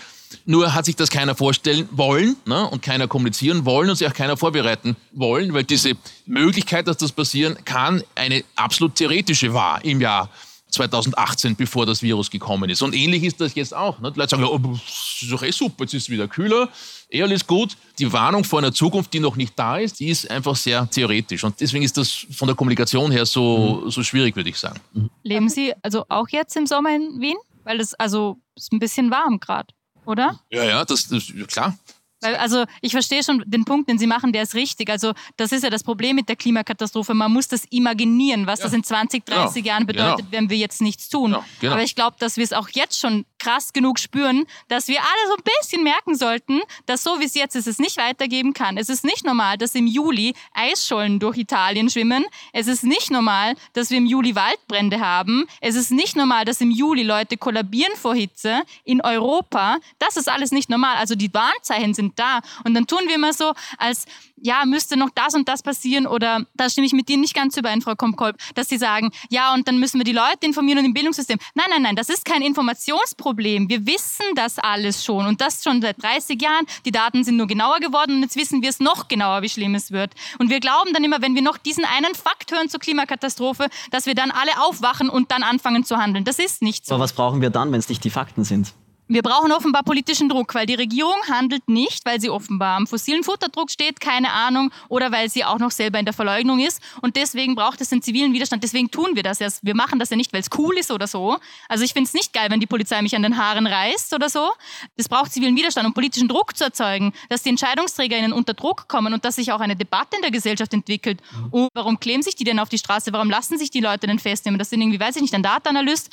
Nur 0.45 0.75
hat 0.75 0.85
sich 0.85 0.97
das 0.97 1.11
keiner 1.11 1.35
vorstellen 1.35 1.89
wollen 1.91 2.37
ne, 2.45 2.69
und 2.69 2.83
keiner 2.83 3.09
kommunizieren 3.09 3.65
wollen 3.65 3.91
und 3.91 3.97
sich 3.97 4.07
auch 4.09 4.15
keiner 4.15 4.37
vorbereiten 4.37 4.97
wollen, 5.13 5.53
weil 5.55 5.65
diese 5.65 5.93
Möglichkeit, 6.27 6.87
dass 6.89 6.97
das 6.97 7.13
passieren 7.13 7.57
kann, 7.65 8.03
eine 8.15 8.45
absolut 8.57 8.95
theoretische 8.95 9.53
war 9.53 9.85
im 9.85 10.01
Jahr 10.01 10.29
2018, 10.73 11.55
bevor 11.55 11.87
das 11.87 12.03
Virus 12.03 12.31
gekommen 12.31 12.71
ist. 12.71 12.83
Und 12.83 12.95
ähnlich 12.95 13.23
ist 13.23 13.41
das 13.41 13.55
jetzt 13.55 13.75
auch. 13.75 14.01
Ne? 14.01 14.11
Die 14.11 14.19
Leute 14.19 14.31
sagen, 14.31 14.45
oh, 14.45 14.59
das 14.59 15.23
ist 15.23 15.31
doch 15.31 15.43
eh 15.43 15.51
super, 15.51 15.85
jetzt 15.85 15.95
ist 15.95 16.05
es 16.05 16.11
wieder 16.11 16.27
kühler, 16.27 16.69
eh 17.11 17.23
alles 17.23 17.47
gut. 17.47 17.77
Die 17.99 18.11
Warnung 18.13 18.43
vor 18.43 18.59
einer 18.59 18.73
Zukunft, 18.73 19.13
die 19.13 19.21
noch 19.21 19.37
nicht 19.37 19.57
da 19.59 19.77
ist, 19.77 20.01
die 20.01 20.09
ist 20.09 20.31
einfach 20.31 20.57
sehr 20.57 20.89
theoretisch. 20.91 21.45
Und 21.45 21.61
deswegen 21.61 21.85
ist 21.85 21.97
das 21.97 22.27
von 22.33 22.49
der 22.49 22.57
Kommunikation 22.57 23.11
her 23.13 23.27
so, 23.27 23.83
mhm. 23.85 23.91
so 23.91 24.03
schwierig, 24.03 24.35
würde 24.35 24.51
ich 24.51 24.59
sagen. 24.59 24.81
Leben 25.23 25.49
Sie 25.49 25.73
also 25.83 26.05
auch 26.09 26.29
jetzt 26.31 26.57
im 26.57 26.67
Sommer 26.67 26.95
in 26.95 27.21
Wien? 27.21 27.37
Weil 27.65 27.81
es 27.81 27.95
also 27.95 28.39
ist 28.57 28.73
ein 28.73 28.81
bisschen 28.81 29.11
warm 29.11 29.39
gerade 29.39 29.73
oder? 30.07 30.41
Ja, 30.51 30.65
ja, 30.65 30.85
das, 30.85 31.05
ist 31.11 31.49
klar. 31.49 31.77
Weil, 32.23 32.37
also 32.37 32.65
ich 32.81 32.93
verstehe 32.93 33.23
schon 33.23 33.43
den 33.47 33.65
Punkt, 33.65 33.91
den 33.91 33.99
Sie 33.99 34.07
machen, 34.07 34.33
der 34.33 34.45
ist 34.45 34.55
richtig. 34.55 34.89
Also 34.89 35.13
das 35.37 35.51
ist 35.53 35.65
ja 35.65 35.71
das 35.71 35.83
Problem 35.83 36.17
mit 36.17 36.29
der 36.29 36.37
Klimakatastrophe. 36.37 37.15
Man 37.15 37.33
muss 37.33 37.49
das 37.49 37.65
imaginieren, 37.71 38.47
was 38.47 38.61
ja. 38.61 38.67
das 38.67 38.75
in 38.75 38.85
20, 38.85 39.27
30 39.27 39.55
genau. 39.55 39.67
Jahren 39.67 39.87
bedeutet, 39.87 40.19
genau. 40.19 40.29
wenn 40.31 40.49
wir 40.49 40.57
jetzt 40.57 40.81
nichts 40.81 41.09
tun. 41.09 41.33
Ja, 41.33 41.45
genau. 41.61 41.73
Aber 41.75 41.83
ich 41.83 41.97
glaube, 41.97 42.17
dass 42.21 42.37
wir 42.37 42.45
es 42.45 42.53
auch 42.53 42.69
jetzt 42.71 42.99
schon 42.99 43.27
krass 43.43 43.73
genug 43.73 43.99
spüren, 43.99 44.47
dass 44.69 44.87
wir 44.89 45.01
alle 45.01 45.29
so 45.29 45.35
ein 45.35 45.43
bisschen 45.43 45.83
merken 45.83 46.15
sollten, 46.15 46.61
dass 46.87 47.03
so 47.03 47.19
wie 47.19 47.25
es 47.25 47.35
jetzt 47.35 47.57
ist, 47.57 47.67
es 47.67 47.79
nicht 47.79 47.97
weitergeben 47.97 48.53
kann. 48.53 48.77
Es 48.77 48.89
ist 48.89 49.05
nicht 49.05 49.25
normal, 49.25 49.59
dass 49.59 49.75
im 49.75 49.87
Juli 49.87 50.35
Eisschollen 50.55 51.19
durch 51.19 51.37
Italien 51.37 51.91
schwimmen. 51.91 52.25
Es 52.53 52.69
ist 52.69 52.85
nicht 52.85 53.11
normal, 53.11 53.55
dass 53.73 53.91
wir 53.91 53.99
im 53.99 54.07
Juli 54.07 54.37
Waldbrände 54.37 55.01
haben. 55.01 55.47
Es 55.61 55.75
ist 55.75 55.91
nicht 55.91 56.15
normal, 56.15 56.45
dass 56.45 56.61
im 56.61 56.71
Juli 56.71 57.03
Leute 57.03 57.37
kollabieren 57.37 57.93
vor 57.97 58.15
Hitze 58.15 58.63
in 58.85 59.01
Europa. 59.01 59.79
Das 59.99 60.17
ist 60.17 60.29
alles 60.29 60.53
nicht 60.53 60.71
normal. 60.71 60.97
Also 60.97 61.17
die 61.17 61.33
Warnzeichen 61.35 61.95
sind 61.95 62.19
da. 62.19 62.41
Und 62.65 62.75
dann 62.75 62.87
tun 62.87 63.01
wir 63.07 63.17
immer 63.17 63.33
so, 63.33 63.53
als 63.79 64.07
ja, 64.43 64.65
müsste 64.67 64.97
noch 64.97 65.11
das 65.15 65.35
und 65.35 65.49
das 65.49 65.63
passieren 65.63 66.07
oder 66.07 66.45
da 66.55 66.69
stimme 66.69 66.87
ich 66.87 66.93
mit 66.93 67.09
dir 67.09 67.17
nicht 67.17 67.35
ganz 67.35 67.57
überein, 67.57 67.81
Frau 67.81 67.95
Kompkolb, 67.95 68.37
dass 68.55 68.69
Sie 68.69 68.77
sagen, 68.77 69.11
ja, 69.31 69.55
und 69.55 69.69
dann 69.69 69.79
müssen 69.79 69.99
wir 69.99 70.05
die 70.05 70.13
Leute 70.13 70.45
informieren 70.45 70.81
und 70.81 70.85
im 70.85 70.95
Bildungssystem. 70.95 71.39
Nein, 71.55 71.67
nein, 71.71 71.83
nein, 71.83 71.97
das 71.97 72.09
ist 72.09 72.25
kein 72.25 72.43
Informationsproblem. 72.43 73.69
Wir 73.69 73.87
wissen 73.87 74.27
das 74.35 74.59
alles 74.59 75.05
schon 75.05 75.27
und 75.27 75.41
das 75.41 75.63
schon 75.63 75.81
seit 75.81 76.03
30 76.03 76.43
Jahren. 76.43 76.67
Die 76.85 76.91
Daten 76.91 77.23
sind 77.25 77.37
nur 77.37 77.47
genauer 77.47 77.79
geworden 77.79 78.17
und 78.17 78.23
jetzt 78.23 78.37
wissen 78.37 78.63
wir 78.63 78.71
es 78.71 78.81
noch 78.81 79.09
genauer, 79.09 79.43
wie 79.43 79.49
schlimm 79.49 79.75
es 79.75 79.93
wird. 79.93 80.13
Und 80.39 80.51
wir 80.51 80.61
glauben 80.61 80.93
dann 80.93 81.05
immer, 81.05 81.23
wenn 81.23 81.35
wir 81.35 81.43
noch 81.43 81.57
diesen 81.57 81.85
einen 81.85 82.15
Fakt 82.15 82.51
hören 82.51 82.69
zur 82.69 82.81
Klimakatastrophe, 82.81 83.69
dass 83.91 84.07
wir 84.07 84.15
dann 84.15 84.33
alle 84.33 84.61
aufwachen 84.67 85.09
und 85.09 85.31
dann 85.31 85.45
anfangen 85.45 85.85
zu 85.85 85.97
handeln. 85.97 86.25
Das 86.25 86.39
ist 86.39 86.63
nicht 86.63 86.85
so. 86.85 86.95
Aber 86.95 87.05
was 87.05 87.13
brauchen 87.13 87.41
wir 87.41 87.51
dann, 87.51 87.71
wenn 87.71 87.79
es 87.79 87.89
nicht 87.89 88.03
die 88.03 88.11
Fakten 88.11 88.45
sind? 88.45 88.75
Wir 89.09 89.23
brauchen 89.23 89.53
offenbar 89.53 89.83
politischen 89.83 90.29
Druck, 90.29 90.55
weil 90.55 90.65
die 90.65 90.75
Regierung 90.75 91.17
handelt 91.29 91.69
nicht, 91.69 92.07
weil 92.07 92.21
sie 92.21 92.31
offenbar 92.31 92.77
am 92.77 92.87
fossilen 92.87 93.25
Futterdruck 93.25 93.71
steht, 93.71 94.01
keine 94.01 94.33
Ahnung, 94.33 94.71
oder 94.89 95.13
weil 95.13 95.29
sie 95.29 95.45
auch 95.45 95.59
noch 95.59 95.71
selber 95.71 95.99
in 95.99 96.05
der 96.05 96.15
Verleugnung 96.15 96.61
ist. 96.61 96.81
Und 97.03 97.17
deswegen 97.17 97.55
braucht 97.55 97.81
es 97.81 97.91
den 97.91 98.01
zivilen 98.01 98.33
Widerstand. 98.33 98.63
Deswegen 98.63 98.91
tun 98.91 99.15
wir 99.15 99.23
das 99.23 99.41
ja. 99.41 99.49
Wir 99.61 99.75
machen 99.75 99.99
das 99.99 100.11
ja 100.11 100.17
nicht, 100.17 100.33
weil 100.33 100.41
es 100.41 100.49
cool 100.57 100.79
ist 100.79 100.91
oder 100.91 101.07
so. 101.07 101.37
Also 101.69 101.85
ich 101.85 101.93
finde 101.93 102.07
es 102.07 102.15
nicht 102.15 102.33
geil, 102.33 102.49
wenn 102.51 102.61
die 102.61 102.67
Polizei 102.67 103.03
mich 103.03 103.15
an 103.15 103.23
den 103.23 103.37
Haaren 103.37 103.67
reißt 103.67 104.15
oder 104.15 104.31
so. 104.31 104.51
Es 104.97 105.09
braucht 105.09 105.33
zivilen 105.33 105.57
Widerstand, 105.57 105.87
um 105.87 105.93
politischen 105.93 106.29
Druck 106.29 106.57
zu 106.57 106.65
erzeugen, 106.65 107.13
dass 107.29 107.43
die 107.43 107.51
EntscheidungsträgerInnen 107.51 108.33
unter 108.33 108.55
Druck 108.55 108.89
kommen 108.89 109.13
und 109.13 109.25
dass 109.25 109.37
sich 109.37 109.53
auch 109.53 109.61
eine 109.61 109.77
Debatte 109.77 110.17
in 110.17 110.23
der 110.23 110.31
Gesellschaft 110.31 110.73
entwickelt. 110.73 111.21
Und 111.51 111.69
warum 111.75 112.01
kleben 112.01 112.23
sich 112.23 112.37
die 112.37 112.45
denn 112.45 112.59
auf 112.59 112.69
die 112.69 112.79
Straße? 112.79 113.13
Warum 113.13 113.29
lassen 113.29 113.59
sich 113.59 113.71
die 113.71 113.81
Leute 113.81 114.07
denn 114.07 114.21
festnehmen? 114.21 114.59
Das 114.59 114.71
sind 114.71 114.81
irgendwie, 114.81 115.01
weiß 115.01 115.17
ich 115.17 115.23
nicht, 115.23 115.35
ein 115.35 115.43
Data-Analyst, 115.43 116.11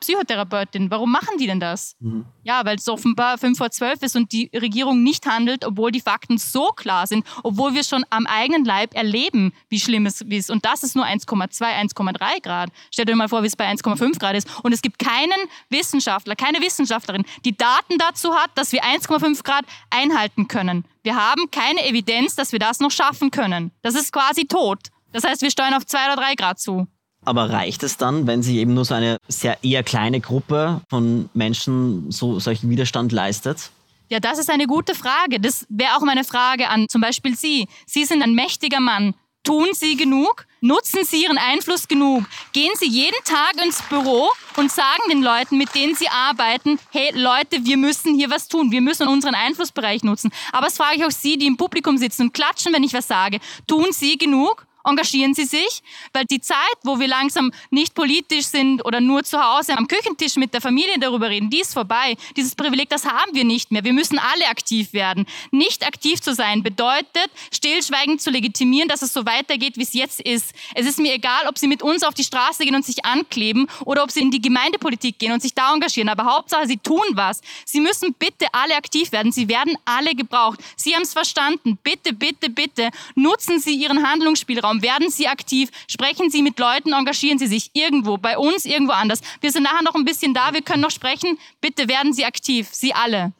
Psychotherapeutin. 0.00 0.90
Warum 0.90 1.12
machen 1.12 1.38
die 1.38 1.46
denn 1.46 1.60
das? 1.60 1.96
Mhm. 2.00 2.24
Ja, 2.42 2.64
weil 2.64 2.76
es 2.76 2.88
offenbar 2.88 3.36
5 3.38 3.58
vor 3.58 3.70
12 3.70 4.02
ist 4.02 4.16
und 4.16 4.32
die 4.32 4.50
Regierung 4.54 5.02
nicht 5.02 5.26
handelt, 5.26 5.64
obwohl 5.64 5.92
die 5.92 6.00
Fakten 6.00 6.38
so 6.38 6.68
klar 6.68 7.06
sind, 7.06 7.26
obwohl 7.42 7.74
wir 7.74 7.84
schon 7.84 8.04
am 8.10 8.26
eigenen 8.26 8.64
Leib 8.64 8.94
erleben, 8.94 9.52
wie 9.68 9.78
schlimm 9.78 10.06
es 10.06 10.22
ist. 10.22 10.50
Und 10.50 10.64
das 10.64 10.82
ist 10.82 10.96
nur 10.96 11.04
1,2, 11.04 11.62
1,3 11.62 12.42
Grad. 12.42 12.70
Stellt 12.90 13.10
euch 13.10 13.16
mal 13.16 13.28
vor, 13.28 13.42
wie 13.42 13.46
es 13.46 13.56
bei 13.56 13.70
1,5 13.70 14.18
Grad 14.18 14.36
ist. 14.36 14.48
Und 14.62 14.72
es 14.72 14.80
gibt 14.80 14.98
keinen 14.98 15.48
Wissenschaftler, 15.68 16.34
keine 16.34 16.60
Wissenschaftlerin, 16.60 17.24
die 17.44 17.56
Daten 17.56 17.98
dazu 17.98 18.34
hat, 18.34 18.50
dass 18.54 18.72
wir 18.72 18.82
1,5 18.82 19.42
Grad 19.42 19.64
einhalten 19.90 20.48
können. 20.48 20.84
Wir 21.02 21.16
haben 21.16 21.50
keine 21.50 21.86
Evidenz, 21.86 22.36
dass 22.36 22.52
wir 22.52 22.58
das 22.58 22.80
noch 22.80 22.90
schaffen 22.90 23.30
können. 23.30 23.70
Das 23.82 23.94
ist 23.94 24.12
quasi 24.12 24.46
tot. 24.46 24.78
Das 25.12 25.24
heißt, 25.24 25.42
wir 25.42 25.50
steuern 25.50 25.74
auf 25.74 25.84
2 25.84 26.06
oder 26.06 26.16
3 26.16 26.34
Grad 26.34 26.60
zu. 26.60 26.86
Aber 27.24 27.50
reicht 27.50 27.82
es 27.82 27.96
dann, 27.96 28.26
wenn 28.26 28.42
sich 28.42 28.56
eben 28.56 28.74
nur 28.74 28.84
so 28.84 28.94
eine 28.94 29.18
sehr 29.28 29.62
eher 29.62 29.82
kleine 29.82 30.20
Gruppe 30.20 30.80
von 30.88 31.28
Menschen 31.34 32.10
so 32.10 32.40
solchen 32.40 32.70
Widerstand 32.70 33.12
leistet? 33.12 33.70
Ja, 34.08 34.18
das 34.18 34.38
ist 34.38 34.50
eine 34.50 34.66
gute 34.66 34.94
Frage. 34.94 35.38
Das 35.38 35.66
wäre 35.68 35.96
auch 35.96 36.00
meine 36.00 36.24
Frage 36.24 36.68
an 36.68 36.88
zum 36.88 37.00
Beispiel 37.00 37.36
Sie. 37.36 37.68
Sie 37.86 38.04
sind 38.04 38.22
ein 38.22 38.34
mächtiger 38.34 38.80
Mann. 38.80 39.14
Tun 39.44 39.68
Sie 39.72 39.96
genug? 39.96 40.46
Nutzen 40.60 41.04
Sie 41.04 41.22
Ihren 41.22 41.38
Einfluss 41.38 41.88
genug? 41.88 42.24
Gehen 42.52 42.72
Sie 42.74 42.88
jeden 42.88 43.16
Tag 43.24 43.54
ins 43.64 43.80
Büro 43.82 44.28
und 44.56 44.70
sagen 44.70 45.02
den 45.10 45.22
Leuten, 45.22 45.56
mit 45.56 45.74
denen 45.74 45.94
Sie 45.94 46.08
arbeiten, 46.08 46.78
hey 46.90 47.10
Leute, 47.14 47.64
wir 47.64 47.78
müssen 47.78 48.14
hier 48.14 48.28
was 48.30 48.48
tun. 48.48 48.70
Wir 48.70 48.82
müssen 48.82 49.08
unseren 49.08 49.34
Einflussbereich 49.34 50.02
nutzen. 50.02 50.30
Aber 50.52 50.66
das 50.66 50.76
frage 50.76 50.96
ich 50.96 51.04
auch 51.04 51.10
Sie, 51.10 51.38
die 51.38 51.46
im 51.46 51.56
Publikum 51.56 51.96
sitzen 51.96 52.22
und 52.22 52.34
klatschen, 52.34 52.74
wenn 52.74 52.82
ich 52.82 52.92
was 52.92 53.08
sage. 53.08 53.38
Tun 53.66 53.86
Sie 53.92 54.18
genug? 54.18 54.66
Engagieren 54.84 55.34
Sie 55.34 55.44
sich, 55.44 55.82
weil 56.12 56.24
die 56.24 56.40
Zeit, 56.40 56.58
wo 56.82 56.98
wir 56.98 57.08
langsam 57.08 57.52
nicht 57.70 57.94
politisch 57.94 58.46
sind 58.46 58.84
oder 58.84 59.00
nur 59.00 59.24
zu 59.24 59.42
Hause 59.42 59.76
am 59.76 59.88
Küchentisch 59.88 60.36
mit 60.36 60.54
der 60.54 60.60
Familie 60.60 60.98
darüber 60.98 61.28
reden, 61.28 61.50
die 61.50 61.60
ist 61.60 61.74
vorbei. 61.74 62.16
Dieses 62.36 62.54
Privileg, 62.54 62.88
das 62.88 63.04
haben 63.04 63.34
wir 63.34 63.44
nicht 63.44 63.70
mehr. 63.70 63.84
Wir 63.84 63.92
müssen 63.92 64.18
alle 64.18 64.48
aktiv 64.48 64.92
werden. 64.92 65.26
Nicht 65.50 65.86
aktiv 65.86 66.20
zu 66.20 66.34
sein 66.34 66.62
bedeutet, 66.62 67.30
stillschweigend 67.52 68.20
zu 68.20 68.30
legitimieren, 68.30 68.88
dass 68.88 69.02
es 69.02 69.12
so 69.12 69.26
weitergeht, 69.26 69.76
wie 69.76 69.82
es 69.82 69.92
jetzt 69.92 70.20
ist. 70.20 70.52
Es 70.74 70.86
ist 70.86 70.98
mir 70.98 71.14
egal, 71.14 71.46
ob 71.48 71.58
Sie 71.58 71.68
mit 71.68 71.82
uns 71.82 72.02
auf 72.02 72.14
die 72.14 72.24
Straße 72.24 72.64
gehen 72.64 72.74
und 72.74 72.84
sich 72.84 73.04
ankleben 73.04 73.68
oder 73.84 74.02
ob 74.02 74.10
Sie 74.10 74.20
in 74.20 74.30
die 74.30 74.40
Gemeindepolitik 74.40 75.18
gehen 75.18 75.32
und 75.32 75.42
sich 75.42 75.54
da 75.54 75.72
engagieren. 75.72 76.08
Aber 76.08 76.24
Hauptsache, 76.24 76.66
Sie 76.66 76.78
tun 76.78 77.04
was. 77.12 77.40
Sie 77.64 77.80
müssen 77.80 78.14
bitte 78.14 78.46
alle 78.52 78.76
aktiv 78.76 79.12
werden. 79.12 79.32
Sie 79.32 79.48
werden 79.48 79.76
alle 79.84 80.14
gebraucht. 80.14 80.60
Sie 80.76 80.94
haben 80.94 81.02
es 81.02 81.12
verstanden. 81.12 81.78
Bitte, 81.82 82.12
bitte, 82.12 82.50
bitte 82.50 82.90
nutzen 83.14 83.60
Sie 83.60 83.74
Ihren 83.74 84.08
Handlungsspielraum 84.08 84.79
Werden 84.82 85.10
Sie 85.10 85.28
aktiv, 85.28 85.70
sprechen 85.88 86.30
Sie 86.30 86.42
mit 86.42 86.58
Leuten, 86.58 86.92
engagieren 86.92 87.38
Sie 87.38 87.46
sich 87.46 87.70
irgendwo, 87.74 88.16
bei 88.16 88.38
uns, 88.38 88.64
irgendwo 88.64 88.92
anders. 88.92 89.20
Wir 89.40 89.50
sind 89.50 89.64
nachher 89.64 89.82
noch 89.82 89.94
ein 89.94 90.04
bisschen 90.04 90.34
da, 90.34 90.52
wir 90.52 90.62
können 90.62 90.82
noch 90.82 90.90
sprechen. 90.90 91.38
Bitte 91.60 91.88
werden 91.88 92.12
Sie 92.12 92.24
aktiv, 92.24 92.68
Sie 92.72 92.94
alle. 92.94 93.32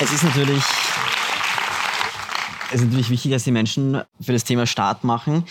Es 0.00 0.12
ist 0.12 0.24
natürlich, 0.24 0.64
es 2.68 2.80
ist 2.80 2.86
natürlich 2.86 3.10
wichtig, 3.10 3.32
dass 3.32 3.44
die 3.44 3.50
Menschen 3.50 4.02
für 4.20 4.32
das 4.32 4.44
Thema 4.44 4.66
Start 4.66 5.04
machen. 5.04 5.44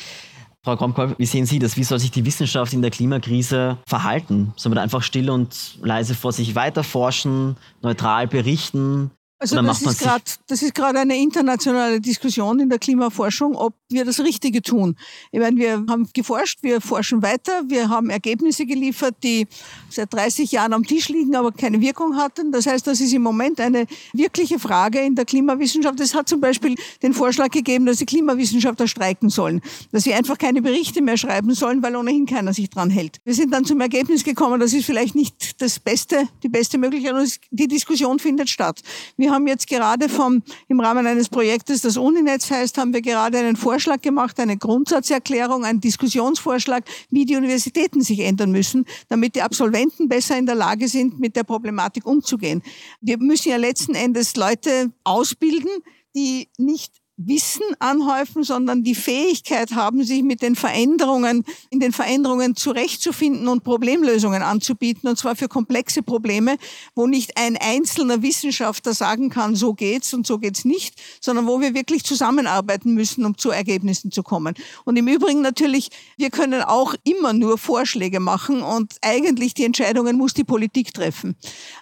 Frau 0.63 0.75
Kromkolb, 0.75 1.17
wie 1.17 1.25
sehen 1.25 1.45
Sie 1.45 1.57
das? 1.57 1.77
Wie 1.77 1.83
soll 1.83 1.99
sich 1.99 2.11
die 2.11 2.25
Wissenschaft 2.25 2.73
in 2.73 2.81
der 2.81 2.91
Klimakrise 2.91 3.77
verhalten? 3.87 4.53
Soll 4.57 4.71
man 4.71 4.79
einfach 4.79 5.03
still 5.03 5.29
und 5.29 5.77
leise 5.81 6.15
vor 6.15 6.33
sich 6.33 6.53
weiter 6.53 6.83
forschen, 6.83 7.55
neutral 7.81 8.27
berichten? 8.27 9.11
Also 9.41 9.61
das 9.61 9.81
ist, 9.81 10.01
grad, 10.01 10.39
das 10.47 10.61
ist 10.61 10.75
gerade 10.75 10.99
eine 10.99 11.15
internationale 11.15 12.01
Diskussion 12.01 12.59
in 12.59 12.67
der 12.67 12.77
Klimaforschung, 12.77 13.55
ob 13.55 13.73
wir 13.87 14.03
das 14.03 14.19
Richtige 14.19 14.61
tun. 14.61 14.97
Ich 15.31 15.39
meine, 15.39 15.57
wir 15.57 15.85
haben 15.87 16.09
geforscht, 16.13 16.59
wir 16.61 16.81
forschen 16.81 17.21
weiter, 17.21 17.61
wir 17.69 17.87
haben 17.87 18.09
Ergebnisse 18.09 18.65
geliefert, 18.65 19.15
die 19.23 19.47
seit 19.89 20.13
30 20.13 20.51
Jahren 20.51 20.73
am 20.73 20.83
Tisch 20.83 21.07
liegen, 21.07 21.37
aber 21.37 21.53
keine 21.53 21.79
Wirkung 21.79 22.17
hatten. 22.17 22.51
Das 22.51 22.67
heißt, 22.67 22.85
das 22.85 22.99
ist 22.99 23.13
im 23.13 23.21
Moment 23.21 23.61
eine 23.61 23.85
wirkliche 24.11 24.59
Frage 24.59 24.99
in 24.99 25.15
der 25.15 25.23
Klimawissenschaft. 25.23 26.01
Es 26.01 26.13
hat 26.13 26.27
zum 26.27 26.41
Beispiel 26.41 26.75
den 27.01 27.13
Vorschlag 27.13 27.49
gegeben, 27.49 27.85
dass 27.85 27.97
die 27.97 28.05
Klimawissenschaftler 28.05 28.89
streiken 28.89 29.29
sollen, 29.29 29.61
dass 29.93 30.03
sie 30.03 30.13
einfach 30.13 30.37
keine 30.37 30.61
Berichte 30.61 31.01
mehr 31.01 31.17
schreiben 31.17 31.53
sollen, 31.53 31.81
weil 31.81 31.95
ohnehin 31.95 32.25
keiner 32.25 32.53
sich 32.53 32.69
dran 32.69 32.89
hält. 32.89 33.19
Wir 33.23 33.33
sind 33.33 33.53
dann 33.53 33.63
zum 33.63 33.79
Ergebnis 33.79 34.25
gekommen, 34.25 34.59
das 34.59 34.73
ist 34.73 34.85
vielleicht 34.85 35.15
nicht 35.15 35.61
das 35.61 35.79
Beste, 35.79 36.27
die 36.43 36.49
beste 36.49 36.77
Möglichkeit, 36.77 37.39
die 37.51 37.69
Diskussion 37.69 38.19
findet 38.19 38.49
statt. 38.49 38.81
Wir 39.15 39.28
wir 39.29 39.35
haben 39.35 39.45
jetzt 39.45 39.67
gerade 39.67 40.09
vom, 40.09 40.41
im 40.69 40.79
Rahmen 40.79 41.05
eines 41.05 41.29
Projektes, 41.29 41.81
das 41.81 41.97
Uninetz 41.97 42.49
heißt, 42.49 42.79
haben 42.79 42.93
wir 42.95 43.01
gerade 43.03 43.37
einen 43.37 43.55
Vorschlag 43.55 44.01
gemacht, 44.01 44.39
eine 44.39 44.57
Grundsatzerklärung, 44.57 45.65
einen 45.65 45.79
Diskussionsvorschlag, 45.79 46.83
wie 47.11 47.25
die 47.25 47.35
Universitäten 47.35 48.01
sich 48.01 48.21
ändern 48.21 48.51
müssen, 48.51 48.85
damit 49.07 49.35
die 49.35 49.43
Absolventen 49.43 50.09
besser 50.09 50.35
in 50.35 50.47
der 50.47 50.55
Lage 50.55 50.87
sind, 50.87 51.19
mit 51.19 51.35
der 51.35 51.43
Problematik 51.43 52.07
umzugehen. 52.07 52.63
Wir 53.01 53.19
müssen 53.19 53.49
ja 53.49 53.57
letzten 53.57 53.93
Endes 53.93 54.35
Leute 54.35 54.91
ausbilden, 55.03 55.69
die 56.15 56.47
nicht 56.57 56.98
Wissen 57.21 57.63
anhäufen, 57.79 58.43
sondern 58.43 58.83
die 58.83 58.95
Fähigkeit 58.95 59.71
haben, 59.71 60.05
sich 60.05 60.23
mit 60.23 60.41
den 60.41 60.55
Veränderungen, 60.55 61.43
in 61.69 61.81
den 61.81 61.91
Veränderungen 61.91 62.55
zurechtzufinden 62.55 63.49
und 63.49 63.65
Problemlösungen 63.65 64.41
anzubieten, 64.41 65.09
und 65.09 65.17
zwar 65.17 65.35
für 65.35 65.49
komplexe 65.49 66.01
Probleme, 66.01 66.57
wo 66.95 67.07
nicht 67.07 67.35
ein 67.35 67.57
einzelner 67.57 68.21
Wissenschaftler 68.21 68.93
sagen 68.93 69.29
kann, 69.29 69.55
so 69.55 69.73
geht's 69.73 70.13
und 70.13 70.25
so 70.25 70.37
geht's 70.37 70.63
nicht, 70.63 70.95
sondern 71.19 71.45
wo 71.45 71.59
wir 71.59 71.73
wirklich 71.73 72.05
zusammenarbeiten 72.05 72.93
müssen, 72.93 73.25
um 73.25 73.37
zu 73.37 73.51
Ergebnissen 73.51 74.11
zu 74.11 74.23
kommen. 74.23 74.55
Und 74.85 74.95
im 74.95 75.09
Übrigen 75.09 75.41
natürlich, 75.41 75.89
wir 76.15 76.29
können 76.29 76.61
auch 76.61 76.95
immer 77.03 77.33
nur 77.33 77.57
Vorschläge 77.57 78.21
machen 78.21 78.61
und 78.61 78.95
eigentlich 79.01 79.53
die 79.53 79.65
Entscheidungen 79.65 80.17
muss 80.17 80.33
die 80.33 80.45
Politik 80.45 80.93
treffen. 80.93 81.35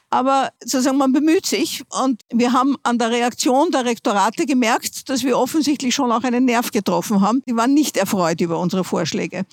Aber 0.09 0.49
sozusagen, 0.63 0.97
man 0.97 1.11
bemüht 1.11 1.45
sich 1.45 1.83
und 2.01 2.21
wir 2.31 2.53
haben 2.53 2.77
an 2.83 2.97
der 2.97 3.11
Reaktion 3.11 3.71
der 3.71 3.83
Rektorate 3.83 4.45
gemerkt, 4.45 5.09
dass 5.09 5.23
wir 5.23 5.37
offensichtlich 5.37 5.93
schon 5.93 6.11
auch 6.11 6.23
einen 6.23 6.45
Nerv 6.45 6.71
getroffen 6.71 7.21
haben. 7.21 7.43
Die 7.47 7.55
waren 7.55 7.73
nicht 7.73 7.97
erfreut 7.97 8.39
über 8.39 8.57
unsere 8.57 8.85
Vorschläge. 8.85 9.45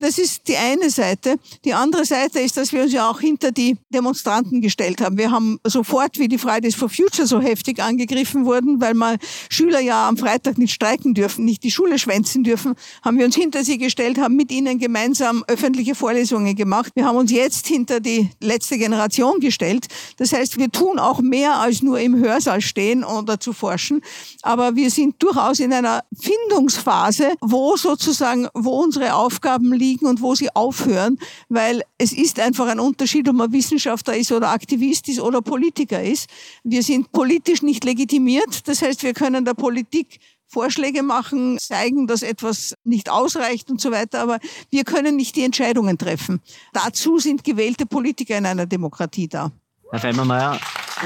Das 0.00 0.18
ist 0.18 0.48
die 0.48 0.56
eine 0.56 0.90
Seite. 0.90 1.36
Die 1.64 1.72
andere 1.72 2.04
Seite 2.04 2.40
ist, 2.40 2.58
dass 2.58 2.72
wir 2.72 2.82
uns 2.82 2.92
ja 2.92 3.08
auch 3.08 3.20
hinter 3.20 3.52
die 3.52 3.78
Demonstranten 3.88 4.60
gestellt 4.60 5.00
haben. 5.00 5.16
Wir 5.16 5.30
haben 5.30 5.58
sofort, 5.64 6.18
wie 6.18 6.28
die 6.28 6.38
Fridays 6.38 6.74
for 6.74 6.90
Future 6.90 7.26
so 7.26 7.40
heftig 7.40 7.82
angegriffen 7.82 8.44
wurden, 8.44 8.80
weil 8.80 8.94
mal 8.94 9.16
Schüler 9.48 9.80
ja 9.80 10.08
am 10.08 10.18
Freitag 10.18 10.58
nicht 10.58 10.74
streiken 10.74 11.14
dürfen, 11.14 11.44
nicht 11.46 11.62
die 11.62 11.70
Schule 11.70 11.98
schwänzen 11.98 12.44
dürfen, 12.44 12.74
haben 13.02 13.18
wir 13.18 13.24
uns 13.24 13.34
hinter 13.34 13.64
sie 13.64 13.78
gestellt, 13.78 14.18
haben 14.18 14.36
mit 14.36 14.50
ihnen 14.50 14.78
gemeinsam 14.78 15.42
öffentliche 15.46 15.94
Vorlesungen 15.94 16.54
gemacht. 16.54 16.92
Wir 16.94 17.06
haben 17.06 17.16
uns 17.16 17.30
jetzt 17.30 17.66
hinter 17.66 18.00
die 18.00 18.28
letzte 18.40 18.76
Generation 18.76 19.40
gestellt, 19.40 19.86
das 20.16 20.32
heißt, 20.32 20.58
wir 20.58 20.70
tun 20.70 20.98
auch 20.98 21.20
mehr 21.20 21.58
als 21.58 21.82
nur 21.82 22.00
im 22.00 22.16
Hörsaal 22.16 22.60
stehen 22.60 23.04
oder 23.04 23.40
zu 23.40 23.52
forschen. 23.52 24.02
Aber 24.42 24.76
wir 24.76 24.90
sind 24.90 25.22
durchaus 25.22 25.60
in 25.60 25.72
einer 25.72 26.04
Findungsphase, 26.18 27.34
wo 27.40 27.76
sozusagen, 27.76 28.48
wo 28.54 28.70
unsere 28.82 29.14
Aufgaben 29.14 29.72
liegen 29.72 30.06
und 30.06 30.20
wo 30.20 30.34
sie 30.34 30.54
aufhören, 30.54 31.18
weil 31.48 31.82
es 31.98 32.12
ist 32.12 32.40
einfach 32.40 32.66
ein 32.68 32.80
Unterschied, 32.80 33.28
ob 33.28 33.36
man 33.36 33.52
Wissenschaftler 33.52 34.16
ist 34.16 34.32
oder 34.32 34.50
Aktivist 34.50 35.08
ist 35.08 35.20
oder 35.20 35.42
Politiker 35.42 36.02
ist. 36.02 36.28
Wir 36.64 36.82
sind 36.82 37.12
politisch 37.12 37.62
nicht 37.62 37.84
legitimiert. 37.84 38.68
Das 38.68 38.82
heißt, 38.82 39.02
wir 39.02 39.14
können 39.14 39.44
der 39.44 39.54
Politik 39.54 40.18
Vorschläge 40.52 41.02
machen, 41.02 41.56
zeigen, 41.58 42.06
dass 42.06 42.22
etwas 42.22 42.74
nicht 42.84 43.10
ausreicht 43.10 43.70
und 43.70 43.80
so 43.80 43.90
weiter, 43.90 44.20
aber 44.20 44.38
wir 44.70 44.84
können 44.84 45.16
nicht 45.16 45.34
die 45.34 45.44
Entscheidungen 45.44 45.96
treffen. 45.96 46.42
Dazu 46.74 47.18
sind 47.18 47.42
gewählte 47.42 47.86
Politiker 47.86 48.36
in 48.36 48.44
einer 48.44 48.66
Demokratie 48.66 49.28
da. 49.28 49.50
Herr 49.92 49.98
Fellmermeier, 49.98 50.58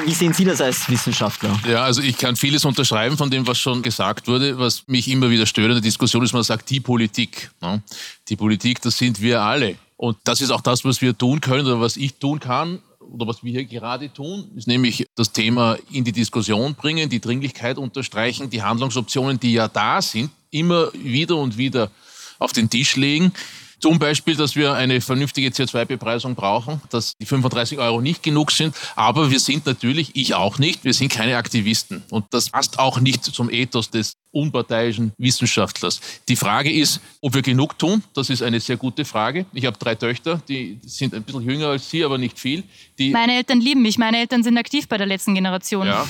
Wie 0.05 0.13
sehen 0.13 0.33
Sie 0.33 0.45
das 0.45 0.61
als 0.61 0.89
Wissenschaftler? 0.89 1.59
Ja, 1.69 1.83
also 1.83 2.01
ich 2.01 2.17
kann 2.17 2.37
vieles 2.37 2.65
unterschreiben 2.65 3.17
von 3.17 3.29
dem, 3.29 3.45
was 3.45 3.59
schon 3.59 3.83
gesagt 3.83 4.29
wurde. 4.29 4.61
Was 4.61 4.87
mich 4.87 5.09
immer 5.09 5.29
wieder 5.29 5.45
stört 5.45 5.67
in 5.67 5.73
der 5.73 5.81
Diskussion 5.81 6.23
ist, 6.23 6.33
man 6.33 6.45
sagt, 6.45 6.71
die 6.71 6.79
Politik. 6.79 7.51
Ne? 7.61 7.83
Die 8.29 8.37
Politik, 8.37 8.81
das 8.83 8.97
sind 8.97 9.21
wir 9.21 9.43
alle. 9.43 9.75
Und 9.97 10.19
das 10.23 10.41
ist 10.41 10.53
auch 10.53 10.61
das, 10.61 10.85
was 10.85 11.03
wir 11.03 11.19
tun 11.19 11.41
können 11.41 11.67
oder 11.67 11.81
was 11.81 11.97
ich 11.97 12.15
tun 12.15 12.39
kann 12.39 12.79
oder 13.01 13.27
was 13.27 13.43
wir 13.43 13.51
hier 13.51 13.65
gerade 13.65 14.13
tun, 14.13 14.53
ist 14.55 14.69
nämlich 14.69 15.05
das 15.17 15.33
Thema 15.33 15.77
in 15.91 16.05
die 16.05 16.13
Diskussion 16.13 16.77
bringen, 16.77 17.09
die 17.09 17.21
Dringlichkeit 17.21 17.79
unterstreichen, 17.79 18.51
die 18.51 18.63
Handlungsoptionen, 18.63 19.41
die 19.41 19.55
ja 19.55 19.67
da 19.67 20.01
sind, 20.01 20.31
immer 20.53 20.93
wieder 20.93 21.35
und 21.35 21.59
wieder 21.59 21.91
auf 22.39 22.53
den 22.53 22.71
Tisch 22.71 22.95
legen. 22.95 23.33
Zum 23.79 23.99
Beispiel, 23.99 24.37
dass 24.37 24.57
wir 24.57 24.75
eine 24.75 25.01
vernünftige 25.01 25.49
CO2-Bepreisung 25.49 26.35
brauchen, 26.35 26.81
dass 26.91 27.13
die 27.21 27.27
35 27.27 27.79
Euro 27.79 28.01
nicht 28.01 28.23
genug 28.23 28.51
sind. 28.51 28.75
Aber 28.95 29.31
wir 29.31 29.41
sind 29.41 29.67
natürlich, 29.67 30.17
ich 30.17 30.35
auch 30.35 30.59
nicht, 30.59 30.85
wir 30.85 30.95
sind 30.95 31.13
keine 31.13 31.37
Aktivisten. 31.37 32.03
Und 32.11 32.25
das 32.31 32.51
passt 32.51 32.79
auch 32.79 33.01
nicht 33.01 33.25
zum 33.25 33.51
Ethos 33.51 33.91
des 33.91 34.15
unparteiischen 34.33 35.13
Wissenschaftlers. 35.19 36.01
Die 36.29 36.37
Frage 36.37 36.71
ist, 36.71 37.01
ob 37.21 37.35
wir 37.35 37.43
genug 37.43 37.79
tun. 37.79 38.03
Das 38.15 38.29
ist 38.29 38.43
eine 38.43 38.61
sehr 38.61 38.77
gute 38.77 39.05
Frage. 39.05 39.47
Ich 39.53 39.65
habe 39.65 39.79
drei 39.79 39.95
Töchter, 39.95 40.41
die 40.49 40.79
sind 40.85 41.15
ein 41.15 41.23
bisschen 41.23 41.43
jünger 41.43 41.69
als 41.69 41.89
Sie, 41.89 42.05
aber 42.05 42.19
nicht 42.19 42.39
viel. 42.39 42.63
Die 42.99 43.11
Meine 43.11 43.35
Eltern 43.35 43.61
lieben 43.61 43.83
mich. 43.83 43.99
Meine 43.99 44.19
Eltern 44.19 44.43
sind 44.43 44.59
aktiv 44.59 44.89
bei 44.89 44.99
der 44.99 45.07
letzten 45.07 45.35
Generation. 45.35 45.87
Ja, 45.87 46.07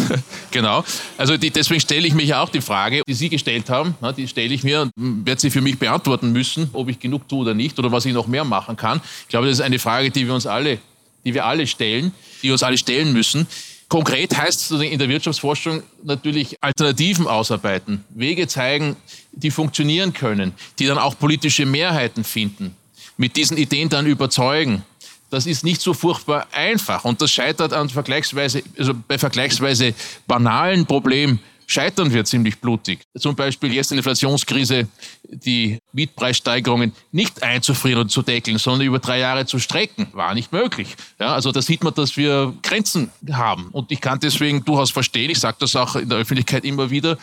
genau. 0.50 0.84
Also 1.18 1.36
die, 1.36 1.50
deswegen 1.50 1.80
stelle 1.80 2.06
ich 2.06 2.14
mich 2.14 2.34
auch 2.34 2.48
die 2.48 2.60
Frage, 2.60 3.02
die 3.06 3.14
Sie 3.14 3.28
gestellt 3.28 3.68
haben, 3.68 3.94
die 4.16 4.26
stelle 4.28 4.54
ich 4.54 4.64
mir 4.64 4.82
und 4.82 5.26
werde 5.26 5.40
sie 5.40 5.50
für 5.50 5.60
mich 5.60 5.78
beantworten 5.78 6.32
müssen, 6.32 6.70
ob 6.72 6.88
ich 6.88 6.98
genug 6.98 7.28
tue 7.28 7.40
oder 7.40 7.54
nicht 7.54 7.78
oder 7.78 7.92
was 7.92 8.06
ich 8.06 8.14
noch 8.14 8.26
mehr 8.26 8.44
machen 8.44 8.76
kann. 8.76 9.00
Ich 9.22 9.28
glaube, 9.28 9.46
das 9.46 9.58
ist 9.58 9.64
eine 9.64 9.78
Frage, 9.78 10.10
die 10.10 10.26
wir 10.26 10.34
uns 10.34 10.46
alle, 10.46 10.78
die 11.24 11.34
wir 11.34 11.44
alle 11.44 11.66
stellen, 11.66 12.12
die 12.42 12.44
wir 12.44 12.52
uns 12.52 12.62
alle 12.62 12.78
stellen 12.78 13.12
müssen. 13.12 13.46
Konkret 13.88 14.36
heißt 14.36 14.72
es 14.72 14.80
in 14.80 14.98
der 14.98 15.08
Wirtschaftsforschung 15.08 15.82
natürlich 16.02 16.56
Alternativen 16.60 17.28
ausarbeiten, 17.28 18.04
Wege 18.10 18.48
zeigen, 18.48 18.96
die 19.32 19.50
funktionieren 19.50 20.12
können, 20.12 20.52
die 20.78 20.86
dann 20.86 20.98
auch 20.98 21.16
politische 21.16 21.66
Mehrheiten 21.66 22.24
finden, 22.24 22.74
mit 23.16 23.36
diesen 23.36 23.56
Ideen 23.56 23.88
dann 23.88 24.06
überzeugen. 24.06 24.84
Das 25.30 25.46
ist 25.46 25.64
nicht 25.64 25.80
so 25.80 25.94
furchtbar 25.94 26.46
einfach 26.52 27.04
und 27.04 27.20
das 27.20 27.30
scheitert 27.30 27.72
an 27.72 27.88
vergleichsweise, 27.88 28.62
also 28.78 28.92
bei 29.06 29.18
vergleichsweise 29.18 29.94
banalen 30.26 30.86
Problemen 30.86 31.40
scheitern 31.66 32.12
wir 32.12 32.24
ziemlich 32.24 32.60
blutig. 32.60 33.00
Zum 33.18 33.34
Beispiel 33.34 33.72
jetzt 33.72 33.90
in 33.90 33.96
der 33.96 34.00
Inflationskrise 34.00 34.88
die 35.28 35.78
Mietpreissteigerungen 35.92 36.92
nicht 37.12 37.42
einzufrieren 37.42 38.02
und 38.02 38.10
zu 38.10 38.22
deckeln, 38.22 38.58
sondern 38.58 38.86
über 38.86 38.98
drei 38.98 39.18
Jahre 39.18 39.46
zu 39.46 39.58
strecken, 39.58 40.08
war 40.12 40.34
nicht 40.34 40.52
möglich. 40.52 40.96
Ja, 41.18 41.34
also 41.34 41.52
da 41.52 41.60
sieht 41.60 41.82
man, 41.82 41.94
dass 41.94 42.16
wir 42.16 42.54
Grenzen 42.62 43.10
haben. 43.32 43.68
Und 43.72 43.90
ich 43.90 44.00
kann 44.00 44.20
deswegen 44.20 44.64
durchaus 44.64 44.90
verstehen, 44.90 45.30
ich 45.30 45.40
sage 45.40 45.56
das 45.60 45.74
auch 45.76 45.96
in 45.96 46.08
der 46.08 46.18
Öffentlichkeit 46.18 46.64
immer 46.64 46.90
wieder, 46.90 47.18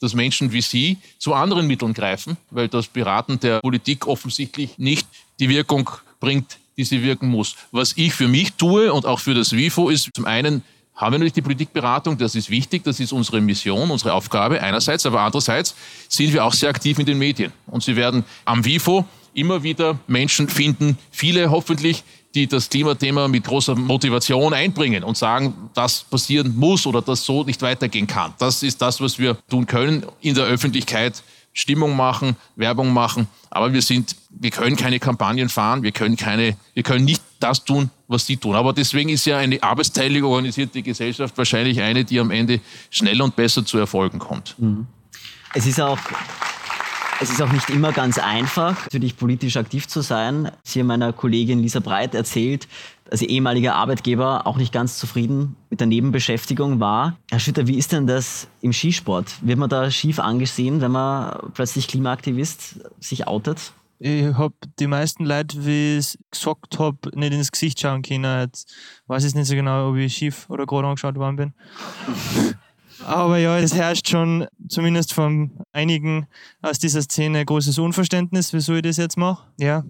dass 0.00 0.14
Menschen 0.14 0.52
wie 0.52 0.60
Sie 0.60 0.98
zu 1.18 1.34
anderen 1.34 1.66
Mitteln 1.66 1.94
greifen, 1.94 2.36
weil 2.50 2.68
das 2.68 2.86
Beraten 2.86 3.40
der 3.40 3.60
Politik 3.60 4.06
offensichtlich 4.06 4.78
nicht 4.78 5.06
die 5.40 5.48
Wirkung 5.48 5.90
bringt, 6.20 6.58
die 6.76 6.84
sie 6.84 7.02
wirken 7.02 7.28
muss. 7.28 7.54
Was 7.70 7.92
ich 7.96 8.14
für 8.14 8.28
mich 8.28 8.52
tue 8.54 8.92
und 8.92 9.06
auch 9.06 9.20
für 9.20 9.34
das 9.34 9.52
WIFO 9.52 9.90
ist 9.90 10.10
zum 10.14 10.24
einen 10.24 10.62
haben 10.94 11.12
wir 11.12 11.18
natürlich 11.18 11.32
die 11.32 11.42
Politikberatung, 11.42 12.16
das 12.16 12.34
ist 12.34 12.50
wichtig, 12.50 12.84
das 12.84 13.00
ist 13.00 13.12
unsere 13.12 13.40
Mission, 13.40 13.90
unsere 13.90 14.12
Aufgabe 14.12 14.60
einerseits, 14.60 15.04
aber 15.06 15.20
andererseits 15.20 15.74
sind 16.08 16.32
wir 16.32 16.44
auch 16.44 16.52
sehr 16.52 16.68
aktiv 16.68 16.98
in 16.98 17.06
den 17.06 17.18
Medien. 17.18 17.52
Und 17.66 17.82
Sie 17.82 17.96
werden 17.96 18.24
am 18.44 18.64
WIFO 18.64 19.04
immer 19.34 19.62
wieder 19.62 19.98
Menschen 20.06 20.48
finden, 20.48 20.96
viele 21.10 21.50
hoffentlich, 21.50 22.04
die 22.34 22.46
das 22.46 22.68
Klimathema 22.68 23.28
mit 23.28 23.44
großer 23.44 23.74
Motivation 23.74 24.54
einbringen 24.54 25.04
und 25.04 25.16
sagen, 25.16 25.70
das 25.74 26.02
passieren 26.02 26.54
muss 26.56 26.86
oder 26.86 27.02
das 27.02 27.24
so 27.24 27.44
nicht 27.44 27.62
weitergehen 27.62 28.06
kann. 28.06 28.34
Das 28.38 28.62
ist 28.62 28.80
das, 28.82 29.00
was 29.00 29.18
wir 29.18 29.36
tun 29.48 29.66
können 29.66 30.04
in 30.20 30.34
der 30.34 30.44
Öffentlichkeit 30.44 31.22
Stimmung 31.54 31.96
machen, 31.96 32.36
Werbung 32.56 32.92
machen, 32.92 33.28
aber 33.48 33.72
wir 33.72 33.80
sind, 33.80 34.16
wir 34.28 34.50
können 34.50 34.76
keine 34.76 34.98
Kampagnen 34.98 35.48
fahren, 35.48 35.82
wir 35.84 35.92
können 35.92 36.16
keine, 36.16 36.56
wir 36.74 36.82
können 36.82 37.04
nicht 37.04 37.22
das 37.38 37.64
tun, 37.64 37.90
was 38.08 38.26
sie 38.26 38.36
tun. 38.36 38.56
Aber 38.56 38.72
deswegen 38.72 39.08
ist 39.08 39.24
ja 39.24 39.38
eine 39.38 39.62
arbeitsteilig 39.62 40.22
organisierte 40.22 40.82
Gesellschaft 40.82 41.38
wahrscheinlich 41.38 41.80
eine, 41.80 42.04
die 42.04 42.18
am 42.18 42.32
Ende 42.32 42.60
schneller 42.90 43.24
und 43.24 43.36
besser 43.36 43.64
zu 43.64 43.78
Erfolgen 43.78 44.18
kommt. 44.18 44.56
Mhm. 44.58 44.86
Es 45.54 45.66
ist 45.66 45.80
auch 45.80 45.98
es 47.20 47.30
ist 47.30 47.40
auch 47.40 47.52
nicht 47.52 47.70
immer 47.70 47.92
ganz 47.92 48.18
einfach, 48.18 48.82
natürlich 48.84 49.16
politisch 49.16 49.56
aktiv 49.56 49.86
zu 49.86 50.00
sein. 50.00 50.50
Sie 50.64 50.80
haben 50.80 50.88
meiner 50.88 51.12
Kollegin 51.12 51.60
Lisa 51.60 51.78
Breit 51.78 52.14
erzählt, 52.14 52.66
als 53.14 53.22
ehemaliger 53.22 53.76
Arbeitgeber 53.76 54.44
auch 54.44 54.56
nicht 54.56 54.72
ganz 54.72 54.98
zufrieden 54.98 55.54
mit 55.70 55.78
der 55.78 55.86
Nebenbeschäftigung 55.86 56.80
war. 56.80 57.16
Herr 57.30 57.38
Schütter, 57.38 57.68
wie 57.68 57.78
ist 57.78 57.92
denn 57.92 58.08
das 58.08 58.48
im 58.60 58.72
Skisport? 58.72 59.36
Wird 59.40 59.56
man 59.56 59.70
da 59.70 59.88
schief 59.88 60.18
angesehen, 60.18 60.80
wenn 60.80 60.90
man 60.90 61.52
plötzlich 61.54 61.86
Klimaaktivist 61.86 62.80
sich 62.98 63.28
outet? 63.28 63.72
Ich 64.00 64.34
habe 64.34 64.54
die 64.80 64.88
meisten 64.88 65.24
Leute, 65.24 65.64
wie 65.64 65.98
ich 65.98 66.18
gesagt 66.28 66.80
habe, 66.80 66.98
nicht 67.14 67.32
ins 67.32 67.52
Gesicht 67.52 67.78
schauen 67.78 68.02
können. 68.02 68.40
Jetzt 68.40 68.74
weiß 69.06 69.22
ich 69.22 69.36
nicht 69.36 69.46
so 69.46 69.54
genau, 69.54 69.90
ob 69.90 69.96
ich 69.96 70.12
schief 70.12 70.50
oder 70.50 70.66
gerade 70.66 70.88
angeschaut 70.88 71.14
worden 71.14 71.36
bin. 71.36 71.54
Aber 73.06 73.38
ja, 73.38 73.56
es 73.58 73.74
herrscht 73.74 74.08
schon 74.08 74.48
zumindest 74.68 75.12
von 75.12 75.52
einigen 75.72 76.26
aus 76.62 76.80
dieser 76.80 77.02
Szene 77.02 77.44
großes 77.44 77.78
Unverständnis, 77.78 78.52
wieso 78.52 78.74
ich 78.74 78.82
das 78.82 78.96
jetzt 78.96 79.16
mache. 79.16 79.46
Ja, 79.60 79.84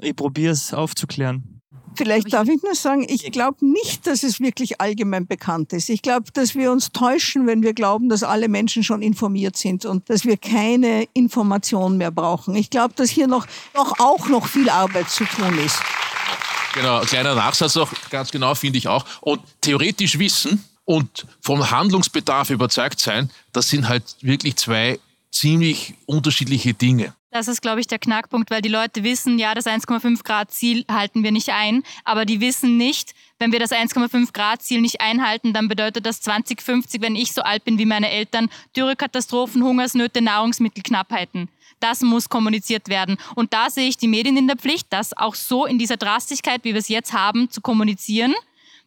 ich 0.00 0.16
probiere 0.16 0.50
es 0.50 0.74
aufzuklären. 0.74 1.55
Vielleicht 1.96 2.32
darf 2.32 2.48
ich 2.48 2.62
nur 2.62 2.74
sagen, 2.74 3.06
ich 3.08 3.30
glaube 3.32 3.64
nicht, 3.66 4.06
dass 4.06 4.22
es 4.22 4.40
wirklich 4.40 4.80
allgemein 4.80 5.26
bekannt 5.26 5.72
ist. 5.72 5.88
Ich 5.88 6.02
glaube, 6.02 6.26
dass 6.32 6.54
wir 6.54 6.70
uns 6.70 6.92
täuschen, 6.92 7.46
wenn 7.46 7.62
wir 7.62 7.74
glauben, 7.74 8.08
dass 8.08 8.22
alle 8.22 8.48
Menschen 8.48 8.84
schon 8.84 9.02
informiert 9.02 9.56
sind 9.56 9.84
und 9.84 10.08
dass 10.10 10.24
wir 10.24 10.36
keine 10.36 11.08
Information 11.14 11.96
mehr 11.96 12.10
brauchen. 12.10 12.54
Ich 12.54 12.70
glaube, 12.70 12.94
dass 12.96 13.10
hier 13.10 13.26
noch, 13.26 13.46
noch 13.74 13.98
auch 13.98 14.28
noch 14.28 14.46
viel 14.46 14.68
Arbeit 14.68 15.08
zu 15.10 15.24
tun 15.24 15.58
ist. 15.58 15.80
Genau, 16.74 17.00
kleiner 17.00 17.34
Nachsatz 17.34 17.76
auch, 17.78 17.90
ganz 18.10 18.30
genau 18.30 18.54
finde 18.54 18.78
ich 18.78 18.86
auch. 18.86 19.06
Und 19.22 19.40
theoretisch 19.62 20.18
wissen 20.18 20.62
und 20.84 21.26
vom 21.40 21.70
Handlungsbedarf 21.70 22.50
überzeugt 22.50 23.00
sein, 23.00 23.30
das 23.52 23.68
sind 23.68 23.88
halt 23.88 24.04
wirklich 24.20 24.56
zwei 24.56 24.98
ziemlich 25.36 25.94
unterschiedliche 26.06 26.74
Dinge. 26.74 27.14
Das 27.30 27.48
ist, 27.48 27.60
glaube 27.60 27.80
ich, 27.80 27.86
der 27.86 27.98
Knackpunkt, 27.98 28.50
weil 28.50 28.62
die 28.62 28.70
Leute 28.70 29.04
wissen, 29.04 29.38
ja, 29.38 29.54
das 29.54 29.66
1,5 29.66 30.24
Grad 30.24 30.50
Ziel 30.50 30.86
halten 30.90 31.22
wir 31.22 31.32
nicht 31.32 31.50
ein, 31.50 31.82
aber 32.04 32.24
die 32.24 32.40
wissen 32.40 32.78
nicht, 32.78 33.14
wenn 33.38 33.52
wir 33.52 33.58
das 33.58 33.72
1,5 33.72 34.32
Grad 34.32 34.62
Ziel 34.62 34.80
nicht 34.80 35.02
einhalten, 35.02 35.52
dann 35.52 35.68
bedeutet 35.68 36.06
das 36.06 36.22
2050, 36.22 37.02
wenn 37.02 37.14
ich 37.14 37.32
so 37.32 37.42
alt 37.42 37.64
bin 37.64 37.78
wie 37.78 37.84
meine 37.84 38.10
Eltern, 38.10 38.48
Dürrekatastrophen, 38.74 39.62
Hungersnöte, 39.62 40.22
Nahrungsmittelknappheiten. 40.22 41.50
Das 41.78 42.00
muss 42.00 42.30
kommuniziert 42.30 42.88
werden. 42.88 43.18
Und 43.34 43.52
da 43.52 43.68
sehe 43.68 43.88
ich 43.88 43.98
die 43.98 44.08
Medien 44.08 44.38
in 44.38 44.46
der 44.46 44.56
Pflicht, 44.56 44.86
das 44.88 45.14
auch 45.14 45.34
so 45.34 45.66
in 45.66 45.78
dieser 45.78 45.98
Drastigkeit, 45.98 46.64
wie 46.64 46.72
wir 46.72 46.80
es 46.80 46.88
jetzt 46.88 47.12
haben, 47.12 47.50
zu 47.50 47.60
kommunizieren 47.60 48.34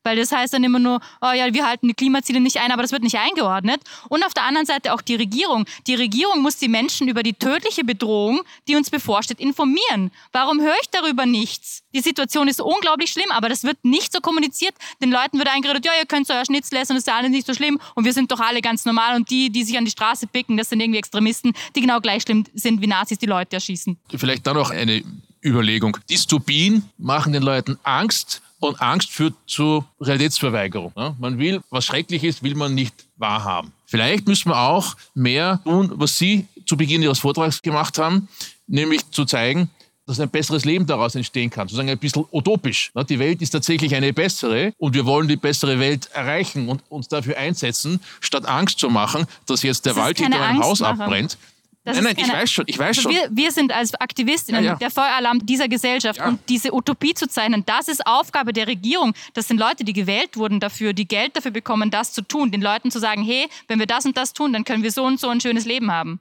weil 0.03 0.17
das 0.17 0.31
heißt 0.31 0.53
dann 0.53 0.63
immer 0.63 0.79
nur, 0.79 0.99
oh 1.21 1.31
ja, 1.31 1.53
wir 1.53 1.65
halten 1.65 1.87
die 1.87 1.93
Klimaziele 1.93 2.39
nicht 2.39 2.57
ein, 2.57 2.71
aber 2.71 2.81
das 2.81 2.91
wird 2.91 3.03
nicht 3.03 3.17
eingeordnet. 3.17 3.81
Und 4.09 4.25
auf 4.25 4.33
der 4.33 4.43
anderen 4.43 4.65
Seite 4.65 4.93
auch 4.93 5.01
die 5.01 5.15
Regierung. 5.15 5.65
Die 5.87 5.95
Regierung 5.95 6.41
muss 6.41 6.57
die 6.57 6.67
Menschen 6.67 7.07
über 7.07 7.23
die 7.23 7.33
tödliche 7.33 7.83
Bedrohung, 7.83 8.41
die 8.67 8.75
uns 8.75 8.89
bevorsteht, 8.89 9.39
informieren. 9.39 10.11
Warum 10.31 10.61
höre 10.61 10.75
ich 10.81 10.89
darüber 10.89 11.25
nichts? 11.25 11.83
Die 11.93 12.01
Situation 12.01 12.47
ist 12.47 12.61
unglaublich 12.61 13.11
schlimm, 13.11 13.31
aber 13.31 13.49
das 13.49 13.63
wird 13.63 13.83
nicht 13.83 14.13
so 14.13 14.19
kommuniziert. 14.19 14.75
Den 15.01 15.11
Leuten 15.11 15.37
wird 15.37 15.49
eingeredet, 15.49 15.85
ja, 15.85 15.91
ihr 15.99 16.05
könnt 16.05 16.29
euer 16.29 16.45
Schnitzel 16.45 16.77
essen 16.77 16.95
das 16.95 17.03
ist 17.03 17.07
ja 17.07 17.17
alles 17.17 17.31
nicht 17.31 17.47
so 17.47 17.53
schlimm 17.53 17.79
und 17.95 18.05
wir 18.05 18.13
sind 18.13 18.31
doch 18.31 18.39
alle 18.39 18.61
ganz 18.61 18.85
normal 18.85 19.15
und 19.15 19.29
die, 19.29 19.49
die 19.49 19.63
sich 19.63 19.77
an 19.77 19.85
die 19.85 19.91
Straße 19.91 20.27
picken, 20.27 20.57
das 20.57 20.69
sind 20.69 20.79
irgendwie 20.81 20.99
Extremisten, 20.99 21.53
die 21.75 21.81
genau 21.81 21.99
gleich 21.99 22.23
schlimm 22.23 22.45
sind 22.53 22.81
wie 22.81 22.87
Nazis, 22.87 23.17
die 23.19 23.25
Leute 23.25 23.55
erschießen. 23.55 23.97
Vielleicht 24.15 24.45
dann 24.45 24.55
noch 24.55 24.71
eine 24.71 25.03
Überlegung. 25.43 25.97
Dystopien 26.09 26.89
machen 26.97 27.33
den 27.33 27.43
Leuten 27.43 27.77
Angst 27.83 28.41
und 28.59 28.81
Angst 28.81 29.09
führt 29.11 29.33
zu 29.47 29.83
Realitätsverweigerung. 30.01 30.91
Man 31.19 31.37
will, 31.37 31.61
was 31.69 31.85
schrecklich 31.85 32.23
ist, 32.23 32.43
will 32.43 32.55
man 32.55 32.75
nicht 32.75 32.93
wahrhaben. 33.17 33.71
Vielleicht 33.85 34.27
müssen 34.27 34.49
wir 34.49 34.57
auch 34.57 34.95
mehr 35.15 35.59
tun, 35.63 35.91
was 35.95 36.17
Sie 36.17 36.45
zu 36.65 36.77
Beginn 36.77 37.01
Ihres 37.01 37.19
Vortrags 37.19 37.61
gemacht 37.61 37.97
haben, 37.97 38.27
nämlich 38.67 39.09
zu 39.11 39.25
zeigen, 39.25 39.69
dass 40.05 40.19
ein 40.19 40.29
besseres 40.29 40.65
Leben 40.65 40.87
daraus 40.87 41.13
entstehen 41.13 41.51
kann. 41.51 41.67
Sozusagen 41.67 41.89
ein 41.89 41.97
bisschen 41.97 42.25
utopisch. 42.31 42.91
Die 43.07 43.19
Welt 43.19 43.41
ist 43.43 43.51
tatsächlich 43.51 43.93
eine 43.93 44.11
bessere 44.11 44.73
und 44.77 44.95
wir 44.95 45.05
wollen 45.05 45.27
die 45.27 45.35
bessere 45.35 45.79
Welt 45.79 46.09
erreichen 46.13 46.67
und 46.67 46.81
uns 46.89 47.07
dafür 47.07 47.37
einsetzen, 47.37 47.99
statt 48.19 48.47
Angst 48.47 48.79
zu 48.79 48.89
machen, 48.89 49.27
dass 49.45 49.61
jetzt 49.61 49.85
der 49.85 49.95
Wald 49.95 50.17
hinter 50.17 50.41
einem 50.41 50.63
Haus 50.63 50.81
abbrennt. 50.81 51.37
Das 51.85 51.95
nein, 51.95 52.03
nein, 52.03 52.15
keine, 52.15 52.27
ich 52.27 52.33
weiß 52.33 52.51
schon, 52.51 52.65
ich 52.67 52.77
weiß 52.77 52.97
also 52.97 53.01
schon. 53.03 53.11
Wir, 53.11 53.29
wir 53.31 53.51
sind 53.51 53.71
als 53.71 53.95
Aktivistinnen 53.95 54.63
Ja, 54.63 54.71
ja. 54.71 54.77
der 54.77 54.91
Feueralarm 54.91 55.45
dieser 55.45 55.67
Gesellschaft 55.69 56.19
Ja. 56.19 56.27
und 56.27 56.39
diese 56.49 56.73
Utopie 56.73 57.13
zu 57.13 57.27
zeichnen, 57.27 57.63
das 57.65 57.87
ist 57.87 58.05
Aufgabe 58.05 58.51
der 58.51 58.67
Regierung. 58.67 59.13
Das 59.33 59.47
sind 59.47 59.59
Leute, 59.59 59.83
die 59.85 59.93
gewählt 59.93 60.35
wurden 60.35 60.59
dafür, 60.59 60.93
die 60.93 61.07
Geld 61.07 61.37
dafür 61.37 61.51
bekommen, 61.51 61.89
das 61.89 62.11
zu 62.11 62.21
tun. 62.21 62.51
Den 62.51 62.61
Leuten 62.61 62.91
zu 62.91 62.99
sagen, 62.99 63.23
hey, 63.23 63.47
wenn 63.67 63.79
wir 63.79 63.85
das 63.85 64.05
und 64.05 64.17
das 64.17 64.33
tun, 64.33 64.51
dann 64.51 64.65
können 64.65 64.83
wir 64.83 64.91
so 64.91 65.03
und 65.05 65.19
so 65.19 65.29
ein 65.29 65.39
schönes 65.39 65.65
Leben 65.65 65.91
haben. 65.91 66.19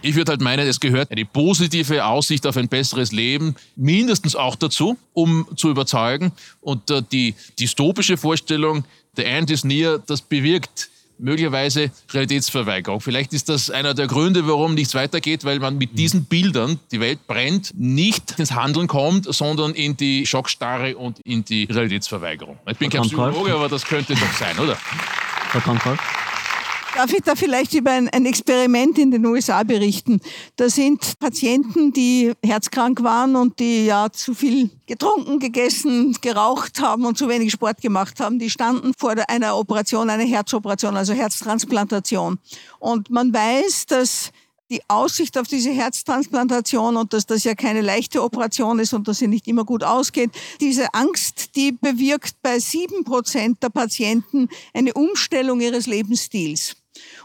Ich 0.00 0.14
würde 0.14 0.30
halt 0.30 0.40
meinen, 0.40 0.66
es 0.66 0.80
gehört 0.80 1.10
eine 1.10 1.24
positive 1.26 2.04
Aussicht 2.06 2.46
auf 2.46 2.56
ein 2.56 2.68
besseres 2.68 3.12
Leben 3.12 3.54
mindestens 3.76 4.34
auch 4.34 4.56
dazu, 4.56 4.96
um 5.12 5.46
zu 5.56 5.68
überzeugen. 5.68 6.32
Und 6.60 6.90
äh, 6.90 7.02
die 7.12 7.34
dystopische 7.58 8.16
Vorstellung, 8.16 8.84
the 9.16 9.24
end 9.24 9.50
is 9.50 9.64
near, 9.64 9.98
das 9.98 10.22
bewirkt 10.22 10.88
möglicherweise 11.18 11.90
Realitätsverweigerung. 12.12 13.00
Vielleicht 13.00 13.32
ist 13.32 13.48
das 13.48 13.70
einer 13.70 13.94
der 13.94 14.06
Gründe, 14.06 14.46
warum 14.46 14.74
nichts 14.74 14.94
weitergeht, 14.94 15.44
weil 15.44 15.58
man 15.58 15.78
mit 15.78 15.98
diesen 15.98 16.24
Bildern, 16.24 16.78
die 16.92 17.00
Welt 17.00 17.26
brennt, 17.26 17.72
nicht 17.74 18.38
ins 18.38 18.52
Handeln 18.52 18.86
kommt, 18.86 19.32
sondern 19.32 19.72
in 19.72 19.96
die 19.96 20.26
Schockstarre 20.26 20.96
und 20.96 21.18
in 21.20 21.44
die 21.44 21.64
Realitätsverweigerung. 21.64 22.58
Ich 22.66 22.78
bin 22.78 22.90
kein 22.90 23.02
Psychologe, 23.02 23.54
aber 23.54 23.68
das 23.68 23.84
könnte 23.84 24.14
doch 24.14 24.32
sein, 24.32 24.58
oder? 24.58 24.76
Frau 24.76 25.60
Konkolb? 25.60 25.98
Darf 26.94 27.12
ich 27.12 27.22
da 27.22 27.36
vielleicht 27.36 27.74
über 27.74 27.90
ein, 27.90 28.26
Experiment 28.26 28.98
in 28.98 29.10
den 29.10 29.24
USA 29.26 29.62
berichten? 29.62 30.20
Da 30.56 30.68
sind 30.68 31.18
Patienten, 31.18 31.92
die 31.92 32.32
herzkrank 32.44 33.02
waren 33.02 33.36
und 33.36 33.58
die 33.58 33.86
ja 33.86 34.10
zu 34.10 34.34
viel 34.34 34.70
getrunken, 34.86 35.38
gegessen, 35.38 36.16
geraucht 36.20 36.80
haben 36.80 37.04
und 37.04 37.16
zu 37.16 37.28
wenig 37.28 37.52
Sport 37.52 37.80
gemacht 37.82 38.20
haben, 38.20 38.38
die 38.38 38.50
standen 38.50 38.94
vor 38.98 39.14
einer 39.28 39.56
Operation, 39.56 40.10
einer 40.10 40.24
Herzoperation, 40.24 40.96
also 40.96 41.12
Herztransplantation. 41.12 42.38
Und 42.80 43.10
man 43.10 43.32
weiß, 43.32 43.86
dass 43.86 44.32
die 44.70 44.82
Aussicht 44.88 45.38
auf 45.38 45.46
diese 45.46 45.70
Herztransplantation 45.70 46.96
und 46.96 47.12
dass 47.12 47.26
das 47.26 47.44
ja 47.44 47.54
keine 47.54 47.80
leichte 47.80 48.22
Operation 48.22 48.78
ist 48.78 48.92
und 48.92 49.08
dass 49.08 49.18
sie 49.18 49.28
nicht 49.28 49.46
immer 49.46 49.64
gut 49.64 49.82
ausgeht, 49.82 50.30
diese 50.60 50.92
Angst, 50.94 51.56
die 51.56 51.72
bewirkt 51.72 52.42
bei 52.42 52.58
sieben 52.58 53.04
Prozent 53.04 53.62
der 53.62 53.70
Patienten 53.70 54.48
eine 54.74 54.92
Umstellung 54.94 55.60
ihres 55.60 55.86
Lebensstils. 55.86 56.76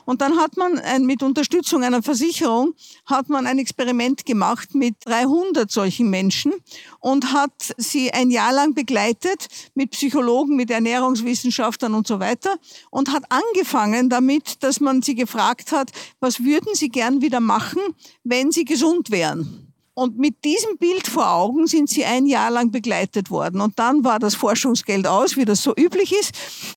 Und 0.06 0.22
dann 0.22 0.38
hat 0.38 0.58
man 0.58 0.78
ein, 0.80 1.06
mit 1.06 1.24
Unterstützung 1.24 1.84
einer 1.84 2.04
Versicherung 2.04 2.74
hat 3.06 3.30
man 3.30 3.48
ein 3.48 3.60
Experiment 3.60 4.26
gemacht 4.26 4.76
mit 4.76 4.96
300 5.06 5.72
solchen 5.72 6.10
Menschen 6.10 6.54
und 7.00 7.34
hat 7.34 7.74
sie 7.78 8.12
ein 8.12 8.30
Jahr 8.30 8.54
lang 8.54 8.74
begleitet 8.74 9.48
mit 9.76 9.92
Psychologen, 9.92 10.56
mit 10.56 10.70
Ernährungswissenschaftlern 10.70 11.94
und 11.94 12.08
so 12.08 12.20
weiter 12.20 12.56
und 12.90 13.12
hat 13.12 13.24
angefangen 13.30 14.10
damit, 14.10 14.64
dass 14.64 14.80
man 14.80 15.02
sie 15.02 15.16
gefragt 15.16 15.72
hat, 15.72 15.92
was 16.20 16.44
würden 16.44 16.74
sie 16.74 16.90
gern 16.90 17.22
wieder 17.22 17.40
machen, 17.40 17.82
wenn 18.24 18.52
sie 18.52 18.66
gesund 18.66 19.12
wären? 19.12 19.63
Und 19.96 20.18
mit 20.18 20.44
diesem 20.44 20.78
Bild 20.78 21.08
vor 21.08 21.32
Augen 21.32 21.68
sind 21.68 21.90
sie 21.90 22.04
ein 22.04 22.26
Jahr 22.26 22.50
lang 22.50 22.72
begleitet 22.72 23.30
worden. 23.30 23.62
Und 23.62 23.78
dann 23.78 24.04
war 24.04 24.18
das 24.18 24.34
Forschungsgeld 24.34 25.06
aus, 25.06 25.38
wie 25.38 25.46
das 25.46 25.62
so 25.62 25.74
üblich 25.76 26.14
ist. 26.14 26.32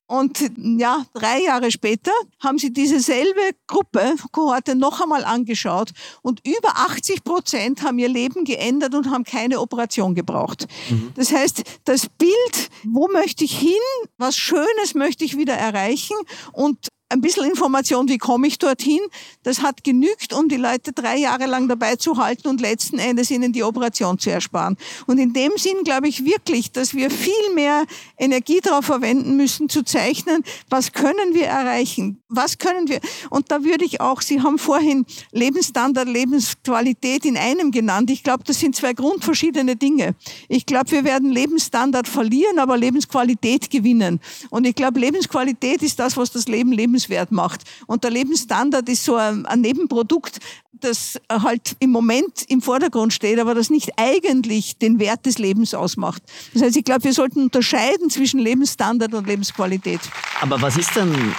Und 0.05 0.51
ja, 0.55 1.03
drei 1.13 1.41
Jahre 1.41 1.71
später 1.71 2.11
haben 2.39 2.59
sie 2.59 2.71
diese 2.71 2.99
selbe 2.99 3.41
Gruppe, 3.65 4.15
Kohorte, 4.31 4.75
noch 4.75 5.01
einmal 5.01 5.25
angeschaut. 5.25 5.91
Und 6.21 6.41
über 6.45 6.77
80 6.77 7.23
Prozent 7.23 7.81
haben 7.81 7.97
ihr 7.97 8.09
Leben 8.09 8.45
geändert 8.45 8.93
und 8.93 9.09
haben 9.09 9.23
keine 9.23 9.59
Operation 9.61 10.13
gebraucht. 10.13 10.67
Mhm. 10.89 11.11
Das 11.15 11.31
heißt, 11.31 11.63
das 11.85 12.07
Bild, 12.09 12.69
wo 12.83 13.07
möchte 13.07 13.43
ich 13.43 13.57
hin, 13.57 13.73
was 14.17 14.37
Schönes 14.37 14.93
möchte 14.93 15.25
ich 15.25 15.37
wieder 15.37 15.55
erreichen 15.55 16.15
und 16.53 16.87
ein 17.09 17.21
bisschen 17.21 17.45
Information, 17.45 18.09
wie 18.09 18.17
komme 18.17 18.47
ich 18.47 18.59
dorthin, 18.59 18.99
das 19.43 19.61
hat 19.61 19.83
genügt, 19.83 20.33
um 20.33 20.49
die 20.49 20.57
Leute 20.57 20.91
drei 20.91 21.17
Jahre 21.17 21.45
lang 21.45 21.69
dabei 21.69 21.95
zu 21.95 22.17
halten 22.17 22.49
und 22.49 22.59
letzten 22.59 22.99
Endes 22.99 23.31
ihnen 23.31 23.53
die 23.53 23.63
Operation 23.63 24.19
zu 24.19 24.29
ersparen. 24.29 24.75
Und 25.05 25.17
in 25.17 25.31
dem 25.31 25.53
Sinn 25.55 25.83
glaube 25.85 26.09
ich 26.09 26.25
wirklich, 26.25 26.71
dass 26.71 26.93
wir 26.93 27.09
viel 27.09 27.53
mehr 27.55 27.85
Energie 28.17 28.59
darauf 28.59 28.85
verwenden 28.85 29.37
müssen, 29.37 29.69
zu 29.69 29.83
zeichnen, 29.83 30.43
was 30.69 30.91
können 30.91 31.33
wir 31.33 31.45
erreichen, 31.45 32.21
was 32.27 32.57
können 32.57 32.89
wir. 32.89 32.99
Und 33.29 33.51
da 33.51 33.63
würde 33.63 33.85
ich 33.85 34.01
auch, 34.01 34.21
Sie 34.21 34.41
haben 34.41 34.59
vorhin 34.59 35.05
Lebensstandard, 35.31 36.09
Lebensqualität 36.09 37.23
in 37.23 37.37
einem 37.37 37.71
genannt. 37.71 38.09
Ich 38.09 38.23
glaube, 38.23 38.43
das 38.43 38.59
sind 38.59 38.75
zwei 38.75 38.93
grundverschiedene 38.93 39.77
Dinge. 39.77 40.15
Ich 40.49 40.65
glaube, 40.65 40.91
wir 40.91 41.03
werden 41.05 41.31
Lebensstandard 41.31 42.07
verlieren, 42.07 42.59
aber 42.59 42.77
Lebensqualität 42.77 43.69
gewinnen. 43.69 44.19
Und 44.49 44.67
ich 44.67 44.75
glaube, 44.75 44.99
Lebensqualität 44.99 45.81
ist 45.83 45.99
das, 45.99 46.17
was 46.17 46.31
das 46.31 46.49
Leben 46.49 46.73
leben 46.73 46.96
lebenswert 46.97 47.31
macht. 47.31 47.61
Und 47.85 48.03
der 48.03 48.11
Lebensstandard 48.11 48.89
ist 48.89 49.05
so 49.05 49.15
ein, 49.15 49.45
ein 49.45 49.61
Nebenprodukt, 49.61 50.39
das 50.73 51.19
halt 51.29 51.75
im 51.79 51.91
Moment 51.91 52.43
im 52.49 52.61
Vordergrund 52.61 53.13
steht, 53.13 53.39
aber 53.39 53.55
das 53.55 53.69
nicht 53.69 53.91
eigentlich 53.97 54.77
den 54.77 54.99
Wert 54.99 55.25
des 55.25 55.37
Lebens 55.37 55.73
ausmacht. 55.73 56.21
Das 56.53 56.61
heißt, 56.61 56.77
ich 56.77 56.83
glaube, 56.83 57.03
wir 57.03 57.13
sollten 57.13 57.43
unterscheiden 57.43 58.09
zwischen 58.09 58.39
Lebensstandard 58.39 59.13
und 59.13 59.27
Lebensqualität. 59.27 60.01
Aber 60.41 60.61
was 60.61 60.77
ist 60.77 60.95
denn 60.95 61.35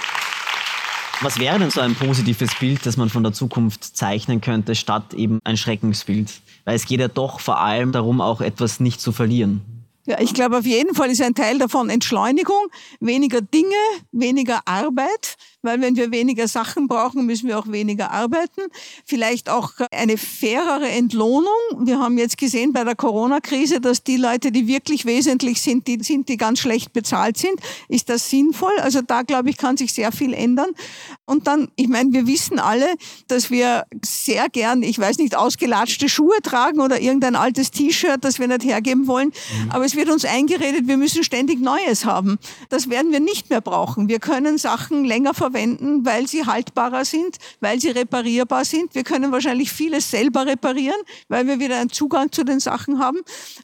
was 1.21 1.37
wäre 1.37 1.59
denn 1.59 1.69
so 1.69 1.81
ein 1.81 1.95
positives 1.95 2.51
Bild, 2.59 2.85
das 2.85 2.95
man 2.95 3.09
von 3.09 3.23
der 3.23 3.33
Zukunft 3.33 3.83
zeichnen 3.83 4.39
könnte, 4.39 4.73
statt 4.73 5.13
eben 5.13 5.39
ein 5.43 5.57
Schreckensbild? 5.57 6.31
Weil 6.63 6.75
es 6.75 6.85
geht 6.85 7.01
ja 7.01 7.09
doch 7.09 7.41
vor 7.41 7.59
allem 7.59 7.91
darum, 7.91 8.21
auch 8.21 8.39
etwas 8.39 8.79
nicht 8.79 9.01
zu 9.01 9.11
verlieren. 9.11 9.78
Ja, 10.09 10.19
ich 10.19 10.33
glaube, 10.33 10.57
auf 10.57 10.65
jeden 10.65 10.95
Fall 10.95 11.11
ist 11.11 11.21
ein 11.21 11.35
Teil 11.35 11.59
davon 11.59 11.91
Entschleunigung, 11.91 12.65
weniger 12.99 13.41
Dinge, 13.41 13.75
weniger 14.11 14.61
Arbeit, 14.65 15.35
weil 15.61 15.81
wenn 15.81 15.95
wir 15.95 16.11
weniger 16.11 16.47
Sachen 16.47 16.87
brauchen, 16.87 17.25
müssen 17.25 17.47
wir 17.47 17.59
auch 17.59 17.67
weniger 17.67 18.11
arbeiten. 18.11 18.61
Vielleicht 19.05 19.49
auch 19.49 19.71
eine 19.91 20.17
fairere 20.17 20.87
Entlohnung. 20.87 21.49
Wir 21.79 21.99
haben 21.99 22.17
jetzt 22.17 22.37
gesehen 22.37 22.71
bei 22.71 22.83
der 22.83 22.95
Corona-Krise, 22.95 23.81
dass 23.81 24.03
die 24.03 24.15
Leute, 24.15 24.51
die 24.51 24.67
wirklich 24.67 25.05
wesentlich 25.05 25.61
sind, 25.61 25.87
die 25.87 26.01
sind, 26.01 26.29
die 26.29 26.37
ganz 26.37 26.59
schlecht 26.59 26.93
bezahlt 26.93 27.37
sind. 27.37 27.59
Ist 27.89 28.09
das 28.09 28.29
sinnvoll? 28.29 28.71
Also 28.79 29.01
da, 29.01 29.23
glaube 29.23 29.49
ich, 29.49 29.57
kann 29.57 29.75
sich 29.75 29.93
sehr 29.93 30.11
viel 30.11 30.33
ändern. 30.33 30.69
Und 31.25 31.47
dann, 31.47 31.69
ich 31.75 31.89
meine, 31.89 32.13
wir 32.13 32.25
wissen 32.25 32.59
alle, 32.59 32.95
dass 33.27 33.51
wir 33.51 33.83
sehr 34.03 34.47
gern, 34.49 34.81
ich 34.81 34.97
weiß 34.97 35.17
nicht, 35.17 35.35
ausgelatschte 35.35 36.07
Schuhe 36.07 36.41
tragen 36.41 36.79
oder 36.79 37.01
irgendein 37.01 37.35
altes 37.35 37.71
T-Shirt, 37.71 38.23
das 38.23 38.39
wir 38.39 38.47
nicht 38.47 38.63
hergeben 38.63 39.07
wollen. 39.07 39.33
Mhm. 39.63 39.71
Aber 39.71 39.83
es 39.83 39.95
wird 39.95 40.09
uns 40.09 40.23
eingeredet, 40.23 40.87
wir 40.87 40.97
müssen 40.97 41.23
ständig 41.23 41.59
Neues 41.59 42.05
haben. 42.05 42.39
Das 42.69 42.89
werden 42.89 43.11
wir 43.11 43.19
nicht 43.19 43.49
mehr 43.49 43.61
brauchen. 43.61 44.07
Wir 44.07 44.19
können 44.19 44.57
Sachen 44.57 45.03
länger 45.03 45.33
verwenden 45.33 45.48
verwenden, 45.49 46.05
weil 46.05 46.27
sie 46.27 46.45
haltbarer 46.45 47.05
sind, 47.05 47.37
weil 47.59 47.79
sie 47.79 47.89
reparierbar 47.89 48.65
sind. 48.65 48.93
Wir 48.95 49.03
können 49.03 49.31
wahrscheinlich 49.31 49.71
vieles 49.71 50.11
selber 50.11 50.45
reparieren, 50.45 50.99
weil 51.27 51.47
wir 51.47 51.59
wieder 51.59 51.77
einen 51.77 51.89
Zugang 51.89 52.31
zu 52.31 52.43
den 52.43 52.59
Sachen 52.59 52.99
haben. 52.99 53.19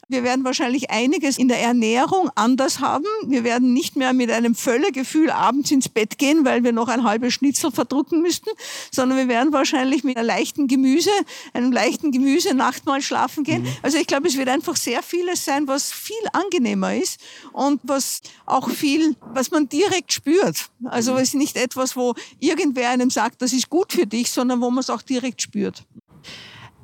Wir 0.08 0.22
werden 0.24 0.44
wahrscheinlich 0.44 0.90
einiges 0.90 1.38
in 1.38 1.48
der 1.48 1.60
Ernährung 1.60 2.30
anders 2.34 2.80
haben. 2.80 3.06
Wir 3.26 3.44
werden 3.44 3.72
nicht 3.72 3.96
mehr 3.96 4.12
mit 4.12 4.30
einem 4.30 4.54
Völlegefühl 4.54 5.30
abends 5.30 5.70
ins 5.70 5.88
Bett 5.88 6.18
gehen, 6.18 6.44
weil 6.44 6.64
wir 6.64 6.72
noch 6.72 6.88
ein 6.88 7.04
halbes 7.04 7.34
Schnitzel 7.34 7.70
verdrucken 7.70 8.20
müssten, 8.20 8.50
sondern 8.90 9.18
wir 9.18 9.28
werden 9.28 9.52
wahrscheinlich 9.52 10.04
mit 10.04 10.16
einer 10.16 10.26
leichten 10.26 10.66
Gemüse, 10.66 11.10
einem 11.52 11.72
leichten 11.72 12.10
Gemüse 12.10 12.54
Nachtmahl 12.54 13.02
schlafen 13.02 13.44
gehen. 13.44 13.62
Mhm. 13.62 13.68
Also 13.82 13.98
ich 13.98 14.06
glaube, 14.06 14.28
es 14.28 14.36
wird 14.36 14.48
einfach 14.48 14.76
sehr 14.76 15.02
vieles 15.02 15.44
sein, 15.44 15.68
was 15.68 15.92
viel 15.92 16.16
angenehmer 16.32 16.96
ist 16.96 17.20
und 17.52 17.80
was 17.84 18.22
auch 18.44 18.68
viel, 18.70 19.14
was 19.32 19.50
man 19.50 19.68
direkt 19.68 20.12
spürt. 20.12 20.68
Also 20.84 21.12
mhm. 21.12 21.18
es 21.18 21.28
ist 21.28 21.34
nicht 21.34 21.56
etwas, 21.56 21.75
etwas, 21.76 21.96
wo 21.96 22.14
irgendwer 22.40 22.90
einem 22.90 23.10
sagt, 23.10 23.42
das 23.42 23.52
ist 23.52 23.68
gut 23.68 23.92
für 23.92 24.06
dich, 24.06 24.30
sondern 24.30 24.60
wo 24.60 24.70
man 24.70 24.80
es 24.80 24.90
auch 24.90 25.02
direkt 25.02 25.42
spürt. 25.42 25.84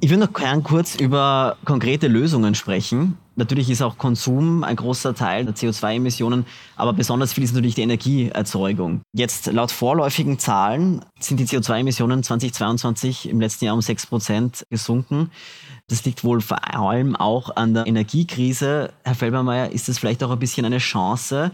Ich 0.01 0.11
will 0.11 0.19
noch 0.19 0.33
gern 0.33 0.63
kurz 0.65 0.97
über 0.97 1.57
konkrete 1.65 2.09
Lösungen 2.09 2.57
sprechen. 2.57 3.19
Natürlich 3.37 3.71
ist 3.71 3.83
auch 3.83 3.97
Konsum 3.97 4.65
ein 4.65 4.77
großer 4.77 5.15
Teil 5.15 5.45
der 5.45 5.55
CO2-Emissionen, 5.55 6.45
aber 6.77 6.93
besonders 6.93 7.33
viel 7.33 7.45
ist 7.45 7.55
natürlich 7.55 7.77
die 7.77 7.83
Energieerzeugung. 7.83 9.01
Jetzt 9.15 9.47
laut 9.47 9.71
vorläufigen 9.71 10.39
Zahlen 10.39 11.05
sind 11.21 11.39
die 11.39 11.47
CO2-Emissionen 11.47 12.23
2022 12.23 13.29
im 13.29 13.41
letzten 13.41 13.67
Jahr 13.67 13.75
um 13.75 13.81
6 13.81 14.07
Prozent 14.07 14.67
gesunken. 14.71 15.31
Das 15.89 16.05
liegt 16.05 16.25
wohl 16.25 16.41
vor 16.41 16.75
allem 16.75 17.17
auch 17.17 17.55
an 17.57 17.73
der 17.73 17.87
Energiekrise. 17.87 18.93
Herr 19.05 19.15
Felbermeier, 19.15 19.71
ist 19.71 19.89
das 19.89 19.99
vielleicht 19.99 20.23
auch 20.25 20.31
ein 20.31 20.39
bisschen 20.39 20.67
eine 20.67 20.79
Chance, 20.79 21.53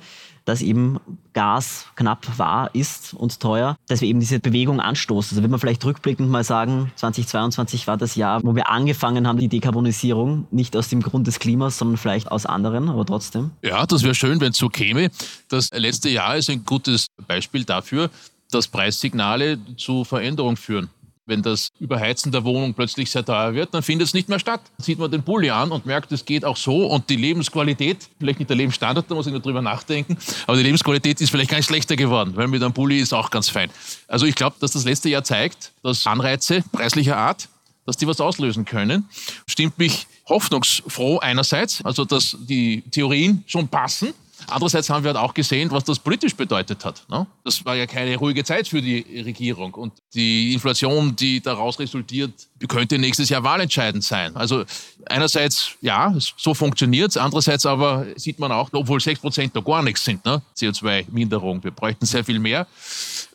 dass 0.49 0.63
eben 0.63 0.99
Gas 1.35 1.87
knapp 1.95 2.27
war, 2.39 2.75
ist 2.75 3.13
und 3.13 3.39
teuer, 3.39 3.77
dass 3.87 4.01
wir 4.01 4.09
eben 4.09 4.19
diese 4.19 4.41
Bewegung 4.41 4.81
anstoßen. 4.81 5.37
Also 5.37 5.43
wenn 5.43 5.51
man 5.51 5.61
vielleicht 5.61 5.85
rückblickend 5.85 6.31
mal 6.31 6.43
sagen, 6.43 6.91
2022 6.97 7.87
war 7.87 7.99
das 7.99 8.15
Jahr, 8.15 8.41
wo 8.43 8.55
wir 8.55 8.71
angefangen 8.71 9.29
haben, 9.29 9.39
die 9.39 9.49
Dekarbonisierung, 9.49 10.47
nicht 10.51 10.75
aus 10.75 10.89
dem 10.89 11.03
Grund 11.03 11.27
des 11.27 11.39
Klimas, 11.39 11.77
sondern 11.77 11.99
vielleicht 11.99 12.33
aus 12.33 12.47
anderen, 12.47 12.89
aber 12.89 13.05
trotzdem. 13.05 13.51
Ja, 13.63 13.85
das 13.85 14.03
wäre 14.03 14.15
schön, 14.15 14.41
wenn 14.41 14.53
es 14.53 14.59
so 14.59 14.71
käme. 14.71 15.11
Das 15.49 15.71
letzte 15.73 16.09
Jahr 16.09 16.37
ist 16.37 16.49
ein 16.49 16.65
gutes 16.65 17.09
Beispiel 17.27 17.65
dafür, 17.65 18.09
dass 18.51 18.69
Preissignale 18.69 19.59
zu 19.77 20.05
Veränderung 20.05 20.57
führen. 20.57 20.89
Wenn 21.29 21.43
das 21.43 21.69
Überheizen 21.79 22.33
der 22.33 22.43
Wohnung 22.45 22.73
plötzlich 22.73 23.11
sehr 23.11 23.23
teuer 23.23 23.53
wird, 23.53 23.75
dann 23.75 23.83
findet 23.83 24.09
es 24.09 24.15
nicht 24.15 24.31
mehr 24.31 24.39
statt. 24.39 24.63
Dann 24.79 24.85
sieht 24.85 24.99
man 24.99 25.11
den 25.11 25.23
Pulli 25.23 25.51
an 25.51 25.71
und 25.71 25.85
merkt, 25.85 26.11
es 26.11 26.25
geht 26.25 26.43
auch 26.43 26.57
so. 26.57 26.87
Und 26.87 27.11
die 27.11 27.17
Lebensqualität, 27.17 28.09
vielleicht 28.19 28.39
nicht 28.39 28.49
der 28.49 28.57
Lebensstandard, 28.57 29.11
da 29.11 29.15
muss 29.15 29.27
ich 29.27 29.33
nur 29.33 29.43
drüber 29.43 29.61
nachdenken, 29.61 30.17
aber 30.47 30.57
die 30.57 30.63
Lebensqualität 30.63 31.21
ist 31.21 31.29
vielleicht 31.29 31.51
gar 31.51 31.59
nicht 31.59 31.67
schlechter 31.67 31.97
geworden, 31.97 32.33
weil 32.35 32.49
mit 32.49 32.63
einem 32.63 32.73
Pulli 32.73 32.99
ist 32.99 33.13
auch 33.13 33.29
ganz 33.29 33.51
fein. 33.51 33.69
Also 34.07 34.25
ich 34.25 34.37
glaube, 34.37 34.57
dass 34.59 34.73
das 34.73 34.85
letzte 34.85 35.11
Jahr 35.11 35.23
zeigt, 35.23 35.73
dass 35.83 36.07
Anreize 36.07 36.65
preislicher 36.73 37.19
Art, 37.19 37.51
dass 37.85 37.99
die 37.99 38.07
was 38.07 38.23
auslösen 38.23 38.65
können. 38.65 39.07
Stimmt 39.47 39.79
mich 39.79 40.07
hoffnungsfroh 40.31 41.19
einerseits, 41.19 41.85
also 41.85 42.07
dass 42.07 42.39
die 42.41 42.83
Theorien 42.91 43.45
schon 43.47 43.69
passen 43.69 44.15
Andererseits 44.47 44.89
haben 44.89 45.05
wir 45.05 45.13
halt 45.13 45.19
auch 45.19 45.35
gesehen, 45.35 45.71
was 45.71 45.85
das 45.85 45.99
politisch 45.99 46.35
bedeutet 46.35 46.85
hat. 46.85 47.05
Ne? 47.09 47.27
Das 47.45 47.65
war 47.65 47.75
ja 47.75 47.87
keine 47.87 48.17
ruhige 48.17 48.45
Zeit 48.45 48.69
für 48.69 48.81
die 48.81 49.01
Regierung. 49.21 49.75
Und 49.75 49.93
die 50.15 50.53
Inflation, 50.53 51.15
die 51.17 51.41
daraus 51.41 51.79
resultiert, 51.79 52.33
könnte 52.69 52.99
nächstes 52.99 53.29
Jahr 53.29 53.43
wahlentscheidend 53.43 54.05
sein. 54.05 54.37
Also 54.37 54.65
einerseits, 55.07 55.73
ja, 55.81 56.15
so 56.37 56.55
funktioniert 56.55 57.11
es. 57.11 57.17
Andererseits 57.17 57.67
aber 57.67 58.07
sieht 58.17 58.39
man 58.39 58.53
auch, 58.53 58.71
obwohl 58.73 59.01
6 59.01 59.21
Prozent 59.21 59.57
da 59.57 59.61
gar 59.61 59.83
nichts 59.83 60.05
sind, 60.05 60.25
ne? 60.25 60.41
CO2-Minderung. 60.57 61.63
Wir 61.63 61.71
bräuchten 61.71 62.07
sehr 62.07 62.25
viel 62.25 62.39
mehr. 62.39 62.67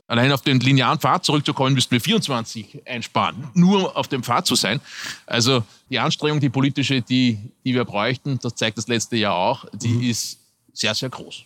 Allein 0.08 0.32
auf 0.32 0.42
den 0.42 0.60
linearen 0.60 1.00
Pfad 1.00 1.24
zurückzukommen, 1.26 1.74
müssten 1.74 1.92
wir 1.92 2.02
24 2.02 2.82
einsparen, 2.86 3.48
nur 3.54 3.96
auf 3.96 4.10
dem 4.10 4.22
Pfad 4.22 4.46
zu 4.46 4.56
sein. 4.56 4.82
Also 5.26 5.64
die 5.90 5.98
Anstrengung, 5.98 6.40
die 6.40 6.50
politische, 6.50 7.02
die, 7.02 7.40
die 7.64 7.74
wir 7.74 7.86
bräuchten, 7.86 8.38
das 8.42 8.56
zeigt 8.56 8.78
das 8.78 8.88
letzte 8.88 9.16
Jahr 9.16 9.36
auch, 9.36 9.66
die 9.74 9.88
mhm. 9.88 10.10
ist 10.10 10.40
sehr, 10.74 10.96
sehr 10.96 11.10
groß. 11.10 11.46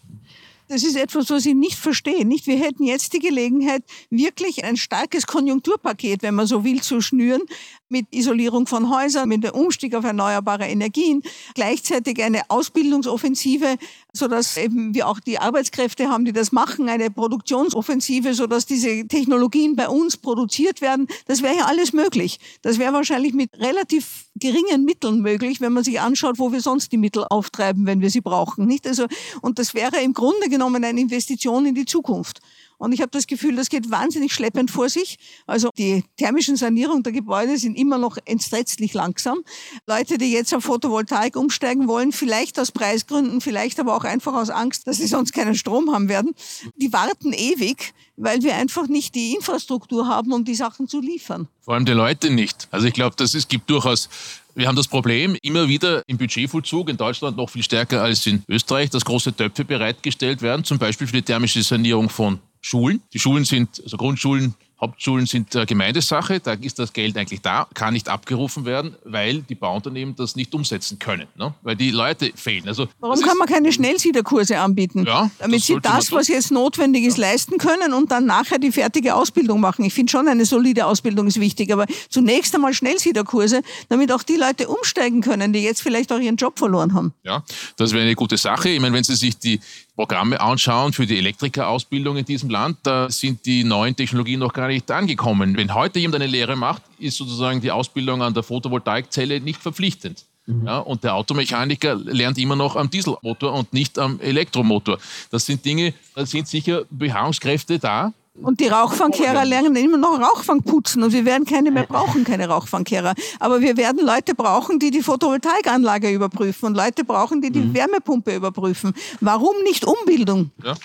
Das 0.69 0.83
ist 0.83 0.97
etwas, 0.97 1.29
was 1.29 1.45
ich 1.45 1.55
nicht 1.55 1.77
verstehe. 1.77 2.25
Nicht? 2.25 2.45
Wir 2.45 2.57
hätten 2.57 2.83
jetzt 2.83 3.13
die 3.13 3.19
Gelegenheit, 3.19 3.83
wirklich 4.09 4.65
ein 4.65 4.75
starkes 4.75 5.25
Konjunkturpaket, 5.25 6.23
wenn 6.23 6.35
man 6.35 6.45
so 6.45 6.65
will, 6.65 6.81
zu 6.81 6.99
schnüren, 6.99 7.41
mit 7.87 8.05
Isolierung 8.11 8.67
von 8.67 8.89
Häusern, 8.93 9.29
mit 9.29 9.45
dem 9.45 9.51
Umstieg 9.51 9.95
auf 9.95 10.03
erneuerbare 10.03 10.65
Energien, 10.65 11.23
gleichzeitig 11.55 12.21
eine 12.21 12.49
Ausbildungsoffensive, 12.49 13.77
sodass 14.17 14.57
eben 14.57 14.93
wir 14.93 15.07
auch 15.07 15.19
die 15.19 15.39
Arbeitskräfte 15.39 16.09
haben, 16.09 16.25
die 16.25 16.33
das 16.33 16.51
machen, 16.51 16.89
eine 16.89 17.09
Produktionsoffensive, 17.09 18.33
sodass 18.33 18.65
diese 18.65 19.07
Technologien 19.07 19.75
bei 19.75 19.87
uns 19.87 20.17
produziert 20.17 20.81
werden. 20.81 21.07
Das 21.25 21.41
wäre 21.41 21.57
ja 21.57 21.65
alles 21.65 21.93
möglich. 21.93 22.39
Das 22.61 22.79
wäre 22.79 22.93
wahrscheinlich 22.93 23.33
mit 23.33 23.57
relativ 23.59 24.25
geringen 24.35 24.85
Mitteln 24.85 25.21
möglich, 25.21 25.61
wenn 25.61 25.73
man 25.73 25.83
sich 25.83 25.99
anschaut, 25.99 26.39
wo 26.39 26.51
wir 26.51 26.61
sonst 26.61 26.91
die 26.91 26.97
Mittel 26.97 27.23
auftreiben, 27.23 27.85
wenn 27.85 28.01
wir 28.01 28.09
sie 28.09 28.21
brauchen. 28.21 28.65
Nicht? 28.65 28.87
Also, 28.87 29.07
und 29.41 29.59
das 29.59 29.73
wäre 29.73 30.01
im 30.01 30.13
Grunde 30.13 30.49
genommen 30.49 30.83
eine 30.83 30.99
Investition 30.99 31.65
in 31.65 31.75
die 31.75 31.85
Zukunft. 31.85 32.41
Und 32.77 32.91
ich 32.91 33.01
habe 33.01 33.11
das 33.11 33.27
Gefühl, 33.27 33.55
das 33.55 33.69
geht 33.69 33.89
wahnsinnig 33.89 34.33
schleppend 34.33 34.69
vor 34.69 34.89
sich. 34.89 35.17
Also 35.45 35.69
die 35.77 36.03
thermischen 36.17 36.55
Sanierungen 36.55 37.03
der 37.03 37.13
Gebäude 37.13 37.57
sind 37.57 37.77
immer 37.77 37.97
noch 37.97 38.17
entsetzlich 38.25 38.93
langsam. 38.93 39.39
Leute, 39.87 40.17
die 40.17 40.31
jetzt 40.31 40.53
auf 40.53 40.63
Photovoltaik 40.63 41.35
umsteigen 41.35 41.87
wollen, 41.87 42.11
vielleicht 42.11 42.59
aus 42.59 42.71
Preisgründen, 42.71 43.41
vielleicht 43.41 43.79
aber 43.79 43.95
auch 43.95 44.03
einfach 44.03 44.33
aus 44.33 44.49
Angst, 44.49 44.87
dass 44.87 44.97
sie 44.97 45.07
sonst 45.07 45.33
keinen 45.33 45.55
Strom 45.55 45.91
haben 45.91 46.09
werden, 46.09 46.33
die 46.75 46.93
warten 46.93 47.33
ewig, 47.33 47.93
weil 48.15 48.41
wir 48.41 48.55
einfach 48.55 48.87
nicht 48.87 49.15
die 49.15 49.33
Infrastruktur 49.33 50.07
haben, 50.07 50.31
um 50.31 50.45
die 50.45 50.55
Sachen 50.55 50.87
zu 50.87 51.01
liefern. 51.01 51.47
Vor 51.61 51.73
allem 51.73 51.85
die 51.85 51.91
Leute 51.91 52.29
nicht. 52.29 52.67
Also 52.71 52.87
ich 52.87 52.93
glaube, 52.93 53.15
das 53.17 53.33
es 53.33 53.47
gibt 53.47 53.69
durchaus 53.69 54.09
wir 54.57 54.67
haben 54.67 54.75
das 54.75 54.87
Problem 54.87 55.37
immer 55.43 55.67
wieder 55.67 56.01
im 56.07 56.17
Budgetvollzug 56.17 56.89
in 56.89 56.97
Deutschland 56.97 57.37
noch 57.37 57.47
viel 57.47 57.61
stärker 57.61 58.01
als 58.01 58.25
in 58.25 58.41
Österreich, 58.47 58.89
dass 58.89 59.05
große 59.05 59.35
Töpfe 59.35 59.63
bereitgestellt 59.63 60.41
werden, 60.41 60.63
zum 60.63 60.79
Beispiel 60.79 61.05
für 61.05 61.13
die 61.13 61.21
thermische 61.21 61.61
Sanierung 61.61 62.09
von 62.09 62.39
Schulen. 62.67 63.01
Die 63.13 63.19
Schulen 63.19 63.45
sind, 63.45 63.81
also 63.81 63.95
Grundschulen, 63.95 64.53
Hauptschulen 64.79 65.25
sind 65.25 65.55
äh, 65.55 65.65
Gemeindesache, 65.65 66.39
da 66.39 66.53
ist 66.53 66.77
das 66.77 66.93
Geld 66.93 67.17
eigentlich 67.17 67.41
da, 67.41 67.67
kann 67.73 67.93
nicht 67.93 68.09
abgerufen 68.09 68.65
werden, 68.65 68.95
weil 69.05 69.41
die 69.41 69.55
Bauunternehmen 69.55 70.15
das 70.15 70.35
nicht 70.35 70.53
umsetzen 70.53 70.99
können, 70.99 71.27
ne? 71.35 71.53
weil 71.63 71.75
die 71.75 71.89
Leute 71.89 72.31
fehlen. 72.35 72.67
Also, 72.67 72.87
Warum 72.99 73.19
kann 73.21 73.37
man 73.37 73.47
keine 73.47 73.71
Schnellsiederkurse 73.71 74.59
anbieten? 74.59 75.05
Ja, 75.07 75.31
damit 75.39 75.63
sie 75.63 75.79
das, 75.81 76.11
was 76.11 76.27
jetzt 76.27 76.51
notwendig 76.51 77.05
ist, 77.05 77.17
ja. 77.17 77.29
leisten 77.31 77.57
können 77.57 77.93
und 77.93 78.11
dann 78.11 78.25
nachher 78.25 78.59
die 78.59 78.71
fertige 78.71 79.15
Ausbildung 79.15 79.61
machen. 79.61 79.83
Ich 79.83 79.95
finde 79.95 80.11
schon, 80.11 80.27
eine 80.27 80.45
solide 80.45 80.85
Ausbildung 80.85 81.25
ist 81.25 81.39
wichtig, 81.39 81.71
aber 81.73 81.87
zunächst 82.09 82.53
einmal 82.53 82.73
Schnellsiederkurse, 82.73 83.63
damit 83.89 84.11
auch 84.11 84.23
die 84.23 84.35
Leute 84.35 84.67
umsteigen 84.67 85.21
können, 85.21 85.53
die 85.53 85.63
jetzt 85.63 85.81
vielleicht 85.81 86.11
auch 86.11 86.19
ihren 86.19 86.35
Job 86.35 86.59
verloren 86.59 86.93
haben. 86.93 87.13
Ja, 87.23 87.43
das 87.77 87.93
wäre 87.93 88.03
eine 88.03 88.15
gute 88.15 88.37
Sache. 88.37 88.69
Ich 88.69 88.79
meine, 88.79 88.93
wenn 88.93 89.03
Sie 89.03 89.15
sich 89.15 89.39
die 89.39 89.59
Programme 89.97 90.39
anschauen 90.39 90.93
für 90.93 91.07
die 91.07 91.17
Elektrikerausbildung 91.17 92.17
in 92.17 92.25
diesem 92.25 92.51
Land, 92.51 92.77
da 92.83 93.09
sind 93.09 93.47
die 93.47 93.63
neuen 93.63 93.95
Technologien 93.95 94.39
noch 94.39 94.53
gar 94.53 94.67
nicht 94.67 94.91
angekommen. 94.91 95.57
Wenn 95.57 95.73
heute 95.73 95.97
jemand 95.97 96.21
eine 96.21 96.31
Lehre 96.31 96.55
macht, 96.55 96.83
ist 96.99 97.17
sozusagen 97.17 97.61
die 97.61 97.71
Ausbildung 97.71 98.21
an 98.21 98.35
der 98.35 98.43
Photovoltaikzelle 98.43 99.41
nicht 99.41 99.59
verpflichtend. 99.59 100.23
Mhm. 100.45 100.67
Ja, 100.67 100.77
und 100.77 101.03
der 101.03 101.15
Automechaniker 101.15 101.95
lernt 101.95 102.37
immer 102.37 102.55
noch 102.55 102.75
am 102.75 102.91
Dieselmotor 102.91 103.53
und 103.53 103.73
nicht 103.73 103.97
am 103.97 104.19
Elektromotor. 104.19 104.99
Das 105.31 105.47
sind 105.47 105.65
Dinge, 105.65 105.95
da 106.13 106.27
sind 106.27 106.47
sicher 106.47 106.83
Beharrungskräfte 106.91 107.79
da, 107.79 108.13
und 108.41 108.59
die 108.59 108.67
Rauchfangkehrer 108.67 109.45
lernen 109.45 109.75
immer 109.75 109.97
noch 109.97 110.19
Rauchfang 110.19 110.61
putzen 110.61 111.03
und 111.03 111.11
wir 111.11 111.25
werden 111.25 111.45
keine 111.45 111.71
mehr 111.71 111.83
brauchen, 111.83 112.23
keine 112.23 112.47
Rauchfangkehrer. 112.47 113.13
Aber 113.39 113.61
wir 113.61 113.77
werden 113.77 114.05
Leute 114.05 114.35
brauchen, 114.35 114.79
die 114.79 114.91
die 114.91 115.01
Photovoltaikanlage 115.01 116.09
überprüfen 116.11 116.67
und 116.67 116.75
Leute 116.75 117.03
brauchen, 117.03 117.41
die 117.41 117.51
die 117.51 117.61
mhm. 117.61 117.73
Wärmepumpe 117.73 118.35
überprüfen. 118.35 118.93
Warum 119.21 119.55
nicht 119.63 119.85
Umbildung? 119.85 120.51
Ja. 120.63 120.75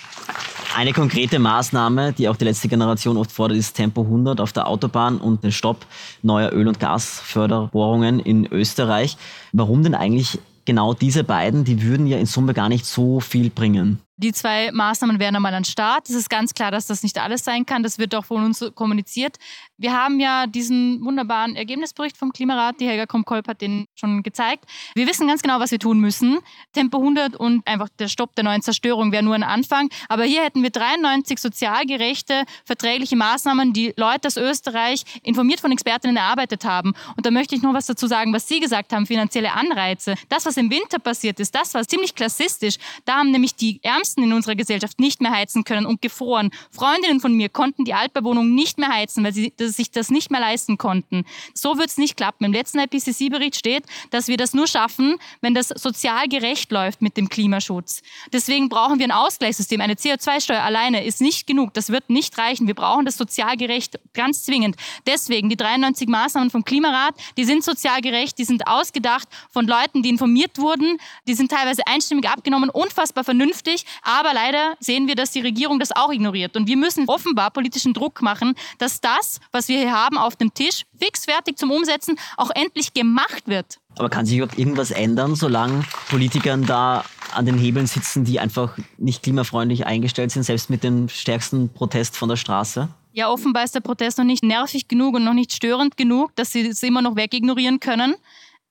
Eine 0.75 0.93
konkrete 0.93 1.39
Maßnahme, 1.39 2.15
die 2.15 2.29
auch 2.29 2.37
die 2.37 2.47
letzte 2.47 2.69
Generation 2.69 3.19
oft 3.19 3.31
fordert, 3.31 3.59
ist 3.59 3.75
Tempo 3.75 4.03
100 4.03 4.41
auf 4.41 4.53
der 4.53 4.67
Autobahn 4.67 5.19
und 5.19 5.45
den 5.45 5.53
Stopp 5.53 5.85
neuer 6.23 6.51
Öl- 6.53 6.69
und 6.69 6.81
Gasförderbohrungen 6.81 8.21
in 8.21 8.47
Österreich. 8.51 9.19
Warum 9.53 9.83
denn 9.83 9.95
eigentlich 9.95 10.39
genau 10.65 10.95
diese 10.95 11.25
beiden? 11.25 11.65
Die 11.65 11.83
würden 11.83 12.07
ja 12.07 12.17
in 12.17 12.27
Summe 12.27 12.55
gar 12.55 12.71
nicht 12.71 12.87
so 12.87 13.21
viel 13.21 13.51
bringen. 13.51 13.99
Die 14.23 14.33
zwei 14.33 14.71
Maßnahmen 14.71 15.19
wären 15.19 15.35
einmal 15.35 15.53
an 15.53 15.65
Start. 15.65 16.09
Es 16.09 16.15
ist 16.15 16.31
ganz 16.31 16.55
klar, 16.55 16.71
dass 16.71 16.87
das 16.87 17.03
nicht 17.03 17.19
alles 17.19 17.43
sein 17.43 17.67
kann. 17.67 17.83
Das 17.83 17.99
wird 17.99 18.15
auch 18.15 18.25
von 18.25 18.45
uns 18.45 18.65
kommuniziert. 18.77 19.37
Wir 19.79 19.93
haben 19.93 20.21
ja 20.21 20.47
diesen 20.47 21.05
wunderbaren 21.05 21.57
Ergebnisbericht 21.57 22.17
vom 22.17 22.33
Klimarat. 22.33 22.79
Die 22.79 22.87
Helga 22.87 23.07
Krumkolb 23.07 23.49
hat 23.49 23.61
den 23.61 23.87
schon 23.97 24.23
gezeigt. 24.23 24.65
Wir 24.95 25.09
wissen 25.09 25.27
ganz 25.27 25.43
genau, 25.43 25.59
was 25.59 25.73
wir 25.73 25.81
tun 25.81 25.99
müssen. 25.99 26.39
Tempo 26.73 26.99
100 26.99 27.35
und 27.35 27.67
einfach 27.67 27.89
der 27.99 28.07
Stopp 28.07 28.37
der 28.37 28.45
neuen 28.45 28.63
Zerstörung 28.63 29.11
wäre 29.11 29.25
nur 29.25 29.35
ein 29.35 29.43
Anfang. 29.43 29.89
Aber 30.09 30.23
hier 30.23 30.45
hätten 30.45 30.63
wir 30.63 30.71
93 30.71 31.41
sozial 31.41 31.85
gerechte, 31.85 32.45
verträgliche 32.65 33.17
Maßnahmen, 33.17 33.73
die 33.73 33.93
Leute 33.97 34.29
aus 34.29 34.37
Österreich 34.37 35.03
informiert 35.25 35.59
von 35.59 35.73
Expertinnen 35.73 36.17
erarbeitet 36.17 36.65
haben. 36.65 36.93
Und 37.17 37.27
da 37.27 37.33
möchte 37.33 37.57
ich 37.57 37.63
noch 37.63 37.75
was 37.75 37.87
dazu 37.87 38.07
sagen, 38.07 38.33
was 38.33 38.47
Sie 38.47 38.61
gesagt 38.61 38.93
haben, 38.93 39.05
finanzielle 39.05 39.53
Anreize. 39.53 40.15
Das, 40.29 40.47
was 40.47 40.57
im 40.59 40.71
Winter 40.71 41.01
passiert 41.01 41.41
ist, 41.41 41.57
das 41.57 41.75
war 41.75 41.85
ziemlich 41.89 42.15
klassistisch. 42.15 42.77
Da 43.05 43.17
haben 43.17 43.33
nämlich 43.33 43.57
die 43.57 43.83
Ärmsten 43.83 44.12
in 44.21 44.33
unserer 44.33 44.57
Gesellschaft 44.57 44.99
nicht 44.99 45.23
mehr 45.23 45.31
heizen 45.31 45.65
können 45.65 45.87
und 45.87 46.03
gefroren. 46.03 46.51
Freundinnen 46.71 47.21
von 47.21 47.35
mir 47.35 47.49
konnten 47.49 47.85
die 47.85 47.95
Altbauwohnung 47.95 48.55
nicht 48.55 48.79
mehr 48.79 48.89
heizen, 48.89 49.25
weil 49.25 49.33
sie 49.33 49.53
sich 49.59 49.91
das 49.91 50.11
nicht 50.11 50.31
mehr 50.31 50.41
leisten 50.41 50.79
konnten. 50.79 51.25
So 51.55 51.79
wird 51.79 51.89
es 51.89 51.99
nicht 51.99 52.17
klappen. 52.17 52.45
Im 52.45 52.53
letzten 52.53 52.79
IPCC-Bericht 52.79 53.57
steht, 53.57 53.85
dass 54.11 54.29
wir 54.29 54.37
das 54.37 54.55
nur 54.55 54.67
schaffen, 54.67 55.17
wenn 55.41 55.55
das 55.55 55.69
sozial 55.69 56.29
gerecht 56.29 56.73
läuft 56.73 57.03
mit 57.03 57.17
dem 57.17 57.29
Klimaschutz. 57.29 58.03
Deswegen 58.33 58.69
brauchen 58.69 58.99
wir 58.99 59.07
ein 59.07 59.13
Ausgleichssystem. 59.13 59.81
Eine 59.81 59.95
CO2-Steuer 59.95 60.63
alleine 60.63 61.05
ist 61.05 61.21
nicht 61.21 61.47
genug. 61.47 61.75
Das 61.75 61.91
wird 61.91 62.11
nicht 62.11 62.37
reichen. 62.39 62.67
Wir 62.67 62.75
brauchen 62.75 63.05
das 63.05 63.17
sozial 63.17 63.57
gerecht 63.57 63.99
ganz 64.15 64.43
zwingend. 64.43 64.77
Deswegen 65.07 65.49
die 65.49 65.57
93 65.57 66.09
Maßnahmen 66.09 66.51
vom 66.51 66.65
Klimarat, 66.65 67.15
die 67.37 67.45
sind 67.45 67.65
sozial 67.65 68.01
gerecht, 68.01 68.39
die 68.39 68.45
sind 68.45 68.67
ausgedacht 68.67 69.29
von 69.51 69.67
Leuten, 69.67 70.03
die 70.03 70.09
informiert 70.09 70.59
wurden, 70.59 70.99
die 71.27 71.35
sind 71.35 71.51
teilweise 71.51 71.87
einstimmig 71.87 72.29
abgenommen, 72.29 72.71
unfassbar 72.71 73.25
vernünftig. 73.25 73.85
Aber 74.03 74.33
leider 74.33 74.75
sehen 74.81 75.07
wir, 75.07 75.15
dass 75.15 75.31
die 75.31 75.41
Regierung 75.41 75.79
das 75.79 75.93
auch 75.93 76.11
ignoriert. 76.11 76.57
Und 76.57 76.67
wir 76.67 76.77
müssen 76.77 77.09
offenbar 77.09 77.51
politischen 77.51 77.95
Druck 77.95 78.23
machen, 78.23 78.55
dass 78.79 79.01
das, 79.01 79.41
was 79.51 79.69
wir 79.69 79.79
hier 79.79 79.93
haben 79.93 80.19
auf 80.19 80.37
dem 80.37 80.55
Tisch, 80.55 80.85
fix 80.99 81.25
fertig 81.25 81.59
zum 81.59 81.71
Umsetzen, 81.71 82.17
auch 82.37 82.51
endlich 82.55 82.95
gemacht 82.95 83.47
wird. 83.47 83.79
Aber 83.99 84.09
kann 84.09 84.25
sich 84.25 84.39
überhaupt 84.39 84.59
irgendwas 84.59 84.91
ändern, 84.91 85.35
solange 85.35 85.85
Politikern 86.09 86.65
da 86.65 87.05
an 87.33 87.47
den 87.47 87.59
Hebeln 87.59 87.87
sitzen, 87.87 88.25
die 88.25 88.41
einfach 88.41 88.77
nicht 88.99 89.23
klimafreundlich 89.23 89.87
eingestellt 89.87 90.31
sind, 90.31 90.45
selbst 90.45 90.71
mit 90.71 90.83
dem 90.83 91.09
stärksten 91.09 91.69
Protest 91.69 92.17
von 92.17 92.29
der 92.29 92.37
Straße? 92.37 92.89
Ja, 93.15 93.29
offenbar 93.29 93.65
ist 93.65 93.75
der 93.75 93.81
Protest 93.81 94.19
noch 94.19 94.25
nicht 94.25 94.43
nervig 94.43 94.89
genug 94.89 95.15
und 95.15 95.25
noch 95.25 95.35
nicht 95.35 95.53
störend 95.53 95.99
genug, 95.99 96.35
dass 96.35 96.53
sie 96.53 96.67
es 96.67 96.83
immer 96.83 97.03
noch 97.03 97.17
wegignorieren 97.17 97.79
können. 97.79 98.15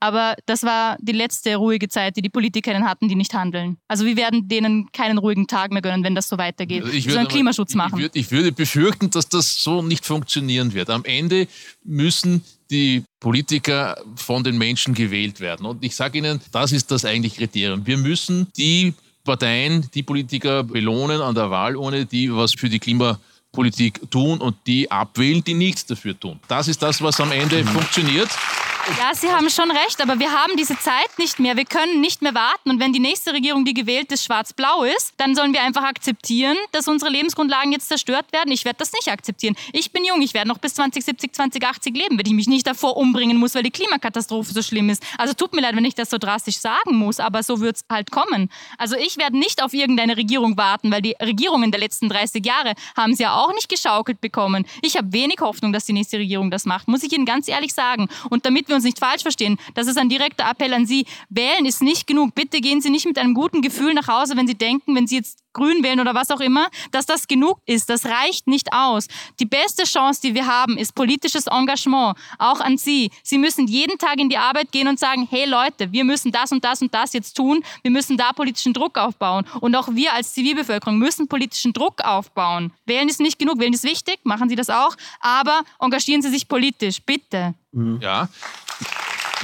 Aber 0.01 0.35
das 0.47 0.63
war 0.63 0.97
die 0.99 1.11
letzte 1.11 1.55
ruhige 1.55 1.87
Zeit, 1.87 2.17
die 2.17 2.23
die 2.23 2.29
Politikerinnen 2.29 2.87
hatten, 2.87 3.07
die 3.07 3.13
nicht 3.13 3.35
handeln. 3.35 3.77
Also 3.87 4.03
wir 4.03 4.17
werden 4.17 4.47
denen 4.47 4.91
keinen 4.91 5.19
ruhigen 5.19 5.45
Tag 5.45 5.71
mehr 5.71 5.83
gönnen, 5.83 6.03
wenn 6.03 6.15
das 6.15 6.27
so 6.27 6.39
weitergeht. 6.39 6.83
Also 6.83 6.93
ich 6.93 7.07
würde, 7.07 7.27
Klimaschutz 7.27 7.75
machen. 7.75 7.99
Ich 7.99 8.01
würde, 8.01 8.19
ich 8.19 8.31
würde 8.31 8.51
befürchten, 8.51 9.11
dass 9.11 9.29
das 9.29 9.61
so 9.61 9.83
nicht 9.83 10.03
funktionieren 10.03 10.73
wird. 10.73 10.89
Am 10.89 11.05
Ende 11.05 11.47
müssen 11.83 12.43
die 12.71 13.03
Politiker 13.19 13.95
von 14.15 14.43
den 14.43 14.57
Menschen 14.57 14.95
gewählt 14.95 15.39
werden. 15.39 15.67
Und 15.67 15.83
ich 15.83 15.95
sage 15.95 16.17
Ihnen, 16.17 16.41
das 16.51 16.71
ist 16.71 16.89
das 16.89 17.05
eigentliche 17.05 17.37
Kriterium. 17.37 17.85
Wir 17.85 17.97
müssen 17.97 18.47
die 18.57 18.95
Parteien, 19.23 19.87
die 19.93 20.01
Politiker 20.01 20.63
belohnen 20.63 21.21
an 21.21 21.35
der 21.35 21.51
Wahlurne, 21.51 22.07
die 22.07 22.33
was 22.33 22.53
für 22.53 22.69
die 22.69 22.79
Klimapolitik 22.79 24.09
tun 24.09 24.39
und 24.39 24.55
die 24.65 24.89
abwählen, 24.89 25.43
die 25.43 25.53
nichts 25.53 25.85
dafür 25.85 26.19
tun. 26.19 26.39
Das 26.47 26.67
ist 26.67 26.81
das, 26.81 27.03
was 27.03 27.21
am 27.21 27.31
Ende 27.31 27.63
funktioniert. 27.65 28.29
Ja, 28.97 29.13
Sie 29.13 29.31
haben 29.31 29.47
schon 29.51 29.69
recht, 29.69 30.01
aber 30.01 30.17
wir 30.17 30.31
haben 30.31 30.57
diese 30.57 30.77
Zeit 30.77 31.19
nicht 31.19 31.39
mehr. 31.39 31.55
Wir 31.55 31.65
können 31.65 32.01
nicht 32.01 32.23
mehr 32.23 32.33
warten. 32.33 32.71
Und 32.71 32.79
wenn 32.79 32.91
die 32.91 32.99
nächste 32.99 33.31
Regierung, 33.31 33.63
die 33.63 33.75
gewählt 33.75 34.11
ist, 34.11 34.25
schwarz-blau 34.25 34.83
ist, 34.83 35.13
dann 35.17 35.35
sollen 35.35 35.53
wir 35.53 35.61
einfach 35.61 35.83
akzeptieren, 35.83 36.57
dass 36.71 36.87
unsere 36.87 37.11
Lebensgrundlagen 37.11 37.71
jetzt 37.71 37.89
zerstört 37.89 38.33
werden. 38.33 38.51
Ich 38.51 38.65
werde 38.65 38.79
das 38.79 38.91
nicht 38.91 39.07
akzeptieren. 39.09 39.55
Ich 39.71 39.91
bin 39.91 40.03
jung, 40.03 40.19
ich 40.23 40.33
werde 40.33 40.47
noch 40.47 40.57
bis 40.57 40.73
2070, 40.73 41.31
2080 41.31 41.95
leben, 41.95 42.17
wenn 42.17 42.25
ich 42.25 42.33
mich 42.33 42.47
nicht 42.47 42.65
davor 42.65 42.97
umbringen 42.97 43.37
muss, 43.37 43.53
weil 43.53 43.61
die 43.61 43.71
Klimakatastrophe 43.71 44.51
so 44.51 44.63
schlimm 44.63 44.89
ist. 44.89 45.03
Also 45.19 45.35
tut 45.35 45.53
mir 45.53 45.61
leid, 45.61 45.75
wenn 45.75 45.85
ich 45.85 45.95
das 45.95 46.09
so 46.09 46.17
drastisch 46.17 46.57
sagen 46.57 46.95
muss, 46.95 47.19
aber 47.19 47.43
so 47.43 47.61
wird 47.61 47.75
es 47.75 47.85
halt 47.87 48.09
kommen. 48.09 48.49
Also 48.79 48.95
ich 48.95 49.17
werde 49.17 49.37
nicht 49.37 49.61
auf 49.61 49.73
irgendeine 49.73 50.17
Regierung 50.17 50.57
warten, 50.57 50.91
weil 50.91 51.03
die 51.03 51.15
Regierungen 51.21 51.69
der 51.69 51.79
letzten 51.79 52.09
30 52.09 52.43
Jahre 52.43 52.73
haben 52.97 53.13
sie 53.13 53.23
ja 53.23 53.35
auch 53.35 53.53
nicht 53.53 53.69
geschaukelt 53.69 54.21
bekommen. 54.21 54.65
Ich 54.81 54.97
habe 54.97 55.13
wenig 55.13 55.37
Hoffnung, 55.39 55.71
dass 55.71 55.85
die 55.85 55.93
nächste 55.93 56.17
Regierung 56.17 56.49
das 56.49 56.65
macht, 56.65 56.87
muss 56.87 57.03
ich 57.03 57.13
Ihnen 57.13 57.25
ganz 57.25 57.47
ehrlich 57.47 57.73
sagen. 57.73 58.09
Und 58.29 58.45
damit 58.45 58.70
wir 58.71 58.75
uns 58.75 58.85
nicht 58.85 58.99
falsch 58.99 59.21
verstehen, 59.21 59.57
das 59.75 59.87
ist 59.87 59.97
ein 59.97 60.09
direkter 60.09 60.49
Appell 60.49 60.73
an 60.73 60.85
Sie. 60.85 61.05
Wählen 61.29 61.65
ist 61.65 61.81
nicht 61.81 62.07
genug. 62.07 62.33
Bitte 62.33 62.61
gehen 62.61 62.81
Sie 62.81 62.89
nicht 62.89 63.05
mit 63.05 63.17
einem 63.17 63.33
guten 63.33 63.61
Gefühl 63.61 63.93
nach 63.93 64.07
Hause, 64.07 64.35
wenn 64.35 64.47
Sie 64.47 64.57
denken, 64.57 64.95
wenn 64.95 65.05
Sie 65.05 65.17
jetzt 65.17 65.39
Grün 65.53 65.83
wählen 65.83 65.99
oder 65.99 66.13
was 66.13 66.31
auch 66.31 66.39
immer, 66.39 66.67
dass 66.91 67.05
das 67.05 67.27
genug 67.27 67.59
ist. 67.65 67.89
Das 67.89 68.05
reicht 68.05 68.47
nicht 68.47 68.73
aus. 68.73 69.07
Die 69.39 69.45
beste 69.45 69.83
Chance, 69.83 70.21
die 70.21 70.35
wir 70.35 70.47
haben, 70.47 70.77
ist 70.77 70.95
politisches 70.95 71.47
Engagement. 71.47 72.17
Auch 72.37 72.59
an 72.59 72.77
Sie. 72.77 73.11
Sie 73.23 73.37
müssen 73.37 73.67
jeden 73.67 73.97
Tag 73.97 74.19
in 74.19 74.29
die 74.29 74.37
Arbeit 74.37 74.71
gehen 74.71 74.87
und 74.87 74.99
sagen, 74.99 75.27
hey 75.29 75.45
Leute, 75.45 75.91
wir 75.91 76.03
müssen 76.03 76.31
das 76.31 76.51
und 76.51 76.63
das 76.63 76.81
und 76.81 76.93
das 76.93 77.13
jetzt 77.13 77.33
tun. 77.35 77.63
Wir 77.81 77.91
müssen 77.91 78.17
da 78.17 78.31
politischen 78.33 78.73
Druck 78.73 78.97
aufbauen. 78.97 79.45
Und 79.59 79.75
auch 79.75 79.89
wir 79.91 80.13
als 80.13 80.33
Zivilbevölkerung 80.33 80.97
müssen 80.97 81.27
politischen 81.27 81.73
Druck 81.73 82.01
aufbauen. 82.03 82.71
Wählen 82.85 83.09
ist 83.09 83.19
nicht 83.19 83.39
genug. 83.39 83.59
Wählen 83.59 83.73
ist 83.73 83.83
wichtig. 83.83 84.19
Machen 84.23 84.49
Sie 84.49 84.55
das 84.55 84.69
auch. 84.69 84.95
Aber 85.19 85.61
engagieren 85.79 86.21
Sie 86.21 86.29
sich 86.29 86.47
politisch. 86.47 87.01
Bitte. 87.01 87.53
Ja, 88.01 88.27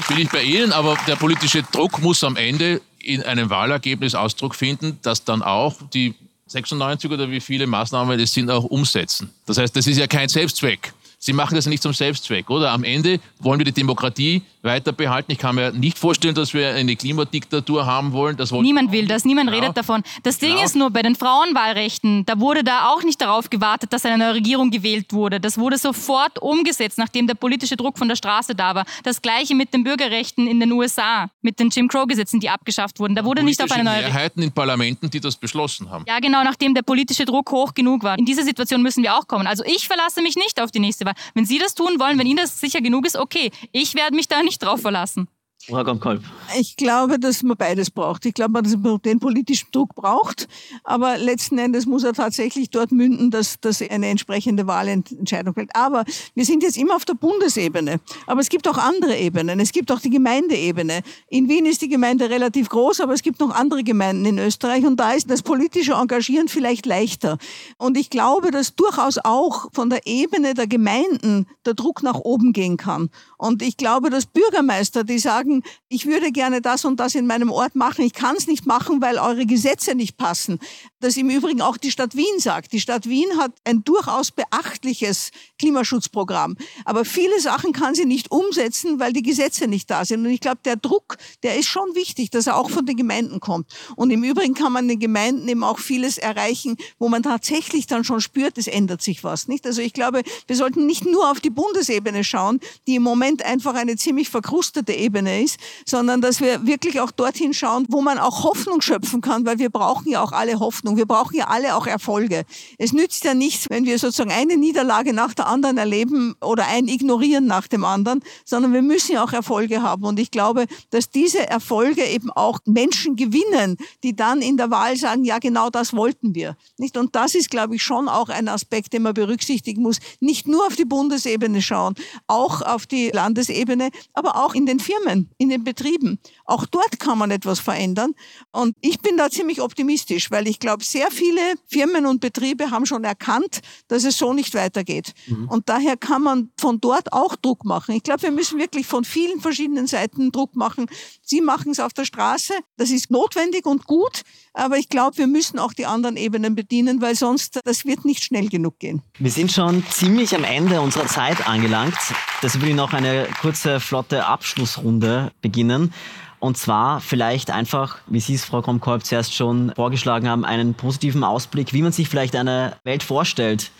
bin 0.08 0.20
ich 0.20 0.30
bei 0.30 0.43
Ihnen, 0.43 0.74
aber 0.74 0.97
der 1.08 1.16
politische 1.16 1.64
Druck 1.64 1.99
muss 2.01 2.24
am 2.24 2.36
Ende 2.36 2.82
in 3.08 3.24
einem 3.24 3.49
Wahlergebnis 3.49 4.16
Ausdruck 4.16 4.53
finden, 4.53 4.99
dass 5.01 5.24
dann 5.24 5.41
auch 5.41 5.76
die 5.93 6.14
96 6.47 7.10
oder 7.10 7.30
wie 7.32 7.39
viele 7.39 7.66
Maßnahmen 7.68 8.20
es 8.20 8.34
sind, 8.34 8.49
auch 8.49 8.66
umsetzen. 8.66 9.30
Das 9.45 9.58
heißt, 9.58 9.76
das 9.76 9.88
ist 9.88 9.97
ja 9.97 10.08
kein 10.08 10.30
Selbstzweck. 10.30 10.93
Sie 11.20 11.34
machen 11.34 11.55
das 11.55 11.66
nicht 11.66 11.82
zum 11.82 11.93
Selbstzweck, 11.93 12.49
oder? 12.49 12.72
Am 12.72 12.84
Ende 12.84 13.20
wollen 13.39 13.60
wir 13.60 13.66
die 13.66 13.72
Demokratie 13.72 14.43
weiter 14.68 14.91
behalten. 14.91 15.32
Ich 15.32 15.39
kann 15.39 15.55
mir 15.55 15.72
nicht 15.72 15.97
vorstellen, 15.97 16.36
dass 16.36 16.53
wir 16.53 16.76
eine 16.76 16.95
Klimadiktatur 16.95 17.86
haben 17.88 18.11
wollen. 18.13 18.38
Das 18.38 18.51
niemand 18.51 18.91
will 18.91 19.07
das, 19.07 19.26
niemand 19.26 19.49
redet 19.51 19.76
davon. 19.76 20.03
Das 20.22 20.38
Ding 20.38 20.51
Genau. 20.51 20.63
ist 20.63 20.76
nur 20.76 20.91
bei 20.91 21.01
den 21.01 21.15
Frauenwahlrechten, 21.15 22.26
da 22.26 22.39
wurde 22.39 22.63
da 22.63 22.89
auch 22.89 23.03
nicht 23.03 23.20
darauf 23.22 23.49
gewartet, 23.49 23.91
dass 23.93 24.05
eine 24.05 24.18
neue 24.18 24.36
Regierung 24.36 24.70
gewählt 24.70 25.11
wurde. 25.13 25.39
Das 25.39 25.57
wurde 25.57 25.78
sofort 25.78 26.39
umgesetzt, 26.39 26.97
nachdem 26.97 27.26
der 27.28 27.34
politische 27.36 27.76
Druck 27.76 27.97
von 27.97 28.07
der 28.07 28.15
Straße 28.15 28.53
da 28.55 28.76
war. 28.76 28.86
Das 29.03 29.22
gleiche 29.22 29.55
mit 29.55 29.74
den 29.74 29.84
Bürgerrechten 29.84 30.47
in 30.47 30.59
den 30.59 30.72
USA, 30.72 31.30
mit 31.41 31.59
den 31.59 31.70
Jim 31.70 31.88
Crow-Gesetzen, 31.88 32.39
die 32.39 32.49
abgeschafft 32.49 32.99
wurden. 32.99 33.15
Da 33.15 33.24
wurde 33.26 33.41
nicht 33.43 33.61
auf 33.63 33.72
eine 33.72 33.84
neue 33.84 34.01
Mehrheiten 34.01 34.41
in 34.43 34.51
Parlamenten, 34.51 35.09
die 35.09 35.20
das 35.20 35.36
beschlossen 35.36 35.89
haben. 35.89 36.05
ja, 36.07 36.20
genau, 36.20 36.43
nachdem 36.43 36.74
der 36.76 36.82
politische 36.84 37.26
Druck 37.26 37.51
hoch 37.51 37.74
genug 37.74 38.03
war. 38.03 38.18
In 38.18 38.26
diese 38.26 38.43
Situation 38.43 38.82
müssen 38.82 39.03
wir 39.03 39.15
auch 39.18 39.28
kommen. 39.28 39.47
Also 39.47 39.63
ich 39.65 39.88
verlasse 39.88 40.22
mich 40.22 40.36
nicht 40.36 40.61
auf 40.61 40.72
die 40.72 40.80
nächste 40.80 41.05
Wahl. 41.05 41.13
Wenn 41.34 41.45
Sie 41.45 41.57
das 41.59 41.76
tun 41.76 41.99
wollen, 41.99 42.18
wenn 42.20 42.28
Ihnen 42.28 42.38
das 42.38 42.59
sicher 42.59 42.82
genug 42.82 43.05
ist, 43.05 43.15
okay. 43.15 43.51
Ich 43.72 43.95
werde 43.95 44.15
mich 44.15 44.28
da 44.28 44.41
nicht 44.43 44.57
drauf 44.58 44.82
verlassen. 44.82 45.30
Frau 45.70 45.84
Kolb. 45.95 46.24
Ich 46.57 46.78
glaube, 46.78 47.20
dass 47.20 47.43
man 47.43 47.57
beides 47.57 47.91
braucht. 47.91 48.26
Ich 48.26 48.34
glaube, 48.34 48.63
dass 48.63 48.78
man 48.78 49.01
den 49.01 49.20
politischen 49.20 49.68
Druck 49.74 49.95
braucht, 49.95 50.47
aber 50.86 51.18
letzten 51.18 51.57
Endes 51.57 51.86
muss 51.86 52.05
er 52.05 52.13
tatsächlich 52.13 52.70
dort 52.70 52.93
münden, 52.93 53.32
dass, 53.32 53.59
dass 53.59 53.82
eine 53.82 54.07
entsprechende 54.07 54.65
Wahlentscheidung 54.65 55.53
fällt. 55.53 55.76
Aber 55.76 56.05
wir 56.36 56.45
sind 56.45 56.63
jetzt 56.63 56.78
immer 56.78 56.95
auf 56.95 57.03
der 57.03 57.15
Bundesebene. 57.15 57.99
Aber 58.28 58.39
es 58.39 58.47
gibt 58.47 58.65
auch 58.70 58.78
andere 58.78 59.18
Ebenen. 59.18 59.59
Es 59.59 59.74
gibt 59.74 59.91
auch 59.91 59.99
die 59.99 60.09
Gemeindeebene. 60.09 61.01
In 61.28 61.49
Wien 61.49 61.65
ist 61.65 61.82
die 61.82 61.89
Gemeinde 61.89 62.30
relativ 62.30 62.70
groß, 62.70 63.01
aber 63.01 63.13
es 63.13 63.22
gibt 63.22 63.41
noch 63.41 63.53
andere 63.53 63.84
Gemeinden 63.84 64.26
in 64.26 64.39
Österreich 64.39 64.86
und 64.86 64.97
da 64.97 65.11
ist 65.11 65.30
das 65.30 65.43
politische 65.43 65.93
Engagieren 65.93 66.47
vielleicht 66.47 66.86
leichter. 66.86 67.38
Und 67.78 67.97
ich 67.97 68.09
glaube, 68.09 68.51
dass 68.51 68.76
durchaus 68.76 69.18
auch 69.18 69.68
von 69.74 69.89
der 69.89 70.07
Ebene 70.07 70.53
der 70.53 70.68
Gemeinden 70.68 71.45
der 71.65 71.74
Druck 71.74 72.03
nach 72.03 72.15
oben 72.20 72.53
gehen 72.53 72.78
kann. 72.78 73.09
Und 73.38 73.61
ich 73.61 73.76
glaube, 73.76 74.09
dass 74.09 74.26
Bürgermeister, 74.26 75.03
die 75.03 75.20
sagen, 75.20 75.57
ich 75.89 76.05
würde 76.05 76.32
gerne 76.32 76.62
das 76.62 76.86
und 76.86 76.99
das 76.99 77.16
in 77.16 77.28
meinem 77.28 77.51
Ort 77.51 77.76
machen, 77.76 78.03
ich 78.03 78.14
kann 78.14 78.36
es 78.36 78.47
nicht 78.47 78.66
machen, 78.66 79.01
weil 79.01 79.18
eure 79.18 79.45
Gesetze 79.45 79.95
nicht 79.95 80.18
passen. 80.18 80.60
Das 80.99 81.16
im 81.18 81.30
Übrigen 81.30 81.62
auch 81.62 81.78
die 81.78 81.91
Stadt 81.91 82.16
Wien 82.16 82.39
sagt. 82.39 82.74
Die 82.74 82.80
Stadt 82.80 83.08
Wien 83.08 83.38
hat 83.38 83.51
ein 83.64 83.84
durchaus 83.84 84.32
beachtliches 84.32 85.32
Klimaschutzprogramm. 85.60 86.58
Aber 86.86 87.05
viele 87.05 87.39
Sachen 87.39 87.72
kann 87.72 87.95
sie 87.95 88.05
nicht 88.05 88.32
umsetzen, 88.32 88.99
weil 88.99 89.14
die 89.14 89.22
Gesetze 89.22 89.68
nicht 89.68 89.89
da 89.89 90.05
sind. 90.05 90.26
Und 90.26 90.32
ich 90.32 90.39
glaube, 90.39 90.60
der 90.66 90.76
Druck, 90.76 91.18
der 91.43 91.58
ist 91.58 91.68
schon 91.68 91.95
wichtig, 91.95 92.32
dass 92.32 92.47
er 92.47 92.58
auch 92.58 92.70
von 92.70 92.86
den 92.86 92.97
Gemeinden 92.97 93.39
kommt. 93.39 93.72
Und 93.95 94.12
im 94.12 94.24
Übrigen 94.24 94.55
kann 94.55 94.74
man 94.74 94.88
den 94.88 94.99
Gemeinden 94.99 95.47
eben 95.47 95.64
auch 95.64 95.80
vieles 95.80 96.18
erreichen, 96.18 96.78
wo 96.97 97.10
man 97.10 97.24
tatsächlich 97.24 97.88
dann 97.88 98.03
schon 98.03 98.22
spürt, 98.22 98.58
es 98.58 98.68
ändert 98.68 99.01
sich 99.01 99.24
was. 99.24 99.47
Nicht? 99.47 99.66
Also 99.66 99.82
ich 99.82 99.93
glaube, 99.93 100.24
wir 100.47 100.55
sollten 100.55 100.86
nicht 100.86 101.05
nur 101.05 101.30
auf 101.30 101.39
die 101.39 101.49
Bundesebene 101.49 102.24
schauen, 102.24 102.60
die 102.88 102.95
im 102.95 103.03
Moment 103.03 103.43
einfach 103.43 103.76
eine 103.76 103.95
ziemlich 103.95 104.30
verkrustete 104.30 104.93
Ebene 104.93 105.41
ist, 105.41 105.47
sondern 105.86 106.22
dass 106.22 106.41
wir 106.41 106.66
wirklich 106.66 107.00
auch 107.00 107.12
dorthin 107.12 107.54
schauen, 107.54 107.86
wo 107.89 108.02
man 108.02 108.20
auch 108.20 108.43
Hoffnung 108.43 108.82
schöpfen 108.82 109.22
kann, 109.22 109.45
weil 109.45 109.60
wir 109.60 109.70
brauchen 109.70 110.10
ja 110.10 110.22
auch 110.22 110.32
alle 110.32 110.60
Hoffnung. 110.60 110.98
Wir 110.98 111.06
brauchen 111.06 111.36
ja 111.36 111.48
alle 111.48 111.76
auch 111.76 111.88
Erfolge. 111.88 112.43
Es 112.78 112.93
nützt 112.93 113.24
ja 113.24 113.34
nichts, 113.34 113.70
wenn 113.70 113.86
wir 113.86 114.00
sozusagen 114.00 114.32
eine 114.32 114.58
Niederlage 114.58 115.14
nach 115.14 115.34
der 115.34 115.48
anderen 115.48 115.78
erleben 115.78 116.36
oder 116.41 116.68
ein 116.68 116.88
Ignorieren 116.88 117.45
nach 117.45 117.68
dem 117.68 117.86
anderen, 117.86 118.22
sondern 118.45 118.74
wir 118.74 118.82
müssen 118.82 119.14
ja 119.14 119.24
auch 119.24 119.34
Erfolge 119.34 119.82
haben. 119.82 120.04
Und 120.04 120.20
ich 120.20 120.32
glaube, 120.32 120.66
dass 120.89 121.10
diese 121.10 121.48
Erfolge 121.48 122.04
eben 122.06 122.32
auch 122.32 122.60
Menschen 122.66 123.16
gewinnen, 123.16 123.78
die 124.04 124.16
dann 124.16 124.41
in 124.41 124.58
der 124.58 124.72
Wahl 124.72 124.98
sagen, 124.98 125.24
ja, 125.24 125.39
genau 125.39 125.70
das 125.70 125.93
wollten 125.93 126.36
wir. 126.36 126.58
Nicht? 126.78 126.98
Und 126.98 127.16
das 127.16 127.36
ist, 127.36 127.50
glaube 127.50 127.76
ich, 127.76 127.84
schon 127.84 128.08
auch 128.08 128.30
ein 128.30 128.48
Aspekt, 128.48 128.93
den 128.93 129.04
man 129.04 129.14
berücksichtigen 129.14 129.82
muss. 129.82 130.00
Nicht 130.20 130.48
nur 130.48 130.66
auf 130.66 130.76
die 130.76 130.86
Bundesebene 130.86 131.62
schauen, 131.62 131.95
auch 132.28 132.62
auf 132.62 132.86
die 132.86 133.10
Landesebene, 133.10 133.89
aber 134.14 134.36
auch 134.43 134.56
in 134.56 134.66
den 134.66 134.80
Firmen, 134.80 135.27
in 135.38 135.50
den 135.50 135.64
Betrieben. 135.64 136.20
Auch 136.46 136.66
dort 136.66 137.00
kann 137.00 137.18
man 137.18 137.32
etwas 137.32 137.60
verändern. 137.60 138.14
Und 138.52 138.76
ich 138.82 139.00
bin 139.00 139.18
da 139.18 139.30
ziemlich 139.30 139.62
optimistisch, 139.62 140.32
weil 140.32 140.48
ich 140.48 140.60
glaube, 140.60 140.84
sehr 140.84 141.12
viele 141.12 141.42
Firmen 141.68 142.06
und 142.06 142.22
Betriebe 142.22 142.72
haben 142.72 142.86
schon 142.86 143.04
erkannt, 143.04 143.62
dass 143.88 144.04
es 144.04 144.18
so 144.18 144.34
nicht 144.34 144.54
weitergeht. 144.54 145.14
Mhm. 145.28 145.48
Und 145.50 145.70
daher 145.70 145.98
kann 145.98 146.22
man 146.22 146.50
von 146.60 146.80
dort 146.80 147.14
auch 147.14 147.36
Druck 147.36 147.66
machen. 147.66 147.96
Ich 147.96 148.04
glaube, 148.04 148.24
wir 148.24 148.32
müssen 148.32 148.60
wirklich 148.60 148.88
von 148.88 149.04
vielen 149.04 149.40
verschiedenen 149.42 149.88
Seiten 149.88 150.32
Druck 150.32 150.56
machen. 150.56 150.88
Sie 151.22 151.42
machen 151.42 151.72
es 151.72 151.80
auf 151.80 151.94
der 151.94 152.06
Straße. 152.06 152.54
Das 152.78 152.90
ist 152.90 153.12
notwendig 153.12 153.66
und 153.66 153.86
gut. 153.86 154.22
Aber 154.54 154.78
ich 154.78 154.90
glaube, 154.90 155.18
wir 155.18 155.28
müssen 155.28 155.60
auch 155.60 155.74
die 155.74 155.86
anderen 155.86 156.18
Ebenen 156.18 156.56
bedienen, 156.56 157.02
weil 157.02 157.16
sonst 157.16 157.60
das 157.64 157.86
wird 157.86 158.06
nicht 158.06 158.24
schnell 158.24 158.50
genug 158.50 158.80
gehen. 158.80 159.02
Wir 159.20 159.32
sind 159.32 159.52
schon 159.52 159.84
ziemlich 159.90 160.36
am 160.36 160.44
Ende 160.44 160.82
unserer 160.82 161.06
Zeit 161.06 161.48
angelangt. 161.48 161.98
Deshalb 162.42 162.64
will 162.64 162.70
ich 162.70 162.76
noch 162.76 162.94
eine 162.94 163.28
kurze, 163.42 163.80
flotte 163.80 164.26
Abschlussrunde 164.26 165.16
beginnen. 165.41 165.93
Und 166.39 166.57
zwar 166.57 167.01
vielleicht 167.01 167.49
einfach, 167.49 167.97
wie 168.07 168.20
Sie 168.20 168.36
es, 168.36 168.45
Frau 168.45 168.61
Kromkolb, 168.61 169.03
zuerst 169.03 169.34
schon 169.34 169.72
vorgeschlagen 169.76 170.30
haben, 170.30 170.45
einen 170.45 170.76
positiven 170.76 171.24
Ausblick, 171.24 171.74
wie 171.74 171.82
man 171.82 171.91
sich 171.91 172.09
vielleicht 172.09 172.36
eine 172.36 172.74
Welt 172.84 173.01
vorstellt 173.01 173.72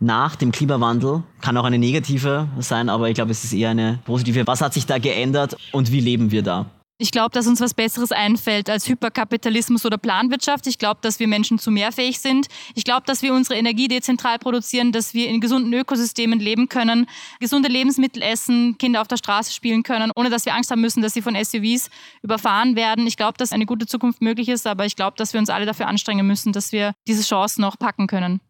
nach 0.00 0.34
dem 0.34 0.50
Klimawandel. 0.50 1.22
Kann 1.40 1.56
auch 1.56 1.64
eine 1.64 1.78
negative 1.78 2.48
sein, 2.58 2.88
aber 2.88 3.08
ich 3.08 3.14
glaube, 3.14 3.30
es 3.30 3.44
ist 3.44 3.52
eher 3.52 3.70
eine 3.70 4.00
positive. 4.04 4.46
Was 4.46 4.60
hat 4.60 4.74
sich 4.74 4.86
da 4.86 4.98
geändert 4.98 5.56
und 5.72 5.92
wie 5.92 6.00
leben 6.00 6.30
wir 6.30 6.42
da? 6.42 6.66
Ich 7.02 7.12
glaube, 7.12 7.30
dass 7.30 7.46
uns 7.46 7.62
was 7.62 7.72
Besseres 7.72 8.12
einfällt 8.12 8.68
als 8.68 8.86
Hyperkapitalismus 8.86 9.86
oder 9.86 9.96
Planwirtschaft. 9.96 10.66
Ich 10.66 10.76
glaube, 10.76 11.00
dass 11.00 11.18
wir 11.18 11.28
Menschen 11.28 11.58
zu 11.58 11.70
mehr 11.70 11.92
fähig 11.92 12.20
sind. 12.20 12.48
Ich 12.74 12.84
glaube, 12.84 13.04
dass 13.06 13.22
wir 13.22 13.32
unsere 13.32 13.58
Energie 13.58 13.88
dezentral 13.88 14.38
produzieren, 14.38 14.92
dass 14.92 15.14
wir 15.14 15.26
in 15.28 15.40
gesunden 15.40 15.72
Ökosystemen 15.72 16.38
leben 16.40 16.68
können, 16.68 17.06
gesunde 17.40 17.70
Lebensmittel 17.70 18.20
essen, 18.20 18.76
Kinder 18.76 19.00
auf 19.00 19.08
der 19.08 19.16
Straße 19.16 19.50
spielen 19.50 19.82
können, 19.82 20.12
ohne 20.14 20.28
dass 20.28 20.44
wir 20.44 20.54
Angst 20.54 20.70
haben 20.70 20.82
müssen, 20.82 21.00
dass 21.00 21.14
sie 21.14 21.22
von 21.22 21.42
SUVs 21.42 21.88
überfahren 22.20 22.76
werden. 22.76 23.06
Ich 23.06 23.16
glaube, 23.16 23.38
dass 23.38 23.52
eine 23.52 23.64
gute 23.64 23.86
Zukunft 23.86 24.20
möglich 24.20 24.50
ist, 24.50 24.66
aber 24.66 24.84
ich 24.84 24.94
glaube, 24.94 25.16
dass 25.16 25.32
wir 25.32 25.40
uns 25.40 25.48
alle 25.48 25.64
dafür 25.64 25.88
anstrengen 25.88 26.26
müssen, 26.26 26.52
dass 26.52 26.70
wir 26.70 26.92
diese 27.08 27.22
Chance 27.22 27.62
noch 27.62 27.78
packen 27.78 28.08
können. 28.08 28.42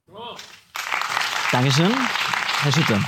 Dankeschön. 1.52 1.94
Herr 2.62 2.72
Schütter. 2.72 3.00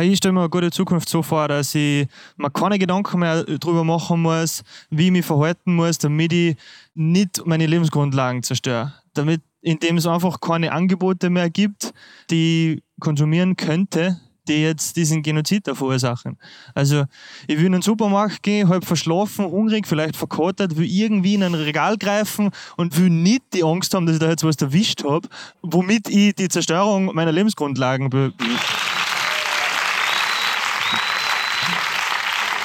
Ich 0.00 0.16
stelle 0.16 0.32
mir 0.32 0.40
eine 0.40 0.48
gute 0.48 0.70
Zukunft 0.70 1.06
so 1.10 1.22
vor, 1.22 1.48
dass 1.48 1.74
ich 1.74 2.08
mir 2.38 2.50
keine 2.50 2.78
Gedanken 2.78 3.18
mehr 3.18 3.44
darüber 3.44 3.84
machen 3.84 4.22
muss, 4.22 4.62
wie 4.88 5.06
ich 5.06 5.10
mich 5.10 5.26
verhalten 5.26 5.74
muss, 5.74 5.98
damit 5.98 6.32
ich 6.32 6.56
nicht 6.94 7.44
meine 7.44 7.66
Lebensgrundlagen 7.66 8.42
zerstöre. 8.42 8.94
Damit, 9.12 9.42
indem 9.60 9.98
es 9.98 10.06
einfach 10.06 10.40
keine 10.40 10.72
Angebote 10.72 11.28
mehr 11.28 11.50
gibt, 11.50 11.92
die 12.30 12.76
ich 12.76 12.82
konsumieren 13.00 13.54
könnte, 13.54 14.18
die 14.48 14.62
jetzt 14.62 14.96
diesen 14.96 15.22
Genozid 15.22 15.66
da 15.66 15.74
verursachen. 15.74 16.38
Also, 16.74 17.04
ich 17.46 17.58
will 17.58 17.66
in 17.66 17.72
den 17.72 17.82
Supermarkt 17.82 18.42
gehen, 18.42 18.70
halb 18.70 18.86
verschlafen, 18.86 19.44
hungrig, 19.44 19.86
vielleicht 19.86 20.16
verkatert, 20.16 20.76
will 20.78 20.86
irgendwie 20.86 21.34
in 21.34 21.42
ein 21.42 21.54
Regal 21.54 21.98
greifen 21.98 22.50
und 22.78 22.98
will 22.98 23.10
nicht 23.10 23.42
die 23.52 23.62
Angst 23.62 23.92
haben, 23.92 24.06
dass 24.06 24.14
ich 24.14 24.20
da 24.20 24.30
jetzt 24.30 24.42
was 24.42 24.56
erwischt 24.56 25.04
habe, 25.04 25.28
womit 25.60 26.08
ich 26.08 26.34
die 26.34 26.48
Zerstörung 26.48 27.14
meiner 27.14 27.32
Lebensgrundlagen 27.32 28.08
be 28.08 28.32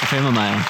Felmermeier. 0.08 0.66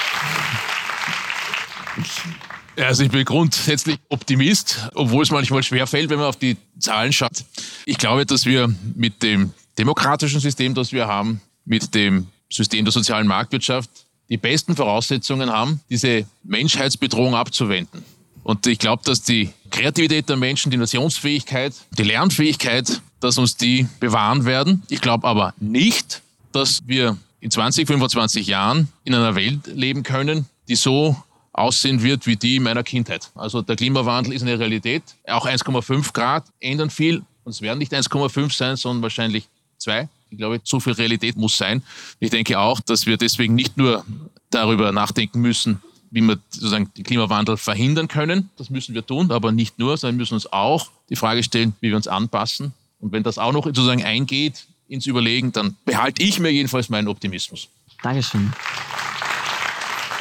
Also 2.76 3.04
ich 3.04 3.10
bin 3.10 3.24
grundsätzlich 3.24 3.98
Optimist, 4.08 4.88
obwohl 4.94 5.22
es 5.22 5.30
manchmal 5.30 5.62
schwer 5.62 5.86
fällt, 5.86 6.10
wenn 6.10 6.18
man 6.18 6.26
auf 6.26 6.36
die 6.36 6.56
Zahlen 6.78 7.12
schaut. 7.12 7.44
Ich 7.86 7.98
glaube, 7.98 8.26
dass 8.26 8.46
wir 8.46 8.72
mit 8.94 9.22
dem 9.22 9.52
demokratischen 9.78 10.40
System, 10.40 10.74
das 10.74 10.92
wir 10.92 11.06
haben, 11.06 11.40
mit 11.64 11.94
dem 11.94 12.28
System 12.50 12.84
der 12.84 12.92
sozialen 12.92 13.26
Marktwirtschaft 13.26 13.90
die 14.28 14.36
besten 14.36 14.76
Voraussetzungen 14.76 15.50
haben, 15.50 15.80
diese 15.88 16.26
Menschheitsbedrohung 16.44 17.34
abzuwenden. 17.34 18.04
Und 18.42 18.66
ich 18.66 18.78
glaube, 18.78 19.02
dass 19.04 19.22
die 19.22 19.50
Kreativität 19.70 20.28
der 20.28 20.36
Menschen, 20.36 20.70
die 20.70 20.76
Nationsfähigkeit, 20.76 21.74
die 21.96 22.02
Lernfähigkeit, 22.02 23.00
dass 23.20 23.38
uns 23.38 23.56
die 23.56 23.88
bewahren 24.00 24.44
werden. 24.44 24.82
Ich 24.88 25.00
glaube 25.00 25.26
aber 25.26 25.54
nicht, 25.58 26.22
dass 26.52 26.80
wir 26.86 27.16
in 27.40 27.50
20, 27.50 27.86
25 27.86 28.46
Jahren 28.46 28.88
in 29.04 29.14
einer 29.14 29.34
Welt 29.34 29.66
leben 29.66 30.02
können, 30.02 30.46
die 30.68 30.76
so 30.76 31.16
aussehen 31.52 32.02
wird 32.02 32.26
wie 32.26 32.36
die 32.36 32.60
meiner 32.60 32.82
Kindheit. 32.82 33.30
Also 33.34 33.62
der 33.62 33.76
Klimawandel 33.76 34.32
ist 34.32 34.42
eine 34.42 34.58
Realität. 34.58 35.02
Auch 35.26 35.46
1,5 35.46 36.12
Grad 36.12 36.44
ändern 36.60 36.90
viel. 36.90 37.22
Und 37.44 37.52
es 37.52 37.62
werden 37.62 37.78
nicht 37.78 37.92
1,5 37.92 38.54
sein, 38.54 38.76
sondern 38.76 39.02
wahrscheinlich 39.02 39.48
zwei. 39.78 40.08
Ich 40.30 40.38
glaube, 40.38 40.60
so 40.62 40.78
viel 40.78 40.92
Realität 40.92 41.36
muss 41.36 41.56
sein. 41.56 41.82
Ich 42.20 42.30
denke 42.30 42.58
auch, 42.58 42.80
dass 42.80 43.06
wir 43.06 43.16
deswegen 43.16 43.54
nicht 43.54 43.76
nur 43.76 44.04
darüber 44.50 44.92
nachdenken 44.92 45.40
müssen, 45.40 45.80
wie 46.10 46.20
wir 46.20 46.38
sozusagen 46.50 46.90
den 46.96 47.04
Klimawandel 47.04 47.56
verhindern 47.56 48.08
können. 48.08 48.50
Das 48.56 48.70
müssen 48.70 48.94
wir 48.94 49.04
tun, 49.04 49.30
aber 49.30 49.52
nicht 49.52 49.78
nur, 49.78 49.96
sondern 49.96 50.16
wir 50.16 50.22
müssen 50.22 50.34
uns 50.34 50.50
auch 50.52 50.90
die 51.08 51.16
Frage 51.16 51.42
stellen, 51.42 51.74
wie 51.80 51.88
wir 51.88 51.96
uns 51.96 52.08
anpassen. 52.08 52.72
Und 53.00 53.12
wenn 53.12 53.22
das 53.22 53.38
auch 53.38 53.52
noch 53.52 53.64
sozusagen 53.64 54.04
eingeht 54.04 54.66
ins 54.88 55.06
Überlegen, 55.06 55.52
dann 55.52 55.76
behalte 55.84 56.22
ich 56.22 56.38
mir 56.40 56.50
jedenfalls 56.50 56.88
meinen 56.88 57.08
Optimismus. 57.08 57.68
Dankeschön. 58.02 58.52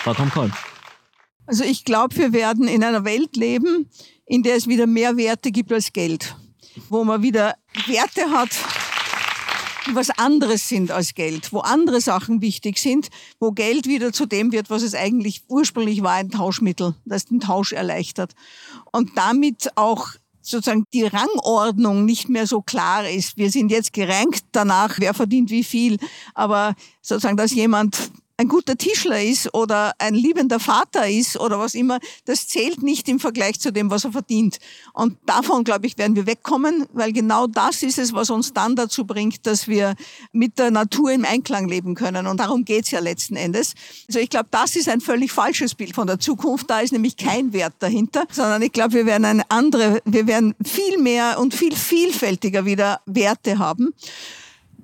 Frau 0.04 0.14
Tomkoll. 0.14 0.52
Also 1.46 1.64
ich 1.64 1.86
glaube, 1.86 2.16
wir 2.18 2.34
werden 2.34 2.68
in 2.68 2.84
einer 2.84 3.06
Welt 3.06 3.36
leben, 3.36 3.90
in 4.26 4.44
der 4.44 4.56
es 4.56 4.68
wieder 4.68 4.86
mehr 4.86 5.18
Werte 5.18 5.52
gibt 5.52 5.72
als 5.72 5.94
Geld. 5.94 6.36
Wo 6.90 7.04
man 7.04 7.24
wieder 7.24 7.56
Werte 7.88 8.30
hat, 8.32 8.50
die 9.88 9.96
was 9.96 10.10
anderes 10.12 10.68
sind 10.68 10.92
als 10.92 11.14
Geld, 11.14 11.54
wo 11.54 11.60
andere 11.60 12.02
Sachen 12.02 12.42
wichtig 12.42 12.78
sind, 12.78 13.08
wo 13.40 13.52
Geld 13.52 13.88
wieder 13.88 14.12
zu 14.12 14.26
dem 14.26 14.52
wird, 14.52 14.70
was 14.70 14.84
es 14.84 14.94
eigentlich 14.94 15.44
ursprünglich 15.48 16.04
war, 16.04 16.14
ein 16.14 16.30
Tauschmittel, 16.30 16.96
das 17.06 17.26
den 17.26 17.40
Tausch 17.40 17.72
erleichtert. 17.72 18.34
Und 18.92 19.18
damit 19.18 19.70
auch 19.76 20.10
sozusagen 20.48 20.86
die 20.94 21.04
Rangordnung 21.04 22.06
nicht 22.06 22.30
mehr 22.30 22.48
so 22.48 22.62
klar 22.62 23.10
ist. 23.10 23.38
Wir 23.38 23.52
sind 23.52 23.72
jetzt 23.72 23.94
gerankt 23.94 24.44
danach, 24.52 25.00
wer 25.00 25.14
verdient 25.14 25.50
wie 25.50 25.64
viel, 25.64 25.98
aber 26.34 26.76
sozusagen, 27.02 27.38
dass 27.38 27.54
jemand 27.54 28.12
ein 28.38 28.48
guter 28.48 28.78
Tischler 28.78 29.22
ist 29.22 29.52
oder 29.56 29.94
ein 29.98 30.14
liebender 30.14 30.60
Vater 30.60 31.10
ist 31.10 31.40
oder 31.40 31.60
was 31.60 31.74
immer, 31.74 32.00
das 32.26 32.48
zählt 32.48 32.84
nicht 32.84 33.10
im 33.10 33.20
Vergleich 33.20 33.60
zu 33.60 33.72
dem, 33.72 33.90
was 33.90 34.06
er 34.06 34.12
verdient. 34.12 34.60
Und 34.94 35.18
davon, 35.26 35.64
glaube 35.64 35.88
ich, 35.88 35.98
werden 35.98 36.16
wir 36.16 36.28
wegkommen, 36.28 36.86
weil 36.94 37.14
genau 37.14 37.48
das 37.48 37.82
ist 37.82 37.98
es, 37.98 38.14
was 38.14 38.30
uns 38.30 38.54
dann 38.54 38.76
dazu 38.76 39.06
bringt, 39.06 39.48
dass 39.48 39.68
wir 39.68 39.96
mit 40.32 40.60
der 40.60 40.70
Natur 40.70 41.12
im 41.12 41.26
Einklang 41.26 41.68
leben 41.68 41.96
können. 41.96 42.28
Und 42.28 42.40
darum 42.40 42.64
geht's 42.64 42.92
ja 42.92 43.00
letzten 43.00 43.36
Endes. 43.36 43.74
Also 44.08 44.20
ich 44.20 44.30
glaube, 44.30 44.50
das 44.52 44.76
ist 44.76 44.88
ein 44.88 45.02
völlig 45.02 45.32
falsches 45.32 45.74
Bild 45.74 45.96
von 45.96 46.06
der 46.06 46.20
Zukunft. 46.20 46.70
Da 46.70 46.82
ist 46.82 46.94
nämlich 46.94 47.18
kein 47.18 47.54
Wert 47.54 47.74
dahinter, 47.80 48.26
sondern 48.32 48.62
ich 48.62 48.72
glaube, 48.72 48.94
wir 48.94 49.06
werden 49.08 49.26
eine 49.26 49.50
andere, 49.50 50.02
wir 50.06 50.28
werden 50.28 50.54
viel 50.64 51.00
mehr 51.00 51.40
und 51.40 51.56
viel 51.56 51.76
vielfältiger 51.76 52.66
wieder 52.66 53.02
Werte 53.08 53.58
haben. 53.58 53.94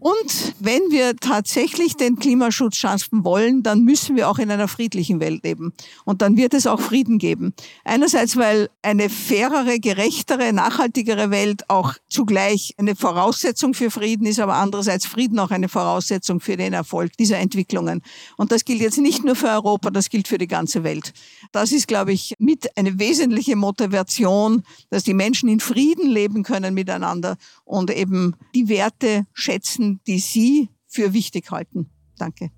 Und 0.03 0.53
wenn 0.59 0.81
wir 0.89 1.15
tatsächlich 1.15 1.95
den 1.95 2.17
Klimaschutz 2.17 2.75
schaffen 2.75 3.23
wollen, 3.23 3.63
dann 3.63 3.85
müssen 3.85 4.17
wir 4.17 4.27
auch 4.27 4.37
in 4.37 4.51
einer 4.51 4.67
friedlichen 4.67 5.21
Welt 5.21 5.45
leben. 5.45 5.71
Und 6.03 6.21
dann 6.21 6.35
wird 6.35 6.53
es 6.53 6.67
auch 6.67 6.81
Frieden 6.81 7.19
geben. 7.19 7.53
Einerseits, 7.85 8.35
weil 8.35 8.69
eine 8.81 9.09
fairere, 9.09 9.79
gerechtere, 9.79 10.51
nachhaltigere 10.51 11.31
Welt 11.31 11.69
auch 11.69 11.93
zugleich 12.09 12.75
eine 12.77 12.97
Voraussetzung 12.97 13.73
für 13.73 13.89
Frieden 13.89 14.25
ist, 14.25 14.41
aber 14.41 14.55
andererseits 14.55 15.05
Frieden 15.05 15.39
auch 15.39 15.51
eine 15.51 15.69
Voraussetzung 15.69 16.41
für 16.41 16.57
den 16.57 16.73
Erfolg 16.73 17.15
dieser 17.15 17.37
Entwicklungen. 17.37 18.01
Und 18.35 18.51
das 18.51 18.65
gilt 18.65 18.81
jetzt 18.81 18.97
nicht 18.97 19.23
nur 19.23 19.37
für 19.37 19.47
Europa, 19.47 19.89
das 19.89 20.09
gilt 20.09 20.27
für 20.27 20.37
die 20.37 20.47
ganze 20.47 20.83
Welt. 20.83 21.13
Das 21.53 21.71
ist, 21.71 21.87
glaube 21.87 22.11
ich, 22.11 22.33
mit 22.39 22.77
eine 22.77 22.99
wesentliche 22.99 23.55
Motivation, 23.55 24.63
dass 24.89 25.05
die 25.05 25.13
Menschen 25.13 25.47
in 25.47 25.61
Frieden 25.61 26.09
leben 26.09 26.43
können 26.43 26.73
miteinander 26.73 27.37
und 27.63 27.89
eben 27.89 28.35
die 28.53 28.67
Werte 28.67 29.25
schätzen, 29.33 29.92
die 30.07 30.19
Sie 30.19 30.69
für 30.87 31.13
wichtig 31.13 31.51
halten. 31.51 31.89
Danke. 32.17 32.51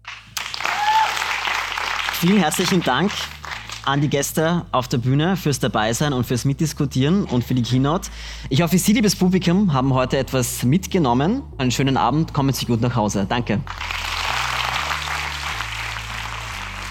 Vielen 2.19 2.38
herzlichen 2.38 2.81
Dank 2.81 3.11
an 3.86 4.01
die 4.01 4.09
Gäste 4.09 4.65
auf 4.71 4.88
der 4.88 4.97
Bühne 4.97 5.38
fürs 5.38 5.59
Dabeisein 5.59 6.13
und 6.13 6.25
fürs 6.25 6.45
Mitdiskutieren 6.45 7.23
und 7.25 7.43
für 7.43 7.53
die 7.53 7.61
Keynote. 7.61 8.09
Ich 8.49 8.61
hoffe, 8.61 8.77
Sie, 8.77 8.93
liebes 8.93 9.15
Publikum, 9.15 9.73
haben 9.73 9.93
heute 9.93 10.17
etwas 10.17 10.63
mitgenommen. 10.63 11.43
Einen 11.57 11.71
schönen 11.71 11.97
Abend, 11.97 12.33
kommen 12.33 12.53
Sie 12.53 12.65
gut 12.65 12.81
nach 12.81 12.95
Hause. 12.95 13.25
Danke. 13.29 13.61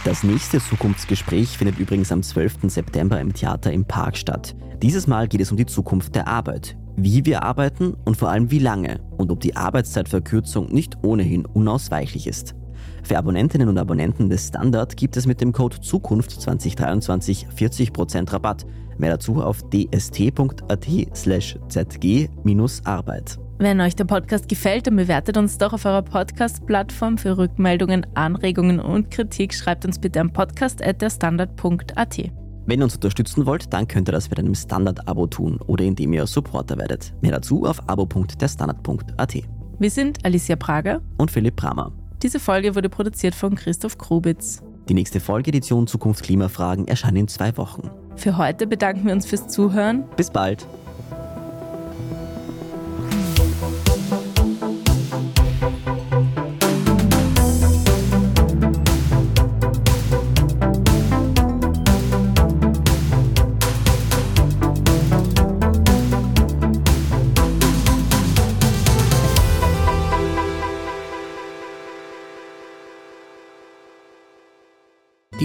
Das 0.05 0.22
nächste 0.22 0.61
Zukunftsgespräch 0.61 1.57
findet 1.57 1.78
übrigens 1.78 2.12
am 2.12 2.22
12. 2.22 2.70
September 2.70 3.20
im 3.20 3.32
Theater 3.32 3.72
im 3.72 3.86
Park 3.86 4.16
statt. 4.16 4.55
Dieses 4.82 5.07
Mal 5.07 5.28
geht 5.28 5.40
es 5.40 5.51
um 5.51 5.57
die 5.57 5.66
Zukunft 5.66 6.14
der 6.14 6.28
Arbeit 6.28 6.76
wie 6.97 7.24
wir 7.24 7.42
arbeiten 7.42 7.95
und 8.05 8.16
vor 8.16 8.30
allem 8.30 8.51
wie 8.51 8.59
lange 8.59 9.01
und 9.16 9.30
ob 9.30 9.40
die 9.40 9.57
Arbeitszeitverkürzung 9.57 10.72
nicht 10.72 10.99
ohnehin 11.03 11.47
unausweichlich 11.47 12.26
ist. 12.26 12.55
Für 13.03 13.18
Abonnentinnen 13.18 13.68
und 13.68 13.78
Abonnenten 13.78 14.30
des 14.30 14.49
Standard 14.49 14.97
gibt 14.97 15.16
es 15.16 15.26
mit 15.26 15.40
dem 15.40 15.53
Code 15.53 15.80
Zukunft 15.80 16.30
2023 16.30 17.49
40% 17.55 18.32
Rabatt. 18.32 18.64
Mehr 18.97 19.11
dazu 19.11 19.42
auf 19.42 19.62
dst.at 19.70 20.86
slash 21.14 21.59
zg-arbeit. 21.68 23.38
Wenn 23.59 23.80
euch 23.80 23.95
der 23.95 24.05
Podcast 24.05 24.49
gefällt, 24.49 24.86
dann 24.86 24.97
bewertet 24.97 25.36
uns 25.36 25.59
doch 25.59 25.72
auf 25.72 25.84
eurer 25.84 26.03
Podcast-Plattform 26.03 27.18
für 27.18 27.38
Rückmeldungen, 27.38 28.07
Anregungen 28.14 28.80
und 28.80 29.11
Kritik. 29.11 29.55
Schreibt 29.55 29.84
uns 29.84 29.99
bitte 29.99 30.20
am 30.20 30.32
podcast.derstandard.at. 30.32 32.43
Wenn 32.67 32.81
ihr 32.81 32.85
uns 32.85 32.95
unterstützen 32.95 33.45
wollt, 33.47 33.73
dann 33.73 33.87
könnt 33.87 34.09
ihr 34.09 34.12
das 34.12 34.31
mit 34.31 34.39
einem 34.39 34.55
Standard-Abo 34.55 35.27
tun 35.27 35.59
oder 35.67 35.85
indem 35.85 36.12
ihr 36.15 36.27
Supporter 36.27 36.79
werdet. 36.79 37.12
Mehr 37.21 37.33
dazu 37.33 37.65
auf 37.65 37.89
abo.derstandard.at. 37.89 39.35
Wir 39.79 39.91
sind 39.91 40.25
Alicia 40.25 40.57
Prager 40.57 41.03
und 41.19 41.31
Philipp 41.31 41.57
Bramer. 41.57 41.93
Diese 42.23 42.41
Folge 42.41 42.75
wurde 42.75 42.89
produziert 42.89 43.35
von 43.35 43.55
Christoph 43.55 43.99
Krubitz. 43.99 44.62
Die 44.89 44.95
nächste 44.95 45.21
Folge 45.21 45.49
Edition 45.49 45.87
Zukunft 45.87 46.25
Klimafragen 46.25 46.89
erscheint 46.89 47.19
in 47.19 47.29
zwei 47.29 47.55
Wochen. 47.59 47.91
Für 48.17 48.39
heute 48.39 48.67
bedanken 48.67 49.07
wir 49.07 49.12
uns 49.12 49.27
fürs 49.27 49.49
Zuhören. 49.49 50.05
Bis 50.17 50.31
bald. 50.31 50.67